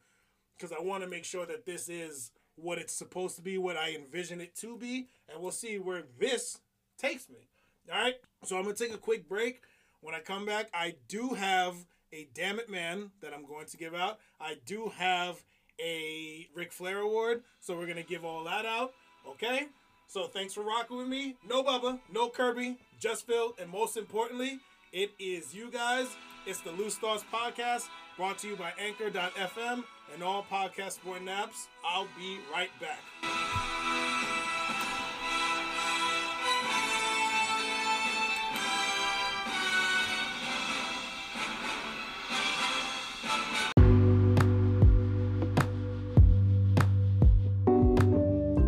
Because 0.56 0.72
I 0.72 0.82
want 0.82 1.04
to 1.04 1.08
make 1.08 1.26
sure 1.26 1.44
that 1.44 1.66
this 1.66 1.90
is 1.90 2.32
what 2.56 2.78
it's 2.78 2.92
supposed 2.92 3.36
to 3.36 3.42
be, 3.42 3.58
what 3.58 3.76
I 3.76 3.94
envision 3.94 4.40
it 4.40 4.54
to 4.56 4.76
be, 4.76 5.08
and 5.28 5.40
we'll 5.40 5.52
see 5.52 5.78
where 5.78 6.02
this 6.18 6.58
takes 6.98 7.28
me. 7.28 7.48
All 7.92 8.00
right, 8.00 8.16
so 8.44 8.56
I'm 8.56 8.64
gonna 8.64 8.74
take 8.74 8.94
a 8.94 8.98
quick 8.98 9.28
break. 9.28 9.60
When 10.00 10.14
I 10.14 10.20
come 10.20 10.44
back, 10.44 10.68
I 10.74 10.94
do 11.08 11.34
have 11.34 11.74
a 12.12 12.28
Damn 12.34 12.58
It 12.58 12.70
Man 12.70 13.10
that 13.20 13.32
I'm 13.34 13.44
going 13.44 13.66
to 13.66 13.76
give 13.76 13.94
out. 13.94 14.18
I 14.40 14.56
do 14.64 14.92
have 14.96 15.42
a 15.80 16.48
Ric 16.54 16.72
Flair 16.72 16.98
award, 16.98 17.42
so 17.60 17.76
we're 17.76 17.86
gonna 17.86 18.02
give 18.02 18.24
all 18.24 18.44
that 18.44 18.64
out. 18.66 18.92
Okay, 19.28 19.66
so 20.08 20.26
thanks 20.26 20.54
for 20.54 20.62
rocking 20.62 20.96
with 20.96 21.08
me. 21.08 21.36
No 21.46 21.62
Bubba, 21.62 22.00
no 22.12 22.28
Kirby, 22.28 22.78
just 22.98 23.26
Phil, 23.26 23.54
and 23.60 23.70
most 23.70 23.96
importantly, 23.96 24.58
it 24.92 25.10
is 25.18 25.54
you 25.54 25.70
guys. 25.70 26.08
It's 26.46 26.60
the 26.60 26.70
Loose 26.70 26.96
Thoughts 26.96 27.24
Podcast, 27.32 27.88
brought 28.16 28.38
to 28.38 28.48
you 28.48 28.56
by 28.56 28.72
Anchor.fm 28.78 29.84
and 30.12 30.22
all 30.22 30.44
podcast 30.50 30.92
support 30.92 31.24
apps. 31.24 31.66
I'll 31.84 32.08
be 32.18 32.38
right 32.52 32.70
back. 32.80 33.00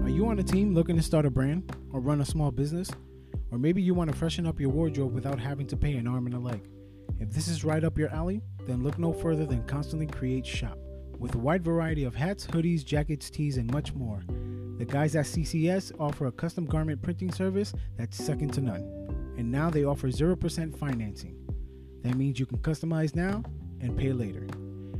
Are 0.04 0.08
you 0.08 0.26
on 0.26 0.38
a 0.38 0.42
team 0.42 0.74
looking 0.74 0.96
to 0.96 1.02
start 1.02 1.26
a 1.26 1.30
brand 1.30 1.74
or 1.92 2.00
run 2.00 2.20
a 2.20 2.24
small 2.24 2.50
business? 2.50 2.90
Or 3.50 3.58
maybe 3.58 3.80
you 3.80 3.94
want 3.94 4.10
to 4.10 4.16
freshen 4.16 4.46
up 4.46 4.60
your 4.60 4.70
wardrobe 4.70 5.14
without 5.14 5.40
having 5.40 5.66
to 5.68 5.76
pay 5.76 5.94
an 5.94 6.06
arm 6.06 6.26
and 6.26 6.34
a 6.34 6.38
leg. 6.38 6.62
If 7.18 7.30
this 7.30 7.48
is 7.48 7.64
right 7.64 7.82
up 7.82 7.98
your 7.98 8.10
alley, 8.10 8.42
then 8.66 8.82
look 8.82 8.98
no 8.98 9.12
further 9.12 9.46
than 9.46 9.64
Constantly 9.64 10.06
Create 10.06 10.46
Shop. 10.46 10.78
With 11.18 11.34
a 11.34 11.38
wide 11.38 11.64
variety 11.64 12.04
of 12.04 12.14
hats, 12.14 12.46
hoodies, 12.46 12.84
jackets, 12.84 13.28
tees, 13.28 13.56
and 13.56 13.70
much 13.72 13.92
more, 13.92 14.22
the 14.78 14.84
guys 14.84 15.16
at 15.16 15.24
CCS 15.24 15.90
offer 15.98 16.26
a 16.26 16.32
custom 16.32 16.64
garment 16.64 17.02
printing 17.02 17.32
service 17.32 17.74
that's 17.96 18.16
second 18.16 18.52
to 18.54 18.60
none. 18.60 19.34
And 19.36 19.50
now 19.50 19.68
they 19.68 19.82
offer 19.82 20.08
0% 20.08 20.78
financing. 20.78 21.36
That 22.02 22.14
means 22.14 22.38
you 22.38 22.46
can 22.46 22.58
customize 22.58 23.16
now 23.16 23.42
and 23.80 23.96
pay 23.98 24.12
later. 24.12 24.46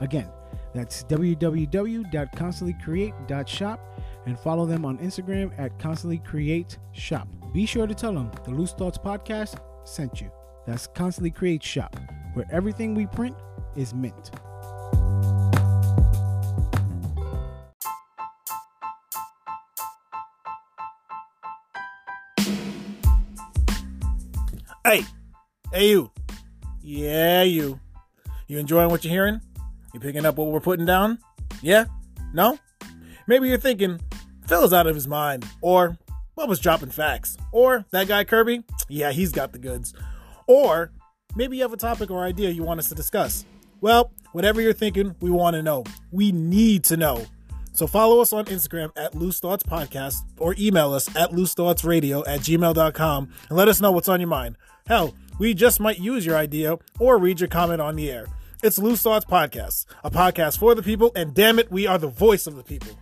Again, 0.00 0.28
that's 0.74 1.04
www.constantlycreate.shop 1.04 4.00
and 4.26 4.38
follow 4.38 4.66
them 4.66 4.84
on 4.84 4.98
Instagram 4.98 5.52
at 5.56 5.78
constantlycreateshop. 5.78 7.52
Be 7.52 7.64
sure 7.64 7.86
to 7.86 7.94
tell 7.94 8.12
them 8.12 8.28
the 8.44 8.50
Loose 8.50 8.72
Thoughts 8.72 8.98
Podcast 8.98 9.60
sent 9.84 10.20
you. 10.20 10.32
That's 10.66 10.88
Constantly 10.88 11.30
Create 11.30 11.62
Shop, 11.62 11.96
where 12.34 12.46
everything 12.50 12.94
we 12.94 13.06
print 13.06 13.36
is 13.76 13.94
mint. 13.94 14.30
Hey, 24.84 25.04
hey, 25.72 25.90
you. 25.90 26.10
Yeah, 26.82 27.42
you. 27.44 27.78
You 28.48 28.58
enjoying 28.58 28.90
what 28.90 29.04
you're 29.04 29.12
hearing? 29.12 29.40
You 29.94 30.00
picking 30.00 30.26
up 30.26 30.36
what 30.36 30.48
we're 30.48 30.60
putting 30.60 30.84
down? 30.84 31.18
Yeah? 31.62 31.84
No? 32.34 32.58
Maybe 33.28 33.48
you're 33.48 33.58
thinking, 33.58 34.00
Phil's 34.48 34.72
out 34.72 34.88
of 34.88 34.94
his 34.96 35.06
mind. 35.06 35.46
Or, 35.60 35.96
Bubba's 36.36 36.58
dropping 36.58 36.90
facts. 36.90 37.36
Or, 37.52 37.84
that 37.92 38.08
guy 38.08 38.24
Kirby? 38.24 38.64
Yeah, 38.88 39.12
he's 39.12 39.30
got 39.30 39.52
the 39.52 39.58
goods. 39.58 39.94
Or, 40.48 40.90
maybe 41.36 41.56
you 41.56 41.62
have 41.62 41.72
a 41.72 41.76
topic 41.76 42.10
or 42.10 42.24
idea 42.24 42.50
you 42.50 42.64
want 42.64 42.80
us 42.80 42.88
to 42.88 42.94
discuss. 42.96 43.44
Well, 43.82 44.12
whatever 44.30 44.60
you're 44.60 44.72
thinking, 44.72 45.16
we 45.20 45.28
want 45.28 45.56
to 45.56 45.62
know. 45.62 45.82
We 46.12 46.30
need 46.30 46.84
to 46.84 46.96
know. 46.96 47.26
So 47.72 47.88
follow 47.88 48.20
us 48.20 48.32
on 48.32 48.44
Instagram 48.44 48.92
at 48.96 49.16
Loose 49.16 49.40
Thoughts 49.40 49.64
Podcast 49.64 50.18
or 50.38 50.54
email 50.56 50.92
us 50.92 51.08
at 51.16 51.32
loosethoughtsradio 51.32 52.22
at 52.28 52.40
gmail.com 52.40 53.32
and 53.48 53.58
let 53.58 53.66
us 53.66 53.80
know 53.80 53.90
what's 53.90 54.08
on 54.08 54.20
your 54.20 54.28
mind. 54.28 54.56
Hell, 54.86 55.16
we 55.40 55.52
just 55.52 55.80
might 55.80 55.98
use 55.98 56.24
your 56.24 56.36
idea 56.36 56.78
or 57.00 57.18
read 57.18 57.40
your 57.40 57.48
comment 57.48 57.80
on 57.80 57.96
the 57.96 58.08
air. 58.08 58.26
It's 58.62 58.78
Loose 58.78 59.02
Thoughts 59.02 59.24
Podcast, 59.24 59.86
a 60.04 60.12
podcast 60.12 60.58
for 60.58 60.76
the 60.76 60.82
people, 60.84 61.10
and 61.16 61.34
damn 61.34 61.58
it, 61.58 61.72
we 61.72 61.88
are 61.88 61.98
the 61.98 62.06
voice 62.06 62.46
of 62.46 62.54
the 62.54 62.62
people. 62.62 62.96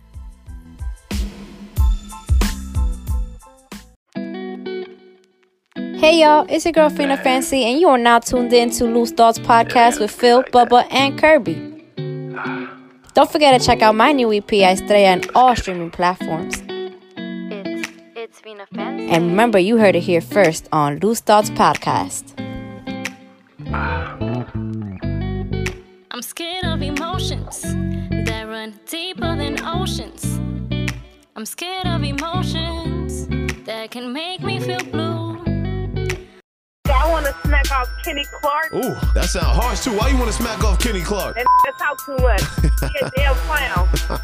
Hey 6.01 6.21
y'all, 6.21 6.47
it's 6.49 6.65
your 6.65 6.71
girl 6.71 6.89
Fina 6.89 7.15
Fancy, 7.15 7.63
and 7.63 7.79
you 7.79 7.87
are 7.87 7.95
now 7.95 8.17
tuned 8.17 8.51
in 8.53 8.71
to 8.71 8.85
Loose 8.85 9.11
Thoughts 9.11 9.37
Podcast 9.37 9.99
with 9.99 10.09
Phil, 10.09 10.41
Bubba, 10.45 10.87
and 10.89 11.15
Kirby. 11.15 11.85
Don't 13.13 13.31
forget 13.31 13.61
to 13.61 13.63
check 13.63 13.83
out 13.83 13.93
my 13.93 14.11
new 14.11 14.33
EP, 14.33 14.51
Estrella, 14.51 15.11
on 15.11 15.21
all 15.35 15.55
streaming 15.55 15.91
platforms. 15.91 16.63
It's 17.15 17.87
it's 18.15 18.41
Vina 18.41 18.65
Fancy. 18.73 19.11
And 19.11 19.27
remember, 19.27 19.59
you 19.59 19.77
heard 19.77 19.95
it 19.95 19.99
here 19.99 20.21
first 20.21 20.67
on 20.71 20.97
Loose 20.97 21.19
Thoughts 21.19 21.51
Podcast. 21.51 22.33
I'm 26.09 26.23
scared 26.23 26.65
of 26.65 26.81
emotions 26.81 27.61
that 27.61 28.47
run 28.47 28.73
deeper 28.87 29.35
than 29.35 29.63
oceans. 29.63 30.39
I'm 31.35 31.45
scared 31.45 31.85
of 31.85 32.03
emotions 32.03 33.27
that 33.67 33.91
can 33.91 34.11
make 34.11 34.41
me 34.41 34.59
feel 34.59 34.83
blue. 34.85 35.60
I 36.89 37.09
want 37.09 37.25
to 37.25 37.35
smack 37.45 37.71
off 37.71 37.89
Kenny 38.03 38.25
Clark. 38.41 38.73
Ooh, 38.73 38.95
that 39.13 39.25
sounds 39.25 39.57
harsh 39.57 39.81
too. 39.81 39.97
Why 39.97 40.09
you 40.09 40.17
want 40.17 40.27
to 40.27 40.33
smack 40.33 40.63
off 40.63 40.79
Kenny 40.79 41.01
Clark? 41.01 41.35
That 41.35 41.45
talk 41.79 42.05
too 42.05 42.17
much. 42.17 42.41
He 42.61 42.99
a 43.05 43.09
damn 43.15 43.35
clown. 43.35 43.89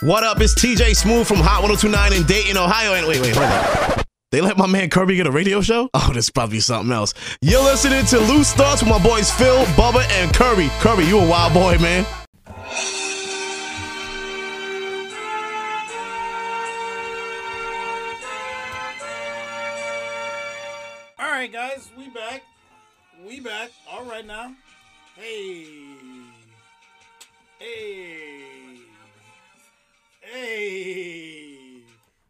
What 0.00 0.24
up? 0.24 0.40
It's 0.40 0.54
TJ 0.54 0.96
Smooth 0.96 1.26
from 1.26 1.36
Hot 1.38 1.62
1029 1.62 2.12
in 2.14 2.26
Dayton, 2.26 2.56
Ohio. 2.56 2.94
And 2.94 3.06
wait, 3.06 3.20
wait, 3.20 3.34
hold 3.36 3.46
on. 3.48 4.04
They 4.32 4.40
let 4.40 4.58
my 4.58 4.66
man 4.66 4.90
Kirby 4.90 5.14
get 5.14 5.28
a 5.28 5.30
radio 5.30 5.60
show? 5.60 5.88
Oh, 5.94 6.10
this 6.12 6.30
probably 6.30 6.58
something 6.58 6.92
else. 6.92 7.14
You're 7.40 7.62
listening 7.62 8.04
to 8.06 8.18
Loose 8.18 8.52
Thoughts 8.52 8.82
with 8.82 8.90
my 8.90 9.02
boys 9.02 9.30
Phil, 9.30 9.64
Bubba, 9.76 10.04
and 10.10 10.34
Kirby. 10.34 10.68
Kirby, 10.80 11.04
you 11.04 11.20
a 11.20 11.28
wild 11.28 11.54
boy, 11.54 11.78
man. 11.78 12.04
We 23.34 23.40
back. 23.40 23.72
All 23.90 24.04
right 24.04 24.24
now. 24.24 24.54
Hey. 25.16 25.66
Hey. 27.58 28.76
Hey. 30.20 31.82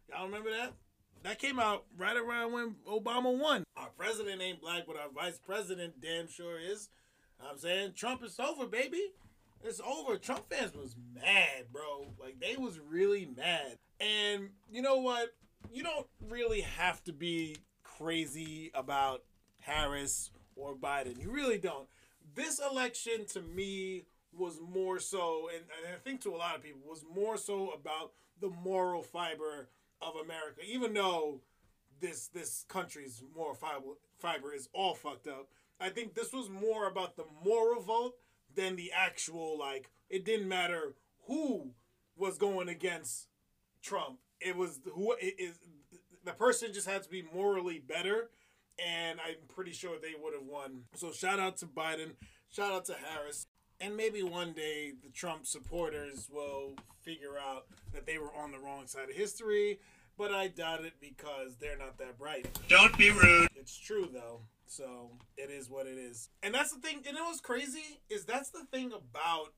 Y'all 0.09 0.25
remember 0.25 0.49
that? 0.49 0.73
That 1.21 1.37
came 1.37 1.59
out 1.59 1.83
right 1.95 2.17
around 2.17 2.53
when 2.53 2.75
Obama 2.89 3.37
won. 3.37 3.65
Our 3.77 3.89
president 3.95 4.41
ain't 4.41 4.61
black, 4.61 4.85
but 4.87 4.97
our 4.97 5.11
vice 5.13 5.37
president 5.37 6.01
damn 6.01 6.27
sure 6.27 6.57
is. 6.57 6.89
I'm 7.39 7.59
saying 7.59 7.91
Trump 7.95 8.23
is 8.23 8.39
over, 8.39 8.65
baby. 8.65 9.11
It's 9.63 9.79
over. 9.81 10.17
Trump 10.17 10.49
fans 10.49 10.73
was 10.73 10.95
mad, 11.13 11.65
bro. 11.71 12.07
Like 12.19 12.39
they 12.39 12.57
was 12.57 12.79
really 12.79 13.29
mad. 13.37 13.77
And 13.99 14.49
you 14.71 14.81
know 14.81 14.95
what? 14.95 15.35
You 15.71 15.83
don't 15.83 16.07
really 16.27 16.61
have 16.61 17.03
to 17.03 17.13
be 17.13 17.57
crazy 17.83 18.71
about 18.73 19.21
Harris 19.59 20.31
or 20.55 20.75
Biden. 20.75 21.21
You 21.21 21.31
really 21.31 21.57
don't. 21.57 21.87
This 22.35 22.59
election 22.59 23.25
to 23.33 23.41
me 23.41 24.05
was 24.37 24.59
more 24.61 24.99
so, 24.99 25.49
and, 25.53 25.63
and 25.85 25.95
I 25.95 25.97
think 25.97 26.21
to 26.21 26.35
a 26.35 26.37
lot 26.37 26.55
of 26.55 26.63
people, 26.63 26.81
was 26.87 27.05
more 27.13 27.37
so 27.37 27.71
about 27.71 28.11
the 28.41 28.49
moral 28.49 29.01
fiber 29.01 29.69
of 30.01 30.15
America. 30.15 30.61
Even 30.67 30.93
though 30.93 31.39
this 32.01 32.27
this 32.27 32.65
country's 32.67 33.23
moral 33.35 33.55
fiber 33.55 33.85
fiber 34.17 34.53
is 34.53 34.69
all 34.73 34.93
fucked 34.93 35.27
up. 35.27 35.47
I 35.79 35.89
think 35.89 36.13
this 36.13 36.31
was 36.33 36.49
more 36.49 36.87
about 36.87 37.15
the 37.15 37.25
moral 37.43 37.81
vote 37.81 38.15
than 38.55 38.75
the 38.75 38.91
actual 38.93 39.57
like. 39.57 39.89
It 40.09 40.25
didn't 40.25 40.47
matter 40.47 40.93
who 41.27 41.71
was 42.15 42.37
going 42.37 42.69
against 42.69 43.27
Trump. 43.81 44.19
It 44.39 44.55
was 44.55 44.79
who 44.93 45.15
is. 45.19 45.59
The 46.23 46.31
person 46.31 46.73
just 46.73 46.87
had 46.87 47.03
to 47.03 47.09
be 47.09 47.23
morally 47.33 47.77
better, 47.77 48.29
and 48.83 49.19
I'm 49.19 49.35
pretty 49.53 49.71
sure 49.71 49.97
they 49.99 50.13
would 50.21 50.33
have 50.33 50.45
won. 50.45 50.83
So 50.95 51.11
shout 51.11 51.39
out 51.39 51.57
to 51.57 51.65
Biden. 51.65 52.11
Shout 52.51 52.71
out 52.71 52.85
to 52.85 52.93
Harris. 52.93 53.47
And 53.79 53.97
maybe 53.97 54.23
one 54.23 54.53
day 54.53 54.93
the 55.03 55.09
Trump 55.09 55.45
supporters 55.45 56.29
will 56.31 56.75
figure 57.01 57.37
out 57.37 57.65
that 57.93 58.05
they 58.05 58.17
were 58.17 58.33
on 58.33 58.51
the 58.51 58.59
wrong 58.59 58.87
side 58.87 59.09
of 59.09 59.15
history, 59.15 59.79
but 60.17 60.31
I 60.31 60.47
doubt 60.47 60.85
it 60.85 60.93
because 61.01 61.57
they're 61.57 61.77
not 61.77 61.97
that 61.97 62.17
bright. 62.17 62.47
Don't 62.69 62.97
be 62.97 63.11
rude. 63.11 63.49
It's 63.55 63.77
true 63.77 64.07
though, 64.11 64.41
so 64.65 65.11
it 65.37 65.49
is 65.49 65.69
what 65.69 65.87
it 65.87 65.97
is. 65.97 66.29
And 66.41 66.53
that's 66.53 66.71
the 66.71 66.79
thing. 66.79 67.03
And 67.07 67.17
it 67.17 67.23
was 67.27 67.41
crazy 67.41 67.99
is 68.09 68.23
that's 68.23 68.49
the 68.49 68.65
thing 68.71 68.93
about 68.93 69.53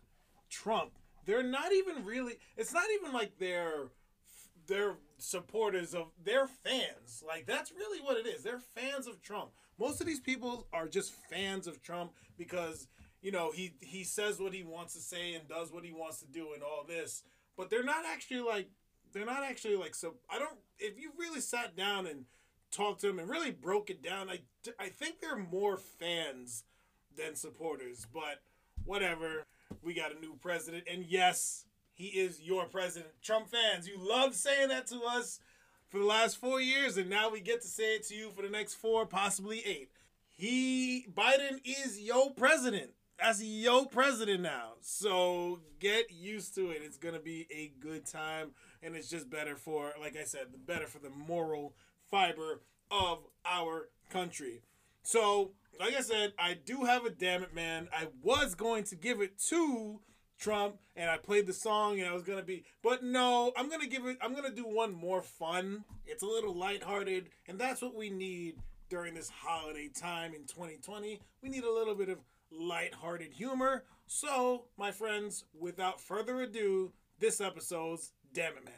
Trump. 0.49 0.93
They're 1.25 1.43
not 1.43 1.71
even 1.73 2.03
really. 2.05 2.39
It's 2.55 2.73
not 2.73 2.85
even 2.99 3.13
like 3.13 3.37
they're 3.37 3.89
they're 4.65 4.95
supporters 5.17 5.93
of 5.93 6.11
they're 6.23 6.47
fans. 6.47 7.23
Like 7.25 7.45
that's 7.45 7.71
really 7.71 7.99
what 8.01 8.17
it 8.17 8.27
is. 8.27 8.43
They're 8.43 8.59
fans 8.59 9.07
of 9.07 9.21
Trump. 9.21 9.51
Most 9.79 10.01
of 10.01 10.07
these 10.07 10.19
people 10.19 10.67
are 10.73 10.87
just 10.87 11.13
fans 11.29 11.67
of 11.67 11.81
Trump 11.81 12.11
because 12.37 12.87
you 13.21 13.31
know 13.31 13.51
he 13.51 13.73
he 13.81 14.03
says 14.03 14.39
what 14.39 14.53
he 14.53 14.63
wants 14.63 14.93
to 14.93 14.99
say 14.99 15.33
and 15.33 15.47
does 15.47 15.71
what 15.71 15.83
he 15.83 15.91
wants 15.91 16.19
to 16.19 16.27
do 16.27 16.53
and 16.53 16.63
all 16.63 16.83
this. 16.87 17.23
But 17.57 17.69
they're 17.69 17.83
not 17.83 18.05
actually 18.05 18.41
like 18.41 18.69
they're 19.13 19.25
not 19.25 19.43
actually 19.43 19.75
like 19.75 19.95
so. 19.95 20.15
I 20.29 20.39
don't. 20.39 20.57
If 20.79 20.99
you 20.99 21.11
really 21.17 21.41
sat 21.41 21.75
down 21.75 22.07
and 22.07 22.25
talked 22.71 23.01
to 23.01 23.07
them 23.07 23.19
and 23.19 23.29
really 23.29 23.51
broke 23.51 23.89
it 23.89 24.03
down, 24.03 24.29
I 24.29 24.39
I 24.79 24.89
think 24.89 25.19
they're 25.19 25.37
more 25.37 25.77
fans 25.77 26.63
than 27.15 27.35
supporters. 27.35 28.05
But 28.13 28.41
whatever. 28.85 29.45
We 29.81 29.93
got 29.93 30.15
a 30.15 30.19
new 30.19 30.35
president, 30.41 30.85
and 30.91 31.05
yes, 31.05 31.65
he 31.97 32.09
is 32.09 32.39
your 32.41 32.65
president. 32.65 33.11
Trump 33.23 33.47
fans, 33.49 33.87
you 33.87 33.97
love 33.97 34.35
saying 34.35 34.69
that 34.69 34.85
to 34.87 35.01
us 35.01 35.39
for 35.89 35.97
the 35.97 36.05
last 36.05 36.37
four 36.37 36.61
years, 36.61 36.95
and 36.95 37.09
now 37.09 37.31
we 37.31 37.39
get 37.39 37.61
to 37.63 37.67
say 37.67 37.95
it 37.95 38.07
to 38.07 38.15
you 38.15 38.29
for 38.29 38.43
the 38.43 38.49
next 38.49 38.75
four, 38.75 39.07
possibly 39.07 39.63
eight. 39.65 39.89
He 40.27 41.07
Biden 41.11 41.59
is 41.65 41.99
your 41.99 42.29
president. 42.29 42.91
That's 43.19 43.41
your 43.41 43.87
president 43.87 44.41
now. 44.41 44.73
So 44.81 45.61
get 45.79 46.11
used 46.11 46.53
to 46.53 46.69
it. 46.69 46.83
It's 46.83 46.97
gonna 46.97 47.19
be 47.19 47.47
a 47.49 47.71
good 47.79 48.05
time, 48.05 48.51
and 48.83 48.95
it's 48.95 49.09
just 49.09 49.31
better 49.31 49.55
for, 49.55 49.93
like 49.99 50.15
I 50.15 50.23
said, 50.23 50.67
better 50.67 50.85
for 50.85 50.99
the 50.99 51.09
moral 51.09 51.73
fiber 52.11 52.61
of 52.91 53.25
our 53.43 53.89
country. 54.11 54.61
So, 55.01 55.53
like 55.79 55.95
I 55.95 56.01
said, 56.01 56.33
I 56.37 56.53
do 56.53 56.83
have 56.83 57.05
a 57.05 57.09
damn 57.09 57.41
it, 57.41 57.55
man. 57.55 57.87
I 57.91 58.09
was 58.21 58.53
going 58.53 58.83
to 58.85 58.95
give 58.95 59.19
it 59.19 59.39
to 59.49 59.99
Trump, 60.39 60.77
and 60.95 61.09
I 61.09 61.17
played 61.17 61.47
the 61.47 61.53
song, 61.53 61.99
and 61.99 62.07
I 62.07 62.13
was 62.13 62.23
gonna 62.23 62.43
be, 62.43 62.63
but 62.83 63.03
no, 63.03 63.51
I'm 63.57 63.69
gonna 63.69 63.87
give 63.87 64.05
it. 64.05 64.17
I'm 64.21 64.33
gonna 64.35 64.53
do 64.53 64.63
one 64.63 64.93
more 64.93 65.21
fun. 65.21 65.83
It's 66.05 66.23
a 66.23 66.27
little 66.27 66.53
lighthearted, 66.53 67.29
and 67.47 67.59
that's 67.59 67.81
what 67.81 67.95
we 67.95 68.09
need 68.09 68.55
during 68.89 69.13
this 69.13 69.29
holiday 69.29 69.89
time 69.89 70.33
in 70.33 70.45
2020. 70.45 71.19
We 71.41 71.49
need 71.49 71.63
a 71.63 71.73
little 71.73 71.95
bit 71.95 72.09
of 72.09 72.19
lighthearted 72.51 73.33
humor. 73.33 73.83
So, 74.05 74.65
my 74.77 74.91
friends, 74.91 75.43
without 75.59 75.99
further 75.99 76.41
ado, 76.41 76.93
this 77.19 77.41
episode's 77.41 78.13
Damn 78.33 78.57
It 78.57 78.65
Man. 78.65 78.73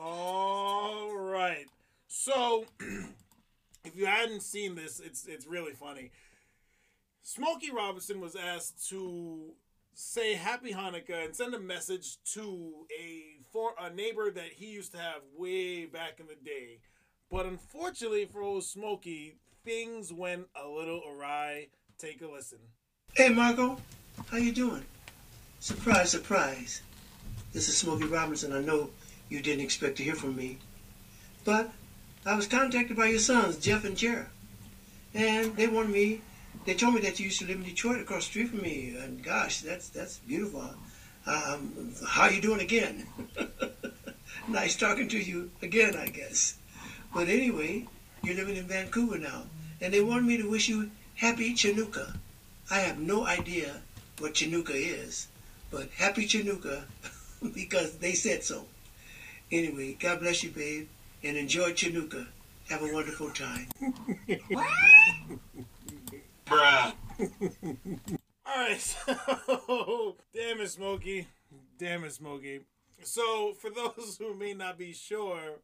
All 0.00 1.16
right. 1.16 1.66
So, 2.26 2.64
if 3.84 3.94
you 3.94 4.04
hadn't 4.06 4.42
seen 4.42 4.74
this, 4.74 4.98
it's 4.98 5.26
it's 5.26 5.46
really 5.46 5.74
funny. 5.74 6.10
Smokey 7.22 7.70
Robinson 7.70 8.20
was 8.20 8.34
asked 8.34 8.88
to 8.88 9.52
say 9.94 10.34
Happy 10.34 10.72
Hanukkah 10.72 11.26
and 11.26 11.36
send 11.36 11.54
a 11.54 11.60
message 11.60 12.16
to 12.32 12.84
a 13.00 13.36
for 13.52 13.74
a 13.80 13.90
neighbor 13.90 14.32
that 14.32 14.48
he 14.56 14.66
used 14.66 14.90
to 14.90 14.98
have 14.98 15.22
way 15.38 15.86
back 15.86 16.18
in 16.18 16.26
the 16.26 16.34
day. 16.34 16.80
But 17.30 17.46
unfortunately 17.46 18.24
for 18.24 18.42
old 18.42 18.64
Smokey, 18.64 19.36
things 19.64 20.12
went 20.12 20.48
a 20.60 20.66
little 20.66 21.02
awry. 21.08 21.68
Take 21.96 22.22
a 22.22 22.26
listen. 22.26 22.58
Hey 23.14 23.28
Marco, 23.28 23.80
how 24.32 24.38
you 24.38 24.50
doing? 24.50 24.84
Surprise, 25.60 26.10
surprise. 26.10 26.82
This 27.52 27.68
is 27.68 27.76
Smokey 27.76 28.06
Robinson. 28.06 28.52
I 28.52 28.62
know 28.62 28.90
you 29.28 29.40
didn't 29.40 29.64
expect 29.64 29.98
to 29.98 30.02
hear 30.02 30.16
from 30.16 30.34
me. 30.34 30.58
But 31.44 31.70
I 32.26 32.34
was 32.34 32.46
contacted 32.48 32.96
by 32.96 33.06
your 33.06 33.20
sons, 33.20 33.56
Jeff 33.56 33.84
and 33.84 33.96
Jared. 33.96 34.26
And 35.14 35.56
they 35.56 35.68
wanted 35.68 35.92
me 35.92 36.20
they 36.66 36.74
told 36.74 36.94
me 36.94 37.00
that 37.02 37.20
you 37.20 37.26
used 37.26 37.38
to 37.38 37.46
live 37.46 37.58
in 37.58 37.62
Detroit 37.62 38.00
across 38.00 38.24
the 38.24 38.30
street 38.30 38.48
from 38.48 38.62
me. 38.62 38.96
And 38.98 39.22
gosh, 39.22 39.60
that's 39.60 39.88
that's 39.88 40.18
beautiful. 40.18 40.68
Um, 41.24 41.94
how 42.08 42.28
you 42.28 42.40
doing 42.40 42.60
again? 42.60 43.06
nice 44.48 44.76
talking 44.76 45.08
to 45.08 45.18
you 45.18 45.50
again, 45.62 45.96
I 45.96 46.08
guess. 46.08 46.56
But 47.14 47.28
anyway, 47.28 47.86
you're 48.22 48.34
living 48.34 48.56
in 48.56 48.66
Vancouver 48.66 49.18
now, 49.18 49.44
and 49.80 49.94
they 49.94 50.00
wanted 50.00 50.24
me 50.24 50.36
to 50.38 50.50
wish 50.50 50.68
you 50.68 50.90
happy 51.14 51.54
Chinooka. 51.54 52.16
I 52.70 52.78
have 52.80 52.98
no 52.98 53.24
idea 53.24 53.82
what 54.18 54.34
Chinooka 54.34 54.74
is, 54.74 55.28
but 55.70 55.88
happy 55.96 56.26
Chinooka 56.26 56.82
because 57.54 57.98
they 57.98 58.12
said 58.12 58.42
so. 58.42 58.66
Anyway, 59.52 59.96
God 60.00 60.18
bless 60.18 60.42
you, 60.42 60.50
babe, 60.50 60.88
and 61.22 61.36
enjoy 61.36 61.72
Chinooka. 61.72 62.26
Have 62.68 62.82
a 62.82 62.92
wonderful 62.92 63.30
time. 63.30 63.68
Bruh. 66.46 66.92
All 68.48 68.62
right, 68.62 68.78
so 68.80 70.16
damn 70.34 70.60
it, 70.60 70.70
Smokey, 70.70 71.26
damn 71.78 72.04
it, 72.04 72.12
Smokey. 72.12 72.60
So 73.02 73.54
for 73.54 73.70
those 73.70 74.16
who 74.18 74.34
may 74.34 74.54
not 74.54 74.78
be 74.78 74.92
sure 74.92 75.60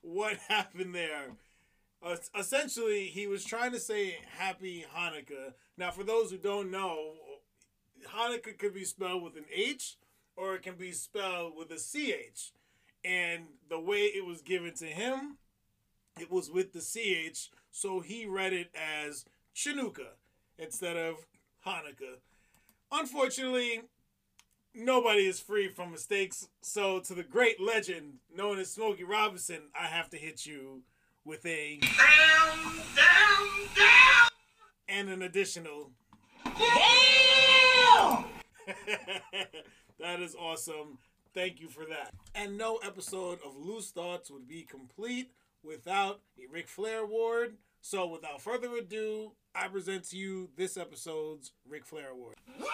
what 0.00 0.36
happened 0.48 0.94
there, 0.94 1.36
uh, 2.04 2.16
essentially 2.38 3.04
he 3.06 3.26
was 3.26 3.44
trying 3.44 3.72
to 3.72 3.80
say 3.80 4.16
Happy 4.38 4.84
Hanukkah. 4.94 5.54
Now, 5.76 5.90
for 5.90 6.04
those 6.04 6.30
who 6.30 6.38
don't 6.38 6.70
know, 6.70 7.12
Hanukkah 8.08 8.58
could 8.58 8.74
be 8.74 8.84
spelled 8.84 9.22
with 9.22 9.36
an 9.36 9.44
H 9.54 9.96
or 10.36 10.54
it 10.54 10.62
can 10.62 10.74
be 10.74 10.92
spelled 10.92 11.54
with 11.56 11.70
a 11.70 11.76
CH. 11.76 12.52
And 13.04 13.44
the 13.68 13.80
way 13.80 14.02
it 14.02 14.24
was 14.24 14.42
given 14.42 14.74
to 14.74 14.86
him, 14.86 15.38
it 16.20 16.30
was 16.30 16.50
with 16.50 16.72
the 16.72 16.80
CH, 16.80 17.50
so 17.70 18.00
he 18.00 18.26
read 18.26 18.52
it 18.52 18.70
as 18.74 19.24
Chinooka 19.54 20.16
instead 20.58 20.96
of 20.96 21.26
Hanukkah. 21.66 22.18
Unfortunately, 22.90 23.82
nobody 24.74 25.26
is 25.26 25.40
free 25.40 25.68
from 25.68 25.90
mistakes, 25.90 26.48
so 26.60 27.00
to 27.00 27.14
the 27.14 27.22
great 27.22 27.60
legend 27.60 28.18
known 28.34 28.58
as 28.58 28.70
Smokey 28.70 29.04
Robinson, 29.04 29.70
I 29.78 29.86
have 29.86 30.10
to 30.10 30.16
hit 30.16 30.46
you 30.46 30.82
with 31.24 31.44
a 31.46 31.78
down, 31.78 32.76
down, 32.96 33.48
down, 33.76 34.28
and 34.88 35.08
an 35.08 35.22
additional 35.22 35.90
damn. 36.44 38.24
that 39.98 40.20
is 40.20 40.34
awesome. 40.34 40.98
Thank 41.34 41.60
you 41.60 41.68
for 41.68 41.84
that. 41.86 42.12
And 42.34 42.58
no 42.58 42.76
episode 42.76 43.38
of 43.44 43.56
Loose 43.56 43.90
Thoughts 43.90 44.30
would 44.30 44.46
be 44.46 44.62
complete 44.62 45.32
without 45.62 46.20
a 46.38 46.50
Ric 46.52 46.68
Flair 46.68 47.00
award. 47.00 47.56
So 47.80 48.06
without 48.06 48.40
further 48.40 48.68
ado, 48.76 49.32
I 49.54 49.68
present 49.68 50.04
to 50.10 50.16
you 50.16 50.50
this 50.56 50.76
episode's 50.76 51.52
Ric 51.68 51.86
Flair 51.86 52.10
award. 52.10 52.36
And 52.46 52.66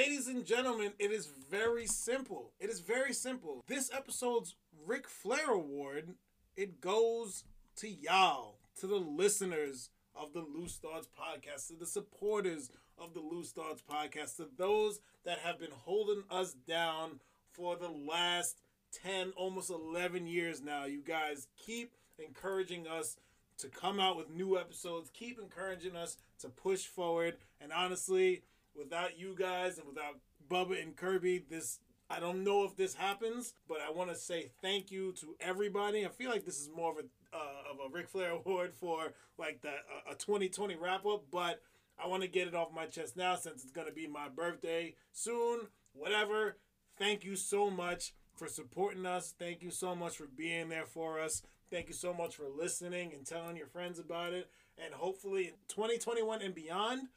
ladies 0.00 0.28
and 0.28 0.46
gentlemen, 0.46 0.94
it 0.98 1.12
is 1.12 1.28
very 1.50 1.86
simple. 1.86 2.52
It 2.58 2.70
is 2.70 2.80
very 2.80 3.12
simple. 3.12 3.62
This 3.66 3.90
episode's 3.92 4.54
Ric 4.86 5.06
Flair 5.06 5.50
award, 5.50 6.14
it 6.56 6.80
goes 6.80 7.44
to 7.76 7.86
y'all, 7.86 8.56
to 8.78 8.86
the 8.86 8.96
listeners 8.96 9.90
of 10.14 10.32
the 10.32 10.40
Loose 10.40 10.78
Thoughts 10.78 11.06
podcast, 11.06 11.66
to 11.66 11.74
the 11.74 11.84
supporters 11.84 12.70
of 12.96 13.12
the 13.12 13.20
Loose 13.20 13.52
Thoughts 13.52 13.82
podcast, 13.82 14.36
to 14.36 14.48
those 14.56 15.00
that 15.26 15.40
have 15.40 15.58
been 15.58 15.74
holding 15.84 16.24
us 16.30 16.54
down 16.54 17.20
for 17.52 17.76
the 17.76 17.90
last 17.90 18.62
10, 19.02 19.34
almost 19.36 19.68
11 19.68 20.26
years 20.26 20.62
now. 20.62 20.86
You 20.86 21.02
guys 21.02 21.46
keep 21.58 21.92
encouraging 22.18 22.86
us 22.88 23.18
to 23.58 23.68
come 23.68 24.00
out 24.00 24.16
with 24.16 24.30
new 24.30 24.58
episodes, 24.58 25.10
keep 25.12 25.38
encouraging 25.38 25.94
us 25.94 26.16
to 26.38 26.48
push 26.48 26.86
forward. 26.86 27.36
And 27.60 27.70
honestly, 27.70 28.44
without 28.76 29.18
you 29.18 29.34
guys 29.38 29.78
and 29.78 29.86
without 29.86 30.16
Bubba 30.48 30.82
and 30.82 30.96
Kirby, 30.96 31.44
this 31.48 31.80
I 32.12 32.18
don't 32.18 32.42
know 32.42 32.64
if 32.64 32.76
this 32.76 32.94
happens, 32.94 33.54
but 33.68 33.78
I 33.80 33.92
want 33.92 34.10
to 34.10 34.16
say 34.16 34.50
thank 34.60 34.90
you 34.90 35.12
to 35.20 35.36
everybody. 35.40 36.04
I 36.04 36.08
feel 36.08 36.28
like 36.30 36.44
this 36.44 36.58
is 36.58 36.68
more 36.74 36.90
of 36.90 36.98
a 36.98 37.36
uh, 37.36 37.72
of 37.72 37.78
a 37.78 37.88
Ric 37.92 38.08
Flair 38.08 38.30
award 38.30 38.74
for 38.74 39.12
like 39.38 39.60
the 39.62 39.68
uh, 39.68 40.12
a 40.12 40.14
2020 40.16 40.74
wrap 40.74 41.06
up, 41.06 41.24
but 41.30 41.62
I 42.02 42.08
want 42.08 42.22
to 42.22 42.28
get 42.28 42.48
it 42.48 42.54
off 42.54 42.74
my 42.74 42.86
chest 42.86 43.16
now 43.16 43.36
since 43.36 43.62
it's 43.62 43.72
gonna 43.72 43.92
be 43.92 44.08
my 44.08 44.28
birthday 44.28 44.94
soon. 45.12 45.68
Whatever. 45.92 46.56
Thank 46.98 47.24
you 47.24 47.36
so 47.36 47.70
much 47.70 48.12
for 48.34 48.48
supporting 48.48 49.06
us. 49.06 49.34
Thank 49.38 49.62
you 49.62 49.70
so 49.70 49.94
much 49.94 50.16
for 50.16 50.26
being 50.26 50.68
there 50.68 50.86
for 50.86 51.20
us. 51.20 51.42
Thank 51.70 51.88
you 51.88 51.94
so 51.94 52.12
much 52.12 52.34
for 52.34 52.48
listening 52.48 53.12
and 53.14 53.24
telling 53.24 53.56
your 53.56 53.68
friends 53.68 53.98
about 53.98 54.32
it. 54.32 54.50
And 54.82 54.92
hopefully, 54.92 55.44
in 55.44 55.54
2021 55.68 56.42
and 56.42 56.54
beyond, 56.54 57.08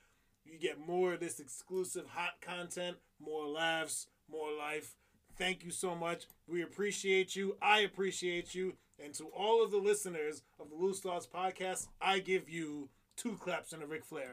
you 0.46 0.58
get 0.60 0.86
more 0.86 1.14
of 1.14 1.20
this 1.20 1.40
exclusive 1.40 2.06
hot 2.08 2.42
content, 2.42 2.98
more 3.20 3.48
laughs, 3.48 4.08
more 4.30 4.52
life. 4.58 4.96
Thank 5.38 5.64
you 5.64 5.72
so 5.72 5.96
much. 5.96 6.26
We 6.48 6.62
appreciate 6.62 7.36
you. 7.36 7.58
I 7.62 7.80
appreciate 7.80 8.54
you. 8.54 8.74
And 9.04 9.14
to 9.16 9.26
all 9.26 9.64
of 9.64 9.72
the 9.72 9.78
listeners 9.78 10.44
of 10.60 10.70
the 10.70 10.76
Loose 10.76 11.00
Thoughts 11.00 11.28
podcast, 11.28 11.88
I 12.00 12.20
give 12.20 12.50
you 12.50 12.90
two 13.18 13.38
claps 13.38 13.74
and 13.74 13.82
a 13.82 13.88
Ric 13.88 14.06
Flair. 14.06 14.32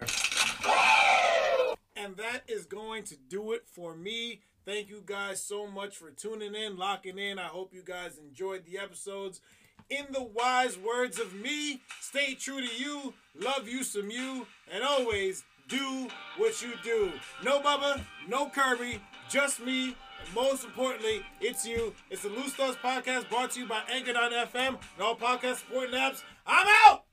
And 1.96 2.16
that 2.16 2.42
is 2.48 2.66
going 2.66 3.04
to 3.04 3.16
do 3.16 3.52
it 3.52 3.62
for 3.66 3.94
me. 3.94 4.40
Thank 4.64 4.90
you 4.90 5.02
guys 5.04 5.42
so 5.42 5.66
much 5.66 5.96
for 5.96 6.10
tuning 6.10 6.54
in, 6.54 6.76
locking 6.76 7.18
in. 7.18 7.38
I 7.38 7.46
hope 7.46 7.72
you 7.72 7.82
guys 7.82 8.18
enjoyed 8.18 8.64
the 8.66 8.78
episodes. 8.78 9.40
In 9.88 10.06
the 10.12 10.22
wise 10.22 10.78
words 10.78 11.18
of 11.18 11.34
me, 11.34 11.80
stay 12.00 12.34
true 12.34 12.60
to 12.60 12.74
you, 12.74 13.14
love 13.34 13.68
you 13.68 13.82
some 13.82 14.10
you, 14.10 14.46
and 14.72 14.84
always 14.84 15.42
do 15.70 16.08
what 16.36 16.60
you 16.60 16.72
do. 16.82 17.12
No 17.44 17.60
Bubba, 17.60 18.02
no 18.28 18.48
Kirby, 18.50 19.00
just 19.28 19.60
me. 19.60 19.96
Most 20.34 20.64
importantly, 20.64 21.22
it's 21.40 21.66
you. 21.66 21.94
It's 22.10 22.22
the 22.22 22.28
Loose 22.28 22.52
Thoughts 22.52 22.76
Podcast 22.84 23.30
brought 23.30 23.52
to 23.52 23.60
you 23.60 23.66
by 23.66 23.80
Anchor.fm 23.90 24.68
and 24.68 24.78
all 25.00 25.16
podcast 25.16 25.56
supporting 25.56 25.94
apps. 25.94 26.22
I'm 26.46 26.66
out! 26.84 27.09